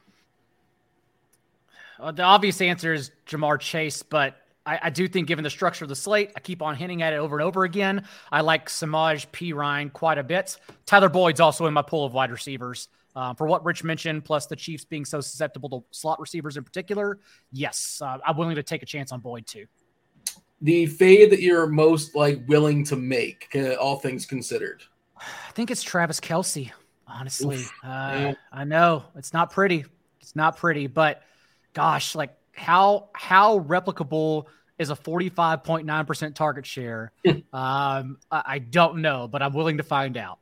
[1.98, 4.36] Well, the obvious answer is Ja'Marr Chase, but
[4.66, 7.12] I, I, do think, given the structure of the slate, I keep on hinting at
[7.12, 8.04] it over and over again.
[8.30, 10.56] I like Samaje Perine quite a bit.
[10.84, 12.88] Tyler Boyd's also in my pool of wide receivers.
[13.14, 16.64] Uh, for what Rich mentioned, plus the Chiefs being so susceptible to slot receivers in
[16.64, 17.18] particular,
[17.50, 19.64] yes, uh, I'm willing to take a chance on Boyd too.
[20.60, 24.82] The fade that you're most like willing to make, uh, all things considered.
[25.16, 26.72] I think it's Travis Kelce.
[27.08, 29.86] Honestly, uh, I know it's not pretty.
[30.20, 31.22] It's not pretty, but
[31.72, 34.46] gosh, like how how replicable
[34.78, 37.12] is a 45.9% target share?
[37.52, 40.38] um, I don't know, but I'm willing to find out.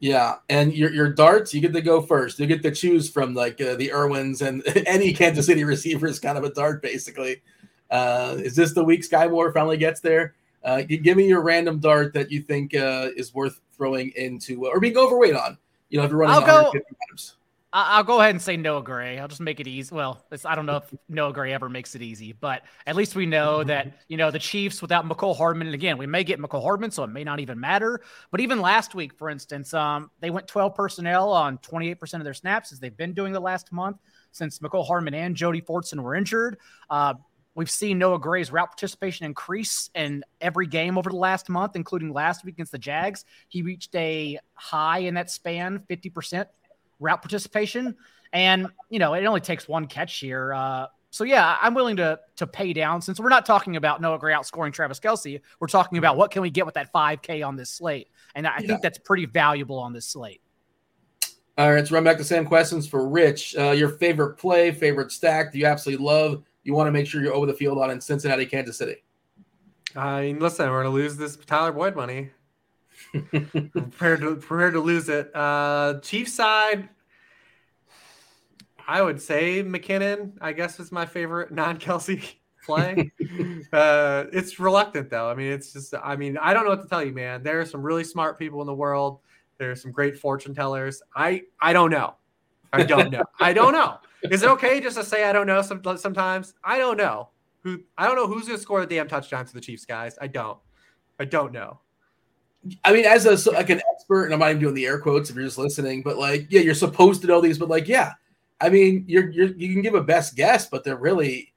[0.00, 2.40] Yeah, and your your darts, you get to go first.
[2.40, 6.18] You get to choose from like uh, the Irwins and any Kansas City receiver is
[6.18, 7.40] kind of a dart, basically.
[7.88, 10.34] Uh, is this the week Skyy Moore finally gets there?
[10.64, 14.80] Uh, give me your random dart that you think uh, is worth throwing into or
[14.80, 15.56] being overweight on.
[15.88, 16.72] You know, if you're running I'll go,
[17.08, 17.36] times.
[17.74, 19.18] I'll go ahead and say Noah Gray.
[19.18, 19.94] I'll just make it easy.
[19.94, 23.24] Well, I don't know if Noah Gray ever makes it easy, but at least we
[23.24, 26.62] know that, you know, the Chiefs without Mecole Hardman, and again, we may get Mecole
[26.62, 28.02] Hardman, so it may not even matter.
[28.30, 32.34] But even last week, for instance, um, they went 12 personnel on 28% of their
[32.34, 33.96] snaps as they've been doing the last month
[34.32, 36.58] since Mecole Hardman and Jody Fortson were injured.
[36.90, 37.14] Uh,
[37.54, 42.10] We've seen Noah Gray's route participation increase in every game over the last month, including
[42.10, 43.26] last week against the Jags.
[43.48, 46.46] He reached a high in that span, 50%
[47.02, 47.96] route participation.
[48.32, 50.54] And, you know, it only takes one catch here.
[50.54, 54.18] Uh, so yeah, I'm willing to to pay down since we're not talking about Noah
[54.18, 55.42] Gray outscoring Travis Kelce.
[55.60, 58.60] We're talking about what can we get with that 5K on this slate, and I
[58.60, 58.66] yeah.
[58.66, 60.40] think that's pretty valuable on this slate.
[61.58, 63.54] All right, let's run back the same questions for Rich.
[63.58, 65.52] Uh, your favorite play, favorite stack?
[65.52, 66.44] Do you absolutely love?
[66.64, 69.04] You want to make sure you're over the field on in Cincinnati, Kansas City.
[69.94, 72.30] I mean, listen, we're going to lose this Tyler Boyd money.
[73.10, 75.34] Prepared to prepared to lose it.
[75.34, 76.88] Uh, Chief side,
[78.86, 80.32] I would say McKinnon.
[80.40, 82.34] I guess is my favorite non Kelce
[82.64, 83.12] play.
[83.72, 85.30] uh, it's reluctant though.
[85.30, 85.94] I mean, it's just.
[86.02, 87.42] I mean, I don't know what to tell you, man.
[87.42, 89.20] There are some really smart people in the world.
[89.58, 91.02] There are some great fortune tellers.
[91.14, 92.14] I I don't know.
[92.72, 93.24] I don't know.
[93.38, 93.98] I don't know.
[94.22, 95.60] Is it okay just to say I don't know?
[95.62, 97.28] Some, sometimes I don't know
[97.62, 97.80] who.
[97.98, 100.16] I don't know who's going to score the damn touchdowns for the Chiefs, guys.
[100.20, 100.58] I don't.
[101.20, 101.80] I don't know.
[102.84, 105.30] I mean, as a like an expert, and I'm not even doing the air quotes
[105.30, 108.12] if you're just listening, but like, yeah, you're supposed to know these, but like, yeah,
[108.60, 111.52] I mean, you're, you're you can give a best guess, but they're really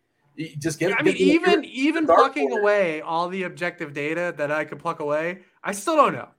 [0.58, 1.00] just get.
[1.00, 5.42] I mean, even even plucking away all the objective data that I could pluck away,
[5.64, 6.30] I still don't know.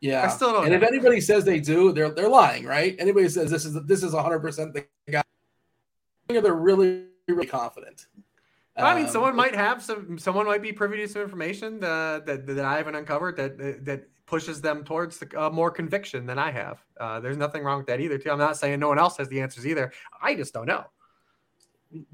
[0.00, 0.64] Yeah, I still don't.
[0.64, 0.76] And know.
[0.76, 2.94] if anybody says they do, they're they're lying, right?
[2.98, 5.22] Anybody says this is this is 100 percent the guy,
[6.28, 8.06] they're really really confident.
[8.78, 10.18] I mean, um, someone might have some.
[10.18, 14.08] Someone might be privy to some information that that, that I haven't uncovered that that
[14.26, 16.84] pushes them towards the, uh, more conviction than I have.
[16.98, 18.18] Uh, there's nothing wrong with that either.
[18.18, 18.30] Too.
[18.30, 19.92] I'm not saying no one else has the answers either.
[20.20, 20.84] I just don't know.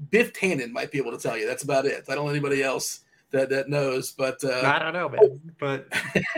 [0.09, 1.47] Biff Tannen might be able to tell you.
[1.47, 2.05] That's about it.
[2.07, 4.11] I don't know anybody else that that knows.
[4.11, 5.41] But uh, I don't know, man.
[5.59, 5.87] But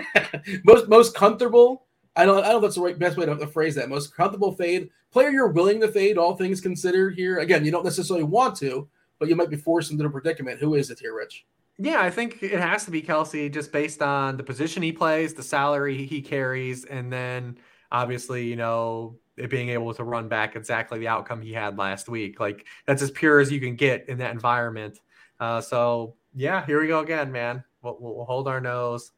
[0.63, 1.85] most most comfortable.
[2.15, 2.39] I don't.
[2.39, 3.89] I don't know if that's the right best way to, to phrase that.
[3.89, 7.15] Most comfortable fade player you're willing to fade, all things considered.
[7.15, 8.85] Here again, you don't necessarily want to,
[9.19, 10.59] but you might be forced into a predicament.
[10.59, 11.45] Who is it here, Rich?
[11.77, 15.33] Yeah, I think it has to be Kelce just based on the position he plays,
[15.33, 17.57] the salary he carries, and then
[17.91, 22.07] obviously, you know, it being able to run back exactly the outcome he had last
[22.07, 22.39] week.
[22.39, 24.99] Like that's as pure as you can get in that environment.
[25.39, 27.63] Uh, so yeah, here we go again, man.
[27.81, 29.11] We'll, we'll hold our nose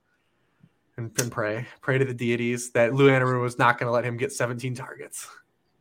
[0.97, 4.03] and, and, pray, pray to the deities that Lou Anarumo was not going to let
[4.03, 5.27] him get 17 targets.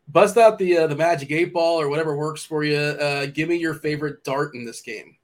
[0.09, 2.77] Bust out the uh, the magic eight ball or whatever works for you.
[2.77, 5.17] Uh, give me your favorite dart in this game.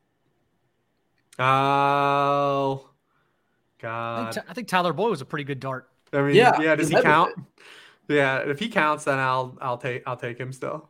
[1.38, 2.90] Oh,
[3.80, 4.28] God!
[4.28, 5.88] I think, I think Tyler Boyd was a pretty good dart.
[6.12, 6.74] I mean, yeah, yeah.
[6.74, 7.34] Does he count?
[8.08, 10.88] Yeah, if he counts, then I'll I'll take I'll take him still.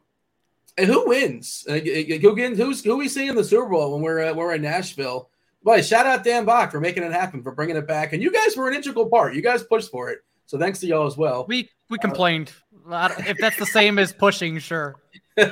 [0.78, 1.66] And who wins?
[1.68, 2.58] Uh, who wins?
[2.58, 5.28] Who's who we see in the Super Bowl when we're uh, we're in Nashville?
[5.62, 8.32] Boy, shout out Dan Bach for making it happen, for bringing it back, and you
[8.32, 9.34] guys were an integral part.
[9.34, 11.44] You guys pushed for it, so thanks to y'all as well.
[11.46, 12.52] We we complained.
[12.88, 14.96] If that's the same as pushing, sure.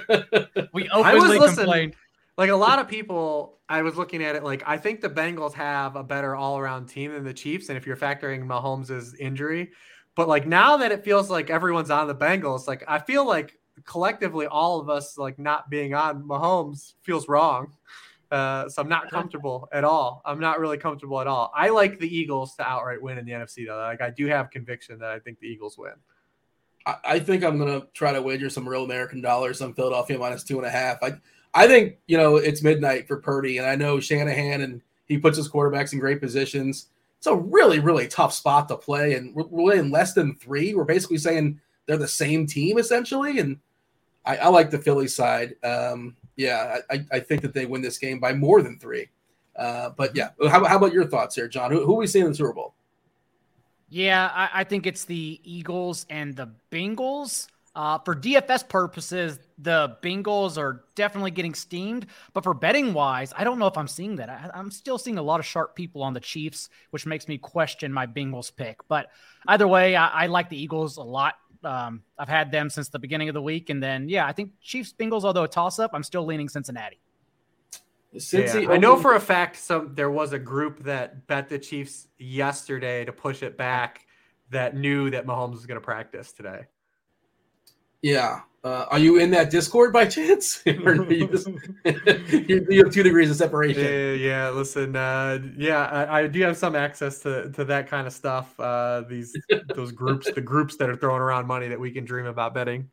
[0.73, 1.94] We openly complained.
[2.36, 5.52] Like a lot of people, I was looking at it like I think the Bengals
[5.55, 9.70] have a better all-around team than the Chiefs, and if you're factoring Mahomes' injury,
[10.15, 13.59] but like now that it feels like everyone's on the Bengals, like I feel like
[13.85, 17.73] collectively all of us like not being on Mahomes feels wrong.
[18.31, 20.23] Uh, so I'm not comfortable at all.
[20.24, 21.51] I'm not really comfortable at all.
[21.55, 23.78] I like the Eagles to outright win in the NFC though.
[23.78, 25.94] Like I do have conviction that I think the Eagles win.
[26.86, 30.59] I think I'm gonna try to wager some real American dollars on Philadelphia minus two
[30.59, 31.02] and a half.
[31.02, 31.15] I
[31.52, 35.36] I think you know it's midnight for Purdy, and I know Shanahan and he puts
[35.36, 36.86] his quarterbacks in great positions.
[37.19, 40.74] It's a really really tough spot to play, and we're, in less than three.
[40.74, 43.59] We're basically saying they're the same team essentially, and
[44.24, 45.57] I, I like the Philly side.
[45.62, 49.09] Um, yeah, I, I, think that they win this game by more than three.
[49.57, 51.70] Uh, but yeah, how, how, about your thoughts here, John?
[51.70, 52.74] Who, who are we seeing in the Super Bowl?
[53.91, 57.49] Yeah, I, I think it's the Eagles and the Bengals.
[57.75, 63.45] Uh, for DFS purposes, the Bengals are definitely getting steamed, but for betting wise, I
[63.45, 64.29] don't know if I'm seeing that.
[64.29, 67.39] I, am still seeing a lot of sharp people on the Chiefs, which makes me
[67.39, 68.79] question my Bengals pick.
[68.89, 69.11] But
[69.47, 71.35] either way, I, I like the Eagles a lot.
[71.62, 74.53] Um, I've had them since the beginning of the week, and then yeah, I think
[74.62, 75.25] Chiefs Bengals.
[75.25, 76.99] Although a toss up, I'm still leaning Cincinnati.
[78.65, 82.09] Yeah, I know for a fact some there was a group that bet the Chiefs
[82.19, 84.07] yesterday to push it back
[84.51, 86.66] that knew that Mahomes was going to practice today.
[88.02, 88.40] Yeah.
[88.62, 90.62] Uh, are you in that Discord by chance?
[90.85, 91.48] or you, just,
[91.85, 93.82] you have two degrees of separation.
[93.82, 94.51] Yeah, yeah.
[94.51, 98.59] Listen, uh, yeah, I, I, do have some access to, to that kind of stuff.
[98.60, 99.35] Uh, these
[99.74, 102.90] those groups, the groups that are throwing around money that we can dream about betting.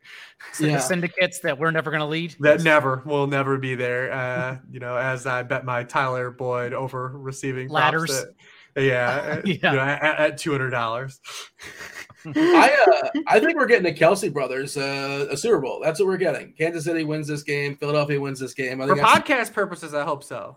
[0.54, 0.76] So yeah.
[0.76, 2.34] The syndicates that we're never going to lead.
[2.40, 4.10] That never will never be there.
[4.10, 8.24] Uh, you know, as I bet my Tyler Boyd over receiving ladders.
[8.74, 9.44] yeah, yeah.
[9.44, 11.20] You know, at, at two hundred dollars.
[12.26, 15.80] I uh, I think we're getting the Kelce brothers uh, a Super Bowl.
[15.82, 16.52] That's what we're getting.
[16.52, 17.76] Kansas City wins this game.
[17.76, 18.80] Philadelphia wins this game.
[18.80, 20.56] I For podcast purposes, I hope so.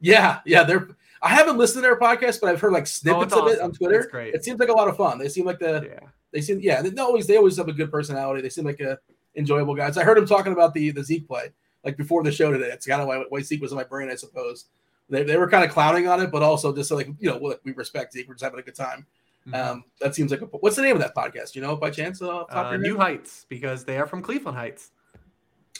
[0.00, 0.64] Yeah, yeah.
[0.64, 0.88] They're.
[1.20, 3.58] I haven't listened to their podcast, but I've heard like snippets oh, of awesome.
[3.58, 4.08] it on Twitter.
[4.10, 4.34] great.
[4.34, 5.18] It seems like a lot of fun.
[5.18, 5.88] They seem like the.
[5.90, 6.08] Yeah.
[6.32, 6.82] They seem yeah.
[6.82, 8.42] They always they always have a good personality.
[8.42, 8.98] They seem like a
[9.34, 9.96] enjoyable guys.
[9.96, 11.50] I heard him talking about the the Zeke play
[11.84, 12.70] like before the show today.
[12.72, 14.66] It's kind of why, why Zeke was in my brain, I suppose.
[15.10, 17.72] They, they were kind of clowning on it, but also just like you know, we
[17.72, 18.28] respect Zeke.
[18.28, 19.06] We're just having a good time.
[19.46, 19.70] Mm-hmm.
[19.70, 21.54] Um, that seems like a, what's the name of that podcast?
[21.54, 22.20] You know, by chance?
[22.20, 24.90] Uh, uh, New Heights, because they are from Cleveland Heights.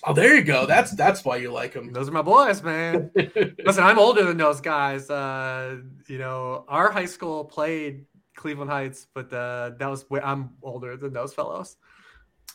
[0.05, 0.64] Oh, there you go.
[0.64, 1.93] That's that's why you like them.
[1.93, 3.10] Those are my boys, man.
[3.16, 5.10] Listen, I'm older than those guys.
[5.10, 8.06] Uh, you know, our high school played
[8.36, 11.76] Cleveland Heights, but uh, that was I'm older than those fellows.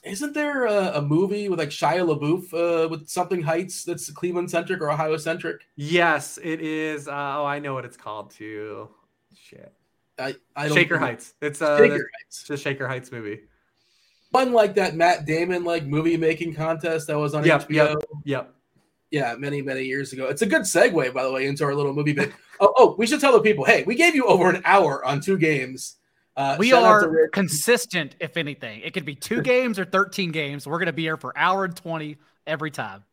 [0.06, 4.50] isn't there a, a, movie with like Shia LaBeouf uh, with something Heights that's Cleveland
[4.50, 5.68] centric or Ohio centric?
[5.76, 7.08] Yes, it is.
[7.08, 8.90] Uh, oh, I know what it's called too.
[9.36, 9.74] Shit.
[10.20, 11.34] I, I don't Shaker Heights.
[11.42, 12.42] It's uh, Shaker Heights.
[12.42, 13.42] It's a Shaker Heights movie.
[14.32, 17.72] One like that Matt Damon like movie making contest that was on yep, HBO.
[17.72, 17.98] Yep.
[18.26, 18.56] Yep.
[19.12, 20.28] Yeah, many many years ago.
[20.28, 22.34] It's a good segue, by the way, into our little movie bit.
[22.60, 23.64] oh, oh, we should tell the people.
[23.64, 25.98] Hey, we gave you over an hour on two games
[26.36, 28.82] uh, we are consistent, if anything.
[28.82, 30.66] It could be two games or 13 games.
[30.66, 32.18] We're going to be here for hour and 20
[32.48, 33.04] every time.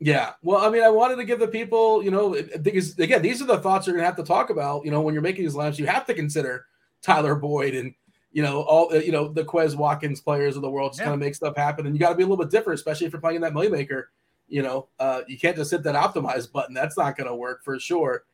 [0.00, 0.32] Yeah.
[0.42, 3.46] Well, I mean, I wanted to give the people, you know, because again, these are
[3.46, 4.84] the thoughts you're going to have to talk about.
[4.84, 6.66] You know, when you're making these lineups, you have to consider
[7.02, 7.94] Tyler Boyd and,
[8.32, 11.04] you know, all, you know, the Quez Watkins players of the world just yeah.
[11.04, 11.86] kind of make stuff happen.
[11.86, 13.52] And you got to be a little bit different, especially if you're playing in that
[13.52, 14.04] Moneymaker.
[14.48, 16.74] You know, uh, you can't just hit that optimize button.
[16.74, 18.24] That's not going to work for sure.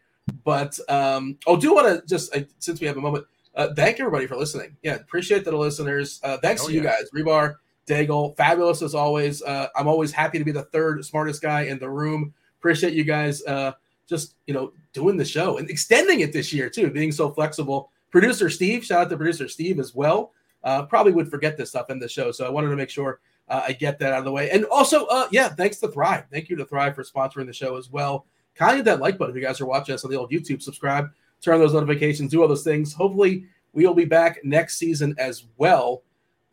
[0.45, 4.27] But um, oh, do want to just, since we have a moment, uh, thank everybody
[4.27, 4.77] for listening.
[4.83, 6.21] Yeah, appreciate the listeners.
[6.23, 7.57] Uh, thanks oh, to you guys, Hribar,
[7.87, 9.43] Daigle, fabulous as always.
[9.43, 12.35] Uh, I'm always happy to be the third smartest guy in the room.
[12.59, 13.73] Appreciate you guys uh,
[14.09, 17.91] just you know doing the show and extending it this year too, being so flexible.
[18.11, 20.33] Producer Steve, shout out to producer Steve as well.
[20.65, 23.21] Uh, probably would forget this stuff in the show, so I wanted to make sure
[23.49, 24.51] uh, I get that out of the way.
[24.51, 26.25] And also, uh, yeah, thanks to Thrive.
[26.31, 28.27] Thank you to Thrive for sponsoring the show as well.
[28.57, 30.31] Kind of hit that like button if you guys are watching us on the old
[30.31, 30.63] YouTube.
[30.63, 31.11] Subscribe
[31.41, 32.93] turn on those notifications, do all those things.
[32.93, 36.03] Hopefully, we will be back next season as well.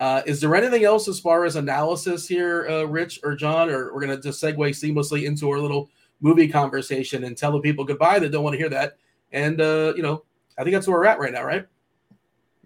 [0.04, 3.94] Uh, is there anything else as far as analysis here, uh, Rich or John, or
[3.94, 5.90] we're going to just segue seamlessly into our little
[6.20, 8.98] movie conversation and tell the people goodbye that don't want to hear that?
[9.32, 10.26] And, uh, you know,
[10.58, 11.66] I think that's where we're at right now, right?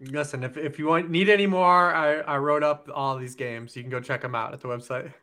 [0.02, 3.76] Listen, if, if you want need any more, I, I wrote up all these games.
[3.76, 5.14] You can go check them out at the website.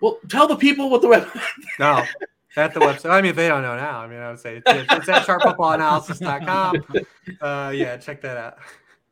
[0.00, 1.40] Well, tell the people what the website.
[1.78, 2.02] no,
[2.56, 3.10] at the website.
[3.10, 5.24] I mean, if they don't know now, I mean, I would say it's, it's at
[5.24, 6.84] sharpfootballanalysis.com.
[7.40, 8.58] Uh, yeah, check that out.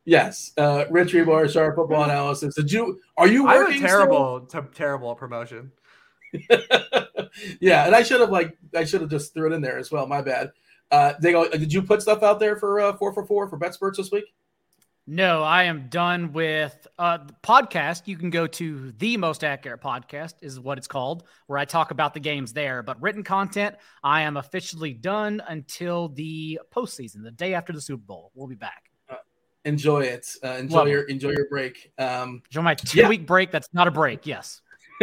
[0.04, 2.54] Yes, uh, Rich Hribar, Sharp Football Analysis.
[2.56, 3.00] Did you?
[3.16, 3.76] Are you working?
[3.76, 5.70] I'm terrible, t- terrible promotion.
[7.60, 9.92] yeah, and I should have like I should have just threw it in there as
[9.92, 10.06] well.
[10.06, 10.50] My bad.
[10.90, 11.48] Uh, they go.
[11.48, 14.24] Did you put stuff out there for uh, four for four for BetSperts this week?
[15.06, 18.06] No, I am done with uh, the podcast.
[18.06, 21.90] You can go to the most accurate podcast, is what it's called, where I talk
[21.90, 22.84] about the games there.
[22.84, 28.04] But written content, I am officially done until the postseason, the day after the Super
[28.04, 28.30] Bowl.
[28.34, 28.91] We'll be back.
[29.64, 30.26] Enjoy it.
[30.42, 31.10] Uh, enjoy Love your it.
[31.10, 31.92] enjoy your break.
[31.98, 33.08] Um, enjoy my two yeah.
[33.08, 33.50] week break.
[33.50, 34.26] That's not a break.
[34.26, 34.60] Yes.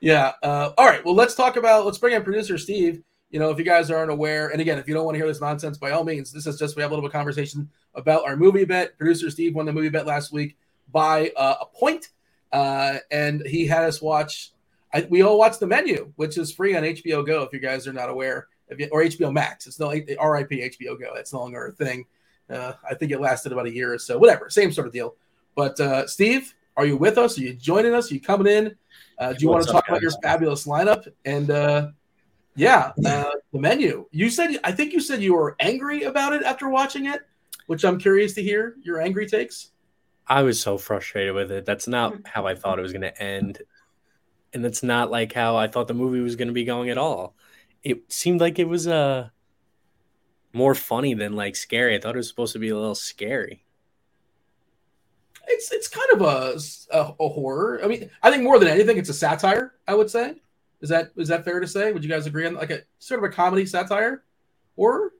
[0.00, 0.32] yeah.
[0.42, 1.04] Uh, all right.
[1.04, 1.84] Well, let's talk about.
[1.84, 4.88] Let's bring in producer Steve you know, if you guys aren't aware, and again, if
[4.88, 6.90] you don't want to hear this nonsense, by all means, this is just we have
[6.90, 8.98] a little bit of conversation about our movie bet.
[8.98, 10.56] Producer Steve won the movie bet last week
[10.90, 12.08] by uh, a point,
[12.52, 14.52] uh, and he had us watch.
[14.92, 17.42] I, we all watched the menu, which is free on HBO Go.
[17.42, 21.14] If you guys are not aware, you, or HBO Max, it's no RIP HBO Go.
[21.14, 22.06] It's no longer a thing.
[22.50, 24.18] Uh, I think it lasted about a year or so.
[24.18, 25.14] Whatever, same sort of deal.
[25.54, 27.38] But uh, Steve, are you with us?
[27.38, 28.10] Are you joining us?
[28.10, 28.76] Are you coming in?
[29.18, 31.50] Uh, do you What's want to talk about your fabulous lineup and?
[31.50, 31.88] Uh,
[32.56, 34.06] yeah, uh, the menu.
[34.10, 37.20] You said I think you said you were angry about it after watching it,
[37.66, 39.70] which I'm curious to hear your angry takes.
[40.26, 41.64] I was so frustrated with it.
[41.64, 43.62] That's not how I thought it was going to end,
[44.52, 46.98] and that's not like how I thought the movie was going to be going at
[46.98, 47.34] all.
[47.82, 49.30] It seemed like it was uh
[50.52, 51.94] more funny than like scary.
[51.94, 53.64] I thought it was supposed to be a little scary.
[55.46, 56.58] It's it's kind of a,
[56.96, 57.80] a, a horror.
[57.82, 59.74] I mean, I think more than anything, it's a satire.
[59.86, 60.36] I would say.
[60.80, 61.92] Is that is that fair to say?
[61.92, 64.24] Would you guys agree on like a sort of a comedy satire?
[64.76, 65.12] Or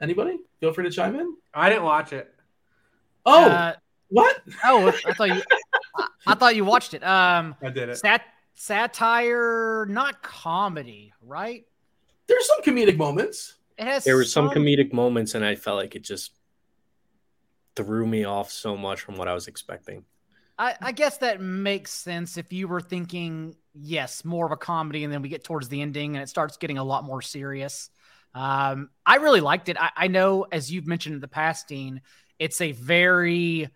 [0.00, 0.38] anybody?
[0.60, 1.36] Feel free to chime in.
[1.54, 2.32] I didn't watch it.
[3.24, 3.74] Oh, uh,
[4.08, 4.42] what?
[4.64, 5.42] Oh, I thought you.
[6.26, 7.02] I, thought you watched it.
[7.02, 7.96] Um, I did it.
[7.96, 8.22] Sat,
[8.54, 11.64] satire, not comedy, right?
[12.26, 13.55] There's some comedic moments.
[13.78, 14.04] It has.
[14.04, 16.32] There were some, some comedic moments, and I felt like it just
[17.74, 20.04] threw me off so much from what I was expecting.
[20.58, 25.04] I, I, guess that makes sense if you were thinking, yes, more of a comedy,
[25.04, 27.90] and then we get towards the ending and it starts getting a lot more serious.
[28.34, 29.76] Um, I really liked it.
[29.78, 32.00] I, I, know, as you've mentioned in the past, Dean,
[32.38, 33.68] it's a very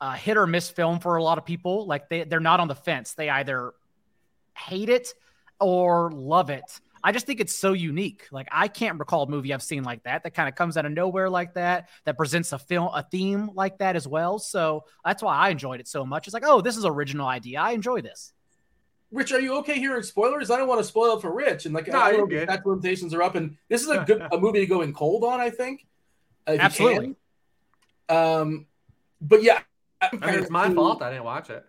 [0.00, 1.86] uh, hit or miss film for a lot of people.
[1.86, 3.14] Like they, they're not on the fence.
[3.14, 3.72] They either
[4.54, 5.14] hate it
[5.60, 6.80] or love it.
[7.02, 8.26] I just think it's so unique.
[8.30, 10.86] Like I can't recall a movie I've seen like that that kind of comes out
[10.86, 14.38] of nowhere like that that presents a film a theme like that as well.
[14.38, 16.26] So that's why I enjoyed it so much.
[16.26, 17.60] It's like, oh, this is original idea.
[17.60, 18.32] I enjoy this.
[19.10, 20.50] Rich, are you okay hearing spoilers?
[20.50, 21.64] I don't want to spoil it for Rich.
[21.64, 23.36] And like, no, I don't know that limitations are up.
[23.36, 25.40] And this is a good a movie to go in cold on.
[25.40, 25.86] I think.
[26.46, 27.14] Absolutely.
[28.08, 28.66] Um,
[29.20, 29.60] but yeah,
[30.00, 31.02] I mean, it's my fault.
[31.02, 31.64] I didn't watch it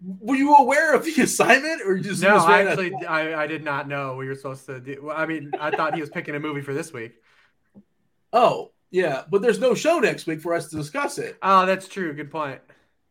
[0.00, 3.88] were you aware of the assignment or just no i actually I, I did not
[3.88, 6.62] know we were supposed to do i mean i thought he was picking a movie
[6.62, 7.14] for this week
[8.32, 11.88] oh yeah but there's no show next week for us to discuss it oh that's
[11.88, 12.60] true good point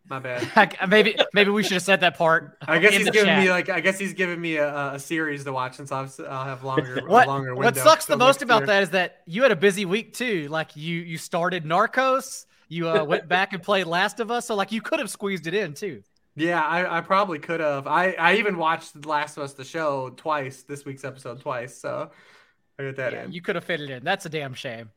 [0.10, 0.78] My bad.
[0.88, 2.58] maybe maybe we should have said that part.
[2.66, 3.44] I guess he's giving chat.
[3.44, 6.46] me like I guess he's giving me a, a series to watch since I'll, I'll
[6.46, 8.68] have longer a what, longer what sucks the most about year.
[8.68, 10.48] that is that you had a busy week too.
[10.48, 14.56] Like you you started Narcos, you uh, went back and played Last of Us, so
[14.56, 16.02] like you could have squeezed it in too.
[16.38, 17.88] Yeah, I, I probably could have.
[17.88, 21.76] I, I even watched The Last of Us the show twice, this week's episode twice,
[21.78, 22.12] so
[22.80, 23.32] I got that Yeah, in.
[23.32, 24.04] you could have fit it in.
[24.04, 24.92] That's a damn shame.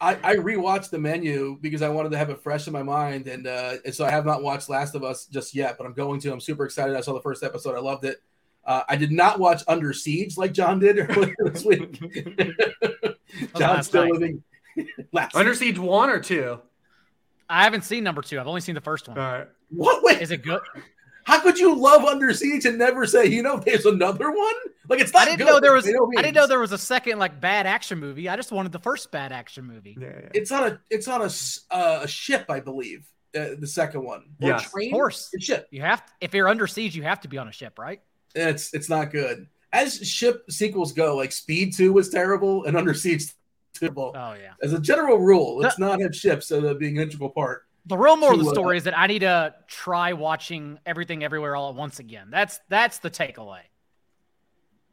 [0.00, 3.28] I, I rewatched the menu because I wanted to have it fresh in my mind,
[3.28, 5.94] and uh, and so I have not watched Last of Us just yet, but I'm
[5.94, 6.32] going to.
[6.32, 6.96] I'm super excited.
[6.96, 7.76] I saw the first episode.
[7.76, 8.20] I loved it.
[8.64, 11.98] Uh, I did not watch Under Siege like John did earlier this week.
[13.56, 14.12] John's last still night.
[14.12, 14.42] living.
[15.12, 16.60] last Under Siege one or two?
[17.48, 18.38] I haven't seen number two.
[18.40, 19.16] I've only seen the first one.
[19.16, 19.48] All right.
[19.70, 20.02] What?
[20.02, 20.60] Wait, Is it good?
[21.24, 24.54] how could you love Under Siege and never say, you know, there's another one?
[24.88, 25.22] Like it's not.
[25.22, 25.86] I didn't good, know there was.
[25.86, 28.28] no I didn't know there was a second like bad action movie.
[28.28, 29.96] I just wanted the first bad action movie.
[30.00, 30.28] Yeah, yeah.
[30.34, 30.80] It's on a.
[30.90, 33.06] It's on a s- uh, a ship, I believe.
[33.36, 34.20] Uh, the second one.
[34.40, 34.64] Or Yes.
[34.66, 34.90] Of train?
[34.92, 35.66] course, It's ship.
[35.70, 36.02] you have.
[36.20, 38.00] if you're under siege, you have to be on a ship, right?
[38.36, 39.48] It's it's not good.
[39.72, 43.24] As ship sequels go, like Speed Two was terrible, and Under Siege
[43.74, 44.12] terrible.
[44.16, 44.52] Oh yeah.
[44.62, 47.65] As a general rule, let's not have ships uh, being an integral part.
[47.86, 50.78] The real moral of to, the uh, story is that I need to try watching
[50.84, 52.28] everything everywhere all at once again.
[52.30, 53.60] That's that's the takeaway.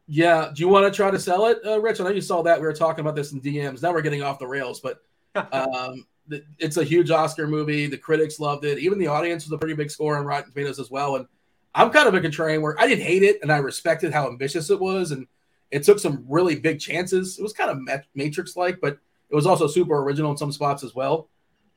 [0.07, 0.51] Yeah.
[0.53, 2.01] Do you want to try to sell it, uh, Rich?
[2.01, 2.59] I know you saw that.
[2.59, 3.81] We were talking about this in DMs.
[3.81, 5.01] Now we're getting off the rails, but
[5.53, 7.87] um, th- it's a huge Oscar movie.
[7.87, 8.79] The critics loved it.
[8.79, 11.15] Even the audience was a pretty big score on Rotten Tomatoes as well.
[11.15, 11.25] And
[11.73, 14.69] I'm kind of a contrarian where I didn't hate it and I respected how ambitious
[14.69, 15.11] it was.
[15.11, 15.25] And
[15.71, 17.39] it took some really big chances.
[17.39, 18.99] It was kind of Matrix like, but
[19.29, 21.29] it was also super original in some spots as well.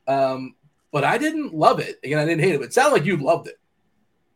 [0.07, 0.55] Um,
[0.97, 1.99] but I didn't love it.
[2.03, 2.57] Again, I didn't hate it.
[2.57, 3.59] But it sounded like you loved it.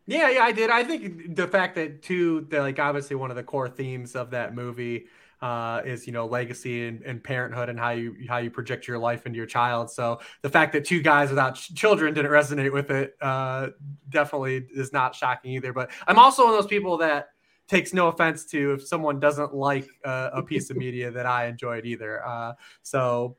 [0.06, 0.70] Yeah, yeah, I did.
[0.70, 4.30] I think the fact that too, that like obviously one of the core themes of
[4.30, 5.08] that movie
[5.42, 9.00] uh, is you know legacy and, and parenthood and how you how you project your
[9.00, 9.90] life into your child.
[9.90, 13.70] So the fact that two guys without ch- children didn't resonate with it uh,
[14.10, 15.74] definitely is not shocking either.
[15.74, 17.30] But I'm also one of those people that
[17.68, 21.48] takes no offense to if someone doesn't like uh, a piece of media that I
[21.48, 22.24] enjoyed either.
[22.24, 23.38] Uh, so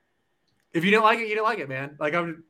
[0.73, 1.97] if you didn't like it, you didn't like it, man.
[2.01, 2.45] Like I'm.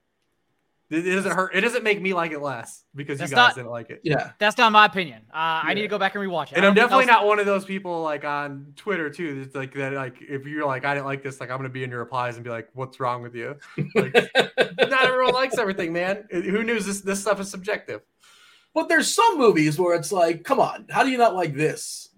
[0.92, 1.54] It it doesn't hurt.
[1.54, 4.00] It doesn't make me like it less because That's you guys not- didn't like it.
[4.04, 4.32] Yeah.
[4.38, 5.22] That's not my opinion.
[5.32, 6.56] Uh, I need to go back and rewatch it.
[6.56, 9.42] And I I'm definitely I'll- not one of those people like on Twitter too.
[9.42, 9.94] That's like that.
[9.94, 12.36] Like if you're like I didn't like this, like I'm gonna be in your replies
[12.36, 13.56] and be like, "What's wrong with you?"
[13.94, 16.26] Like, not everyone likes everything, man.
[16.30, 17.00] Who knew this?
[17.00, 18.02] This stuff is subjective.
[18.74, 22.08] But there's some movies where it's like, come on, how do you not like this?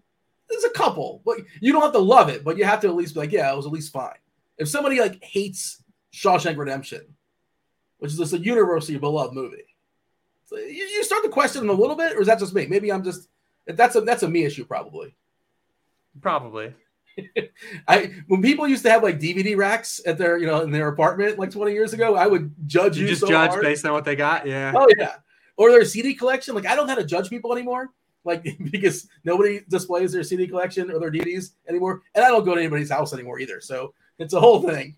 [0.48, 2.94] There's a couple, but you don't have to love it, but you have to at
[2.94, 4.14] least be like, yeah, it was at least fine.
[4.58, 5.82] If somebody like hates
[6.12, 7.13] Shawshank Redemption,
[7.98, 9.64] which is just a universally beloved movie,
[10.46, 12.66] so you, you start to question them a little bit, or is that just me?
[12.66, 13.28] Maybe I'm just
[13.66, 15.14] that's a that's a me issue probably.
[16.20, 16.74] Probably.
[17.88, 20.88] I when people used to have like DVD racks at their you know in their
[20.88, 23.62] apartment like 20 years ago, I would judge You you, just so judge hard.
[23.62, 24.46] based on what they got.
[24.46, 24.72] Yeah.
[24.74, 25.14] Oh yeah,
[25.56, 26.54] or their CD collection.
[26.54, 27.90] Like I don't know how to judge people anymore,
[28.24, 32.54] like because nobody displays their CD collection or their DVDs anymore, and I don't go
[32.54, 33.60] to anybody's house anymore either.
[33.60, 34.96] So it's a whole thing.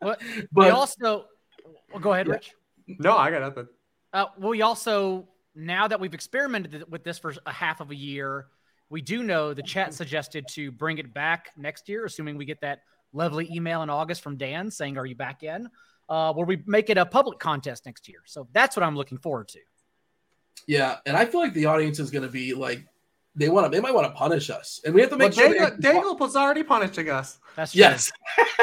[0.00, 1.26] What- we but also
[1.92, 2.34] well, go ahead, Yeah.
[2.34, 2.52] Rich.
[2.98, 3.66] No, I got nothing.
[4.12, 7.94] Uh, well, we also now that we've experimented with this for a half of a
[7.94, 8.46] year,
[8.90, 12.60] we do know the chat suggested to bring it back next year, assuming we get
[12.62, 12.80] that
[13.12, 15.68] lovely email in August from Dan saying, "Are you back in?"
[16.08, 18.20] Uh, where we make it a public contest next year.
[18.24, 19.58] So that's what I'm looking forward to.
[20.66, 22.86] yeah, and I feel like the audience is going to be like
[23.34, 23.70] they want to.
[23.70, 25.44] They might want to punish us, and we have to Well, make sure.
[25.48, 27.38] they Daniel, actually- Daniel was already punishing us.
[27.56, 27.80] That's true.
[27.80, 28.10] yes,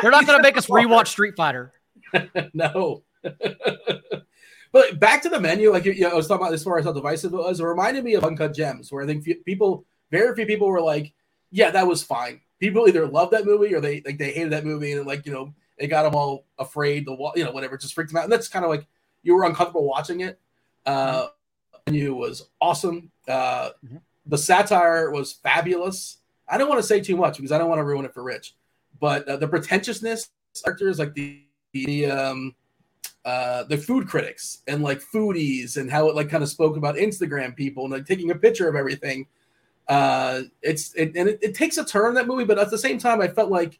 [0.01, 1.73] They're not going to make us rewatch Street Fighter.
[2.53, 3.03] no.
[4.71, 6.85] but back to the menu, like you know, I was talking about as far as
[6.85, 7.59] how divisive it was.
[7.59, 10.81] It reminded me of Uncut Gems, where I think few, people, very few people were
[10.81, 11.13] like,
[11.51, 14.65] "Yeah, that was fine." People either loved that movie or they like they hated that
[14.65, 17.05] movie, and like you know, it got them all afraid.
[17.05, 18.87] The you know whatever, just freaked them out, and that's kind of like
[19.23, 20.39] you were uncomfortable watching it.
[20.85, 21.27] Uh,
[21.87, 23.11] menu was awesome.
[23.27, 24.01] Uh, Mhm.
[24.27, 26.17] The satire was fabulous.
[26.47, 28.23] I don't want to say too much because I don't want to ruin it for
[28.23, 28.55] Rich,
[28.99, 30.29] but uh, the pretentiousness
[30.63, 31.41] characters like the
[31.73, 32.55] the um
[33.25, 36.95] uh the food critics and like foodies and how it like kind of spoke about
[36.95, 39.25] Instagram people and like taking a picture of everything.
[39.87, 42.97] Uh it's it, and it, it takes a turn that movie, but at the same
[42.99, 43.79] time I felt like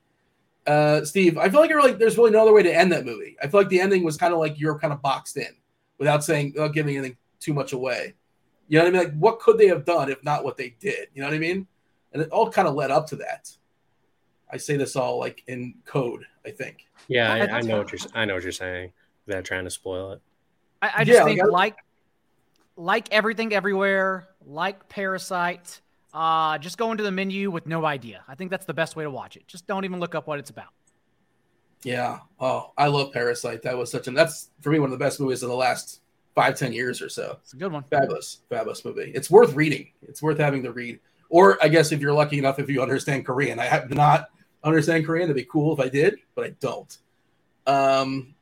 [0.67, 3.05] uh Steve, I feel like, you're like there's really no other way to end that
[3.05, 3.37] movie.
[3.41, 5.53] I feel like the ending was kind of like you're kind of boxed in
[5.99, 8.15] without saying without giving anything too much away.
[8.67, 9.03] You know what I mean?
[9.09, 11.09] Like what could they have done if not what they did?
[11.13, 11.67] You know what I mean?
[12.13, 13.51] And it all kind of led up to that.
[14.51, 16.87] I say this all like in code, I think.
[17.07, 18.01] Yeah, I- I, I know what you're.
[18.15, 18.91] I know what you're saying.
[19.25, 20.21] Without trying to spoil it.
[20.81, 21.75] I, I just Yeah, think like I- like
[22.77, 25.79] like everything everywhere, like Parasite,
[26.13, 28.23] uh, just go into the menu with no idea.
[28.27, 29.47] I think that's the best way to watch it.
[29.47, 30.67] Just don't even look up what it's about.
[31.83, 32.19] Yeah.
[32.39, 33.61] Oh, I love Parasite.
[33.61, 36.01] That was such an that's for me one of the best movies of the last
[36.35, 37.37] five ten years or so.
[37.41, 37.83] It's a good one.
[37.89, 39.11] Fabulous, fabulous movie.
[39.15, 39.87] It's worth reading.
[40.01, 40.99] It's worth having to read.
[41.29, 44.29] Or I guess if you're lucky enough, if you understand Korean, I have not
[44.63, 45.27] understand Korean.
[45.27, 46.97] That'd be cool if I did, but I don't.
[47.67, 48.34] Um,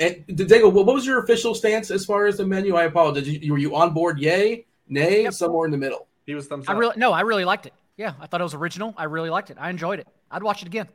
[0.00, 2.74] and Daigle, what was your official stance as far as the menu?
[2.76, 3.28] I apologize.
[3.28, 4.18] You, were you on board?
[4.18, 5.32] Yay, nay, Yep.
[5.34, 6.08] somewhere in the middle.
[6.26, 7.74] He was thumbs I really no, I really liked it.
[7.96, 8.94] Yeah, I thought it was original.
[8.96, 9.56] I really liked it.
[9.60, 10.08] I enjoyed it.
[10.30, 10.88] I'd watch it again.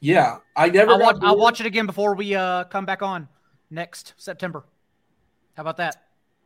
[0.00, 0.92] Yeah, I never.
[0.92, 3.28] I'll watch, I'll watch it again before we uh, come back on
[3.70, 4.64] next September.
[5.54, 6.02] How about that?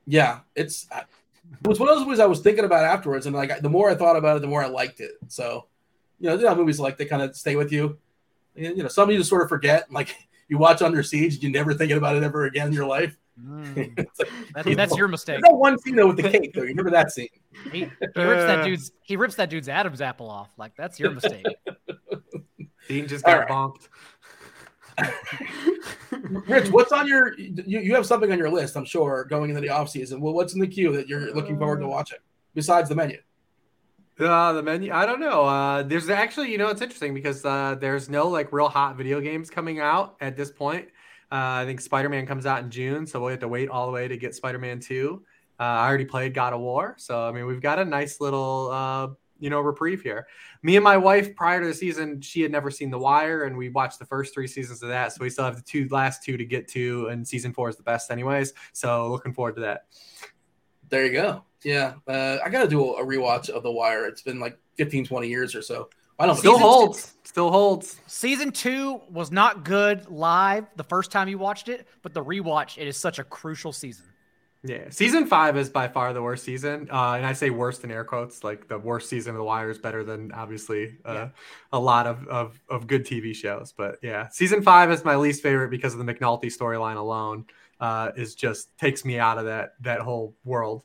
[0.06, 3.60] Yeah, it's it was one of those movies I was thinking about afterwards, and like
[3.60, 5.12] the more I thought about it, the more I liked it.
[5.28, 5.66] So,
[6.18, 7.98] you know, you know, movies like they kind of stay with you.
[8.56, 9.90] And, you know, some of you just sort of forget.
[9.92, 10.14] Like
[10.48, 13.16] you watch Under Siege, you never thinking about it ever again in your life.
[13.40, 15.34] Mm, It's like, that- that's your mistake.
[15.40, 16.62] There's that one scene though with the cake though.
[16.62, 17.28] You remember that scene?
[17.70, 18.10] He, he rips
[18.46, 18.64] that Uh.
[18.64, 20.50] dude's he rips that dude's Adam's apple off.
[20.56, 21.46] Like that's your mistake.
[22.88, 23.48] Dean just got right.
[23.48, 23.88] bonked.
[26.10, 27.38] Rich, what's on your?
[27.38, 30.20] You, you have something on your list, I'm sure, going into the off season.
[30.20, 32.18] Well, what's in the queue that you're looking forward to watching
[32.54, 33.18] besides the menu?
[34.20, 34.92] Uh, the menu.
[34.92, 35.44] I don't know.
[35.44, 39.20] Uh, there's actually, you know, it's interesting because uh, there's no like real hot video
[39.20, 40.88] games coming out at this point.
[41.30, 43.92] Uh, I think Spider-Man comes out in June, so we'll have to wait all the
[43.92, 45.22] way to get Spider-Man Two.
[45.60, 48.70] Uh, I already played God of War, so I mean, we've got a nice little,
[48.72, 49.08] uh,
[49.38, 50.26] you know, reprieve here.
[50.62, 53.56] Me and my wife, prior to the season, she had never seen The Wire, and
[53.56, 55.12] we watched the first three seasons of that.
[55.12, 57.76] So we still have the two last two to get to, and season four is
[57.76, 58.52] the best, anyways.
[58.72, 59.86] So looking forward to that.
[60.88, 61.44] There you go.
[61.64, 64.06] Yeah, uh, I got to do a rewatch of The Wire.
[64.06, 65.88] It's been like 15, 20 years or so.
[66.18, 66.36] I don't.
[66.36, 67.14] Still Season two- holds.
[67.24, 68.00] Still holds.
[68.06, 72.76] Season two was not good live the first time you watched it, but the rewatch
[72.78, 74.06] it is such a crucial season.
[74.64, 77.92] Yeah, season five is by far the worst season, uh, and I say worst in
[77.92, 78.42] air quotes.
[78.42, 81.28] Like the worst season of The Wire is better than obviously uh, Yeah.
[81.72, 83.72] a lot of, of of good TV shows.
[83.76, 87.46] But yeah, season five is my least favorite because of the McNulty storyline alone.
[87.78, 90.82] Uh, is just takes me out of that that whole world.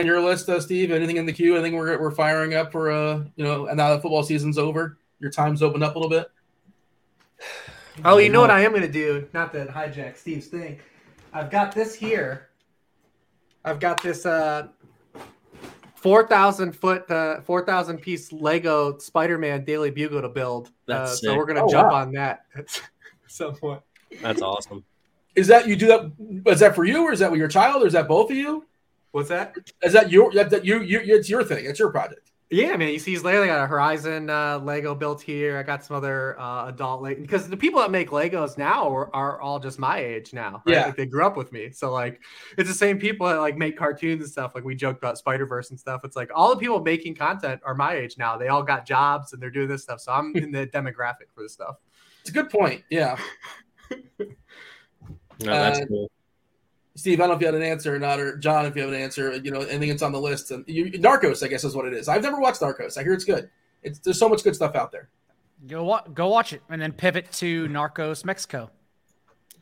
[0.00, 0.90] On your list, uh, Steve?
[0.90, 1.54] Anything in the queue?
[1.54, 4.98] Anything we're, we're firing up for, uh, you know, and now that football season's over,
[5.20, 6.30] your time's opened up a little bit?
[8.04, 9.28] Oh, you know what I am gonna do?
[9.32, 10.78] Not to hijack Steve's thing.
[11.32, 12.48] I've got this here.
[13.64, 14.68] I've got this uh,
[15.96, 20.68] four thousand foot, uh, four thousand piece Lego Spider-Man Daily Bugle to build.
[20.68, 20.70] Uh,
[21.04, 21.98] That's so we're gonna Oh, jump wow.
[22.02, 22.80] on that at
[23.26, 23.82] some point.
[24.22, 24.84] That's awesome.
[25.36, 26.12] Is that you do that?
[26.52, 28.36] Is that for you, or is that with your child, or is that both of
[28.36, 28.64] you?
[29.12, 29.54] What's that?
[29.82, 31.64] Is that your that, that you you it's your thing?
[31.64, 32.30] It's your project.
[32.52, 32.88] Yeah, man.
[32.88, 35.56] You see, he's literally got a Horizon uh, Lego built here.
[35.56, 39.08] I got some other uh, adult Lego because the people that make Legos now are,
[39.14, 40.60] are all just my age now.
[40.66, 40.74] Right?
[40.74, 40.86] Yeah.
[40.86, 41.70] like they grew up with me.
[41.70, 42.20] So like,
[42.58, 44.56] it's the same people that like make cartoons and stuff.
[44.56, 46.00] Like we joked about Spider Verse and stuff.
[46.02, 48.36] It's like all the people making content are my age now.
[48.36, 50.00] They all got jobs and they're doing this stuff.
[50.00, 51.76] So I'm in the demographic for this stuff.
[52.22, 52.82] It's a good point.
[52.90, 53.16] Yeah,
[54.18, 54.26] No,
[55.38, 56.10] that's Uh, cool.
[56.96, 57.20] Steve.
[57.20, 58.92] I don't know if you had an answer or not, or John, if you have
[58.92, 59.34] an answer.
[59.36, 60.50] You know, anything that's on the list.
[60.50, 62.08] And you, Narcos, I guess, is what it is.
[62.08, 62.98] I've never watched Narcos.
[62.98, 63.48] I hear it's good.
[63.82, 65.08] It's there's so much good stuff out there.
[65.66, 68.70] Go wa- go watch it and then pivot to Narcos Mexico.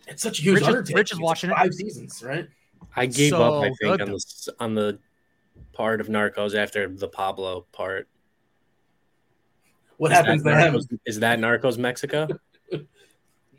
[0.06, 0.96] It's such a huge Rich is- undertaking.
[0.96, 1.56] Rich is It's watching it.
[1.56, 2.48] five seasons, right?
[2.96, 3.62] I gave up.
[3.64, 4.98] I think on the on the
[5.72, 8.08] part of Narcos after the Pablo part.
[9.98, 10.72] What Is happens that?
[10.72, 12.28] Narcos, Is that Narcos Mexico?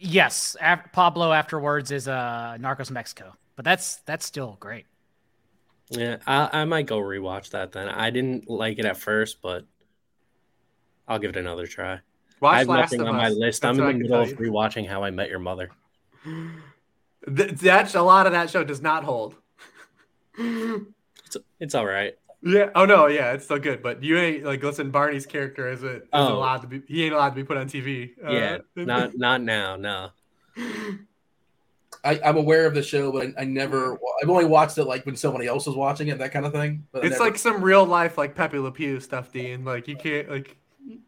[0.02, 4.86] Yes, af- Pablo afterwards is uh, Narcos Mexico, but that's that's still great.
[5.90, 7.90] yeah, I, I might go rewatch that then.
[7.90, 9.66] I didn't like it at first, but
[11.10, 12.00] I'll give it another try.
[12.40, 13.64] Watch I have Last nothing of on my list.
[13.64, 15.72] That's I'm in the middle of rewatching How I Met Your Mother.
[17.36, 19.36] Th- That's a lot of that show does not hold.
[20.38, 22.14] It's it's all right.
[22.42, 22.70] Yeah.
[22.76, 23.08] Oh no.
[23.08, 23.84] Yeah, it's still good.
[23.84, 24.90] But you ain't like listen.
[24.90, 26.38] Barney's character isn't, isn't Oh.
[26.38, 26.82] allowed to be.
[26.88, 28.12] He ain't allowed to be put on TV.
[28.26, 29.76] Uh, yeah, not not now.
[29.76, 30.12] No.
[32.04, 34.00] I, I'm aware of the show, but I, I never.
[34.24, 36.86] I've only watched it like when somebody else was watching it, that kind of thing.
[36.92, 39.66] But It's never- like some real life like Pepe Le Pew stuff, Dean.
[39.66, 40.58] Like you can't like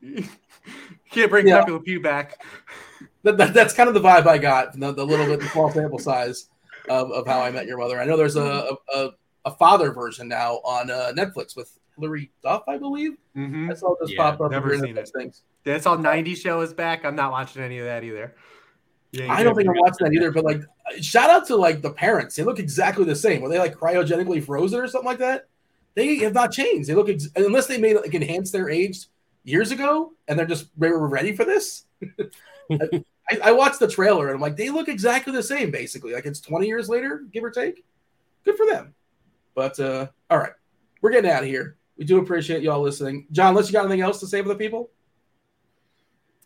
[0.01, 0.25] you
[1.11, 1.59] can't bring Yeah.
[1.61, 2.41] Pepe Le Pew back.
[3.23, 4.77] that, that- that's kind of the vibe I got.
[4.77, 6.47] The, the little bit the small sample size
[6.89, 7.99] of, of How I Met Your Mother.
[7.99, 9.09] I know there's a a,
[9.45, 13.13] a father version now on uh, Netflix with Hilary Duff, I believe.
[13.37, 13.71] Mm-hmm.
[13.71, 14.51] I saw this Yeah, pop up.
[14.51, 15.09] never in seen it.
[15.15, 15.43] Things.
[15.63, 17.05] That's all '90s show is back.
[17.05, 18.35] I'm not watching any of that either.
[19.11, 20.31] Yeah, I don't think I'm watching that either.
[20.31, 20.61] But like,
[21.01, 22.35] shout out to like the parents.
[22.35, 23.41] They look exactly the same.
[23.41, 25.47] Were they like cryogenically frozen or something like that?
[25.95, 26.87] They have not changed.
[26.87, 29.07] They look ex- unless they made like enhance their age
[29.43, 31.85] years ago, and they're just they were ready for this.
[33.31, 36.13] I, I watched the trailer and I'm like, they look exactly the same, basically.
[36.13, 37.83] Like it's 20 years later, give or take.
[38.43, 38.93] Good for them.
[39.55, 40.53] But uh, all right,
[41.01, 41.77] we're getting out of here.
[41.97, 43.49] We do appreciate y'all listening, John.
[43.49, 44.89] Unless you got anything else to say for the people.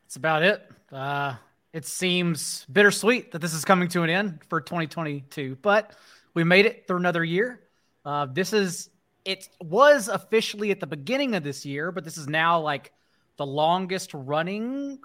[0.03, 0.69] That's about it.
[0.91, 1.35] Uh,
[1.75, 5.93] It seems bittersweet that this is coming to an end for 2022, but
[6.33, 7.59] we made it through another year.
[8.05, 8.89] Uh, this is
[9.25, 12.93] it was officially at the beginning of this year, but this is now like
[13.35, 14.99] the longest running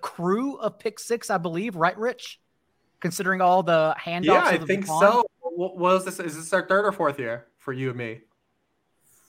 [0.00, 2.40] crew of pick six, I believe, right, Rich?
[2.98, 4.24] Considering all the handoffs.
[4.24, 5.24] Yeah, I think so.
[5.40, 6.18] What was this?
[6.18, 8.22] Is this our third or fourth year for you and me?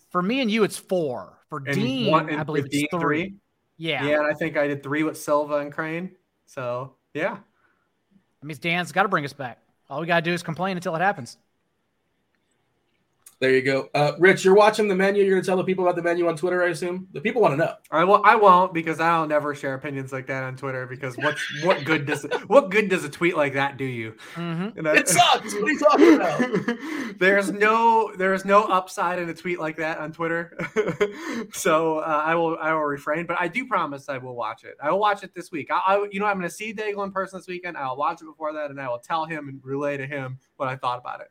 [0.09, 1.37] For me and you, it's four.
[1.49, 2.99] For and Dean, one, I believe it's Dean, three.
[2.99, 3.35] three.
[3.77, 4.07] Yeah.
[4.07, 6.15] Yeah, and I think I did three with Silva and Crane.
[6.53, 7.37] So yeah.
[8.41, 9.59] That means Dan's got to bring us back.
[9.89, 11.37] All we got to do is complain until it happens.
[13.43, 13.89] There you go.
[13.93, 15.21] Uh, Rich, you're watching the menu.
[15.21, 17.09] You're going to tell the people about the menu on Twitter, I assume.
[17.11, 17.73] The people want to know.
[17.91, 18.21] I will.
[18.23, 20.87] I won't because I don't never share opinions like that on Twitter.
[20.87, 24.15] Because what's what good does what good does a tweet like that do you?
[24.35, 24.87] Mm-hmm.
[24.87, 25.53] I, it sucks.
[25.55, 27.19] What are you talking about?
[27.19, 30.57] there's no there's no upside in a tweet like that on Twitter.
[31.51, 33.25] so uh, I will I will refrain.
[33.25, 34.75] But I do promise I will watch it.
[34.81, 35.67] I will watch it this week.
[35.69, 37.75] I, I you know I'm going to see Daigle in person this weekend.
[37.75, 40.39] I will watch it before that, and I will tell him and relay to him
[40.55, 41.27] what I thought about it.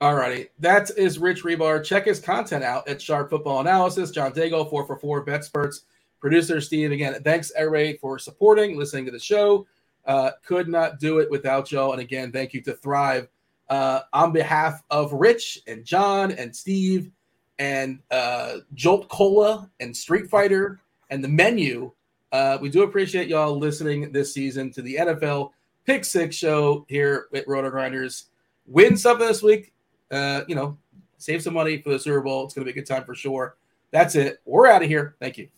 [0.00, 1.84] Alrighty, that is Rich Hribar.
[1.84, 4.10] Check his content out at Sharp Football Analysis.
[4.10, 5.82] John for four, BetSperts.
[6.20, 9.66] Producer Steve, again, thanks everybody for supporting, listening to the show.
[10.06, 11.92] Uh, could not do it without y'all.
[11.92, 13.28] And again, thank you to Thrive.
[13.68, 17.10] Uh, on behalf of Rich and John and Steve
[17.58, 21.92] and uh, Jolt Cola and Street Fighter and the menu,
[22.32, 25.50] uh, we do appreciate y'all listening this season to the NFL
[25.84, 28.24] Pick Six show here at RotoGrinders.
[28.66, 29.74] Win something this week
[30.10, 30.76] uh, you know,
[31.18, 32.44] save some money for the Super Bowl.
[32.44, 33.56] It's going to be a good time for sure.
[33.90, 34.40] That's it.
[34.44, 35.16] We're out of here.
[35.20, 35.48] Thank you.